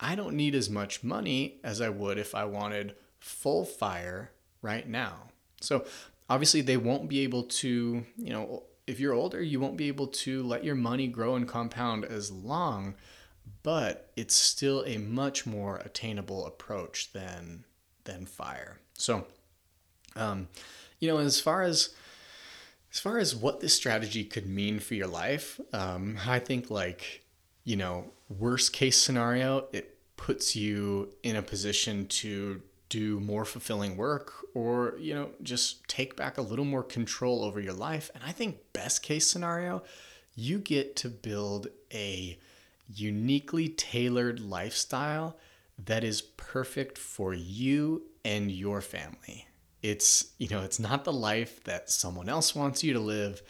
i 0.00 0.14
don't 0.14 0.34
need 0.34 0.54
as 0.54 0.70
much 0.70 1.04
money 1.04 1.60
as 1.62 1.80
i 1.80 1.88
would 1.88 2.18
if 2.18 2.34
i 2.34 2.44
wanted 2.44 2.94
full 3.20 3.64
fire 3.64 4.32
right 4.62 4.88
now 4.88 5.28
so 5.60 5.84
obviously 6.28 6.62
they 6.62 6.78
won't 6.78 7.08
be 7.08 7.20
able 7.20 7.42
to 7.42 8.04
you 8.16 8.32
know 8.32 8.62
if 8.86 9.00
you're 9.00 9.14
older 9.14 9.42
you 9.42 9.60
won't 9.60 9.76
be 9.76 9.88
able 9.88 10.06
to 10.06 10.42
let 10.42 10.64
your 10.64 10.74
money 10.74 11.06
grow 11.06 11.34
and 11.34 11.48
compound 11.48 12.04
as 12.04 12.30
long 12.30 12.94
but 13.62 14.10
it's 14.16 14.34
still 14.34 14.84
a 14.86 14.98
much 14.98 15.46
more 15.46 15.78
attainable 15.78 16.46
approach 16.46 17.12
than 17.12 17.64
than 18.04 18.26
fire. 18.26 18.78
So, 18.94 19.26
um, 20.16 20.48
you 20.98 21.08
know, 21.08 21.18
as 21.18 21.40
far 21.40 21.62
as 21.62 21.94
as 22.92 22.98
far 22.98 23.18
as 23.18 23.36
what 23.36 23.60
this 23.60 23.74
strategy 23.74 24.24
could 24.24 24.46
mean 24.46 24.80
for 24.80 24.94
your 24.94 25.06
life, 25.06 25.60
um, 25.72 26.18
I 26.26 26.38
think 26.38 26.70
like 26.70 27.24
you 27.64 27.76
know, 27.76 28.10
worst 28.28 28.72
case 28.72 28.96
scenario, 28.96 29.66
it 29.72 29.98
puts 30.16 30.56
you 30.56 31.12
in 31.22 31.36
a 31.36 31.42
position 31.42 32.06
to 32.06 32.62
do 32.90 33.18
more 33.20 33.46
fulfilling 33.46 33.96
work 33.96 34.34
or 34.52 34.94
you 34.98 35.14
know 35.14 35.30
just 35.42 35.88
take 35.88 36.14
back 36.16 36.36
a 36.36 36.42
little 36.42 36.64
more 36.64 36.82
control 36.82 37.42
over 37.42 37.60
your 37.60 37.72
life 37.72 38.10
and 38.14 38.22
i 38.26 38.32
think 38.32 38.58
best 38.74 39.02
case 39.02 39.30
scenario 39.30 39.82
you 40.34 40.58
get 40.58 40.96
to 40.96 41.08
build 41.08 41.68
a 41.92 42.38
uniquely 42.94 43.68
tailored 43.68 44.40
lifestyle 44.40 45.36
that 45.78 46.04
is 46.04 46.22
perfect 46.22 46.98
for 46.98 47.32
you 47.32 48.02
and 48.24 48.50
your 48.50 48.80
family. 48.80 49.46
It's, 49.82 50.32
you 50.38 50.48
know, 50.48 50.62
it's 50.62 50.78
not 50.78 51.04
the 51.04 51.12
life 51.12 51.62
that 51.64 51.90
someone 51.90 52.28
else 52.28 52.54
wants 52.54 52.84
you 52.84 52.92
to 52.92 53.00
live. 53.00 53.42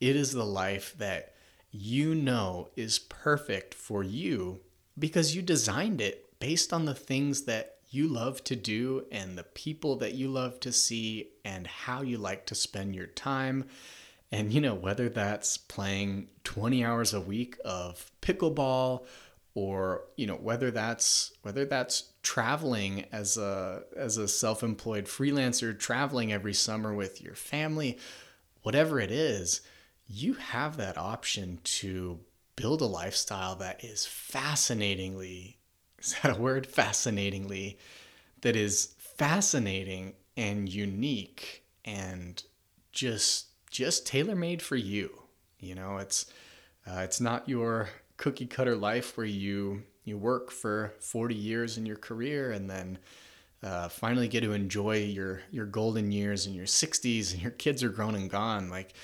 It 0.00 0.16
is 0.16 0.32
the 0.32 0.46
life 0.46 0.94
that 0.98 1.34
you 1.70 2.14
know 2.14 2.68
is 2.76 2.98
perfect 2.98 3.74
for 3.74 4.02
you 4.02 4.60
because 4.98 5.34
you 5.34 5.42
designed 5.42 6.00
it 6.00 6.38
based 6.38 6.72
on 6.72 6.84
the 6.84 6.94
things 6.94 7.42
that 7.42 7.73
you 7.94 8.08
love 8.08 8.42
to 8.44 8.56
do 8.56 9.06
and 9.12 9.38
the 9.38 9.44
people 9.44 9.96
that 9.96 10.14
you 10.14 10.28
love 10.28 10.60
to 10.60 10.72
see 10.72 11.28
and 11.44 11.66
how 11.66 12.02
you 12.02 12.18
like 12.18 12.46
to 12.46 12.54
spend 12.54 12.94
your 12.94 13.06
time. 13.06 13.66
And, 14.32 14.52
you 14.52 14.60
know, 14.60 14.74
whether 14.74 15.08
that's 15.08 15.56
playing 15.56 16.28
20 16.42 16.84
hours 16.84 17.14
a 17.14 17.20
week 17.20 17.56
of 17.64 18.10
pickleball 18.20 19.04
or 19.54 20.02
you 20.16 20.26
know 20.26 20.34
whether 20.34 20.70
that's 20.70 21.32
whether 21.42 21.64
that's 21.64 22.12
traveling 22.22 23.04
as 23.12 23.36
a 23.36 23.82
as 23.96 24.16
a 24.16 24.26
self-employed 24.26 25.04
freelancer 25.04 25.78
traveling 25.78 26.32
every 26.32 26.54
summer 26.54 26.92
with 26.92 27.22
your 27.22 27.34
family 27.34 27.96
whatever 28.62 28.98
it 28.98 29.10
is 29.10 29.60
you 30.08 30.34
have 30.34 30.76
that 30.76 30.98
option 30.98 31.58
to 31.62 32.18
build 32.56 32.80
a 32.80 32.86
lifestyle 32.86 33.54
that 33.56 33.82
is 33.84 34.04
fascinatingly 34.06 35.58
is 36.04 36.16
that 36.22 36.36
a 36.36 36.40
word 36.40 36.66
fascinatingly 36.66 37.78
that 38.42 38.56
is 38.56 38.94
fascinating 38.98 40.14
and 40.36 40.68
unique 40.68 41.64
and 41.84 42.42
just 42.92 43.48
just 43.70 44.06
tailor-made 44.06 44.62
for 44.62 44.76
you 44.76 45.10
You 45.58 45.74
know, 45.74 45.98
it's 45.98 46.26
uh, 46.86 47.00
it's 47.00 47.20
not 47.20 47.48
your 47.48 47.88
cookie 48.16 48.46
cutter 48.46 48.76
life 48.76 49.16
where 49.16 49.26
you 49.26 49.82
you 50.04 50.18
work 50.18 50.50
for 50.50 50.92
40 51.00 51.34
years 51.34 51.78
in 51.78 51.86
your 51.86 51.96
career 51.96 52.52
and 52.52 52.68
then 52.68 52.98
uh, 53.62 53.88
finally 53.88 54.28
get 54.28 54.42
to 54.42 54.52
enjoy 54.52 54.98
your 54.98 55.42
your 55.50 55.66
golden 55.66 56.12
years 56.12 56.46
in 56.46 56.54
your 56.54 56.66
60s 56.66 57.32
and 57.32 57.42
your 57.42 57.52
kids 57.52 57.82
are 57.82 57.88
grown 57.88 58.14
and 58.14 58.30
gone. 58.30 58.68
Like 58.70 58.94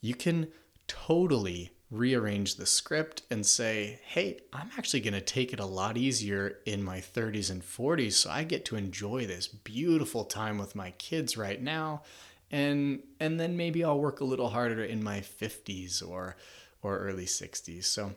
you 0.00 0.14
can 0.14 0.48
totally 0.88 1.70
rearrange 1.90 2.56
the 2.56 2.66
script 2.66 3.22
and 3.30 3.46
say, 3.46 4.00
hey, 4.04 4.40
I'm 4.52 4.70
actually 4.76 5.00
going 5.00 5.14
to 5.14 5.20
take 5.20 5.52
it 5.52 5.60
a 5.60 5.64
lot 5.64 5.96
easier 5.96 6.58
in 6.66 6.82
my 6.82 6.98
30s 6.98 7.50
and 7.50 7.62
40s 7.62 8.12
so 8.12 8.30
I 8.30 8.44
get 8.44 8.64
to 8.66 8.76
enjoy 8.76 9.26
this 9.26 9.48
beautiful 9.48 10.24
time 10.24 10.58
with 10.58 10.74
my 10.74 10.90
kids 10.92 11.36
right 11.36 11.60
now. 11.60 12.02
And 12.50 13.02
and 13.20 13.38
then 13.38 13.56
maybe 13.58 13.84
I'll 13.84 14.00
work 14.00 14.20
a 14.20 14.24
little 14.24 14.48
harder 14.48 14.82
in 14.82 15.02
my 15.02 15.20
50s 15.20 16.06
or 16.06 16.36
or 16.82 16.98
early 16.98 17.26
60s. 17.26 17.84
So 17.84 18.12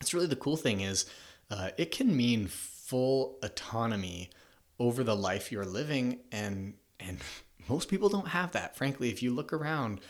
it's 0.00 0.12
really 0.12 0.26
the 0.26 0.36
cool 0.36 0.56
thing 0.56 0.80
is 0.80 1.06
uh, 1.50 1.70
it 1.78 1.90
can 1.90 2.16
mean 2.16 2.48
full 2.48 3.38
autonomy 3.42 4.30
over 4.78 5.02
the 5.02 5.16
life 5.16 5.50
you're 5.50 5.64
living 5.64 6.20
and 6.32 6.74
and 7.00 7.18
most 7.68 7.88
people 7.88 8.08
don't 8.08 8.28
have 8.28 8.52
that 8.52 8.76
frankly 8.76 9.10
if 9.10 9.22
you 9.22 9.32
look 9.32 9.52
around 9.52 10.00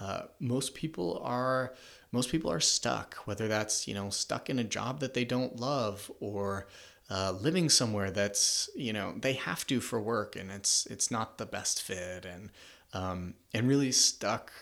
uh, 0.00 0.22
most 0.40 0.74
people 0.74 1.20
are 1.22 1.74
most 2.12 2.30
people 2.30 2.50
are 2.50 2.60
stuck 2.60 3.16
whether 3.24 3.48
that's 3.48 3.88
you 3.88 3.94
know 3.94 4.10
stuck 4.10 4.48
in 4.48 4.58
a 4.58 4.64
job 4.64 5.00
that 5.00 5.14
they 5.14 5.24
don't 5.24 5.58
love 5.58 6.10
or 6.20 6.68
uh, 7.10 7.32
living 7.32 7.68
somewhere 7.68 8.10
that's 8.10 8.70
you 8.76 8.92
know 8.92 9.14
they 9.20 9.32
have 9.32 9.66
to 9.66 9.80
for 9.80 10.00
work 10.00 10.36
and 10.36 10.50
it's 10.50 10.86
it's 10.86 11.10
not 11.10 11.38
the 11.38 11.46
best 11.46 11.82
fit 11.82 12.24
and 12.24 12.50
um, 12.94 13.34
and 13.52 13.68
really 13.68 13.92
stuck 13.92 14.52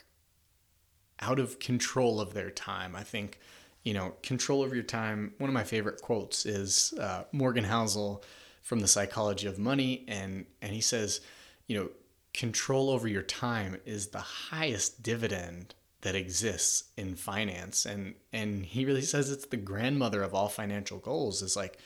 out 1.20 1.38
of 1.38 1.58
control 1.58 2.20
of 2.20 2.32
their 2.32 2.50
time. 2.50 2.96
I 2.96 3.02
think 3.02 3.38
you 3.82 3.94
know 3.94 4.14
control 4.22 4.62
of 4.62 4.74
your 4.74 4.82
time 4.82 5.32
one 5.38 5.48
of 5.48 5.54
my 5.54 5.64
favorite 5.64 6.02
quotes 6.02 6.44
is 6.44 6.92
uh, 7.00 7.24
morgan 7.32 7.64
housel 7.64 8.22
from 8.62 8.80
the 8.80 8.88
psychology 8.88 9.46
of 9.46 9.58
money 9.58 10.04
and 10.06 10.44
and 10.60 10.72
he 10.72 10.82
says 10.82 11.20
you 11.66 11.78
know 11.78 11.88
control 12.34 12.90
over 12.90 13.08
your 13.08 13.22
time 13.22 13.76
is 13.86 14.08
the 14.08 14.18
highest 14.18 15.02
dividend 15.02 15.74
that 16.02 16.14
exists 16.14 16.84
in 16.96 17.14
finance. 17.16 17.86
And 17.86 18.14
and 18.32 18.64
he 18.64 18.84
really 18.84 19.02
says 19.02 19.30
it's 19.30 19.46
the 19.46 19.56
grandmother 19.56 20.22
of 20.22 20.34
all 20.34 20.48
financial 20.48 20.98
goals 20.98 21.42
is 21.42 21.56
like 21.56 21.78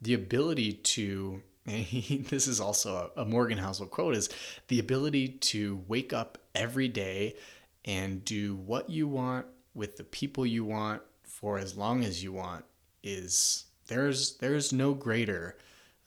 the 0.00 0.14
ability 0.14 0.74
to 0.74 1.42
he, 1.66 2.18
this 2.18 2.46
is 2.46 2.60
also 2.60 3.10
a, 3.16 3.22
a 3.22 3.24
Morgan 3.24 3.58
Housel 3.58 3.90
quote 3.90 4.16
is 4.16 4.30
the 4.68 4.78
ability 4.78 5.28
to 5.28 5.82
wake 5.86 6.12
up 6.12 6.38
every 6.54 6.88
day 6.88 7.36
and 7.84 8.24
do 8.24 8.56
what 8.56 8.90
you 8.90 9.06
want 9.06 9.46
with 9.74 9.96
the 9.96 10.04
people 10.04 10.44
you 10.44 10.64
want 10.64 11.02
for 11.22 11.58
as 11.58 11.76
long 11.76 12.04
as 12.04 12.22
you 12.22 12.32
want 12.32 12.64
is 13.02 13.66
there's 13.86 14.36
there's 14.38 14.72
no 14.72 14.92
greater 14.92 15.56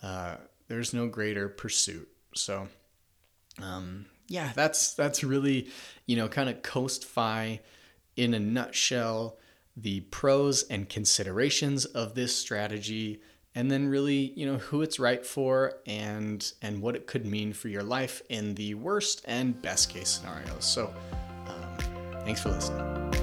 uh, 0.03 0.35
there's 0.67 0.93
no 0.93 1.07
greater 1.07 1.49
pursuit. 1.49 2.07
So 2.33 2.67
um, 3.61 4.05
yeah, 4.31 4.51
that's 4.55 4.93
that's 4.93 5.23
really 5.23 5.67
you 6.05 6.15
know 6.15 6.27
kind 6.27 6.49
of 6.49 6.63
Coast 6.63 7.05
Fi 7.05 7.59
in 8.15 8.33
a 8.33 8.39
nutshell. 8.39 9.37
The 9.77 10.01
pros 10.01 10.63
and 10.63 10.87
considerations 10.89 11.85
of 11.85 12.13
this 12.13 12.35
strategy, 12.35 13.21
and 13.55 13.69
then 13.69 13.87
really 13.87 14.33
you 14.35 14.45
know 14.45 14.57
who 14.57 14.81
it's 14.81 14.99
right 14.99 15.25
for 15.25 15.75
and 15.85 16.51
and 16.61 16.81
what 16.81 16.95
it 16.95 17.07
could 17.07 17.25
mean 17.25 17.53
for 17.53 17.67
your 17.67 17.83
life 17.83 18.21
in 18.29 18.55
the 18.55 18.73
worst 18.75 19.21
and 19.25 19.61
best 19.61 19.89
case 19.89 20.09
scenarios. 20.09 20.65
So, 20.65 20.93
um, 21.47 22.21
thanks 22.23 22.41
for 22.41 22.49
listening. 22.49 23.20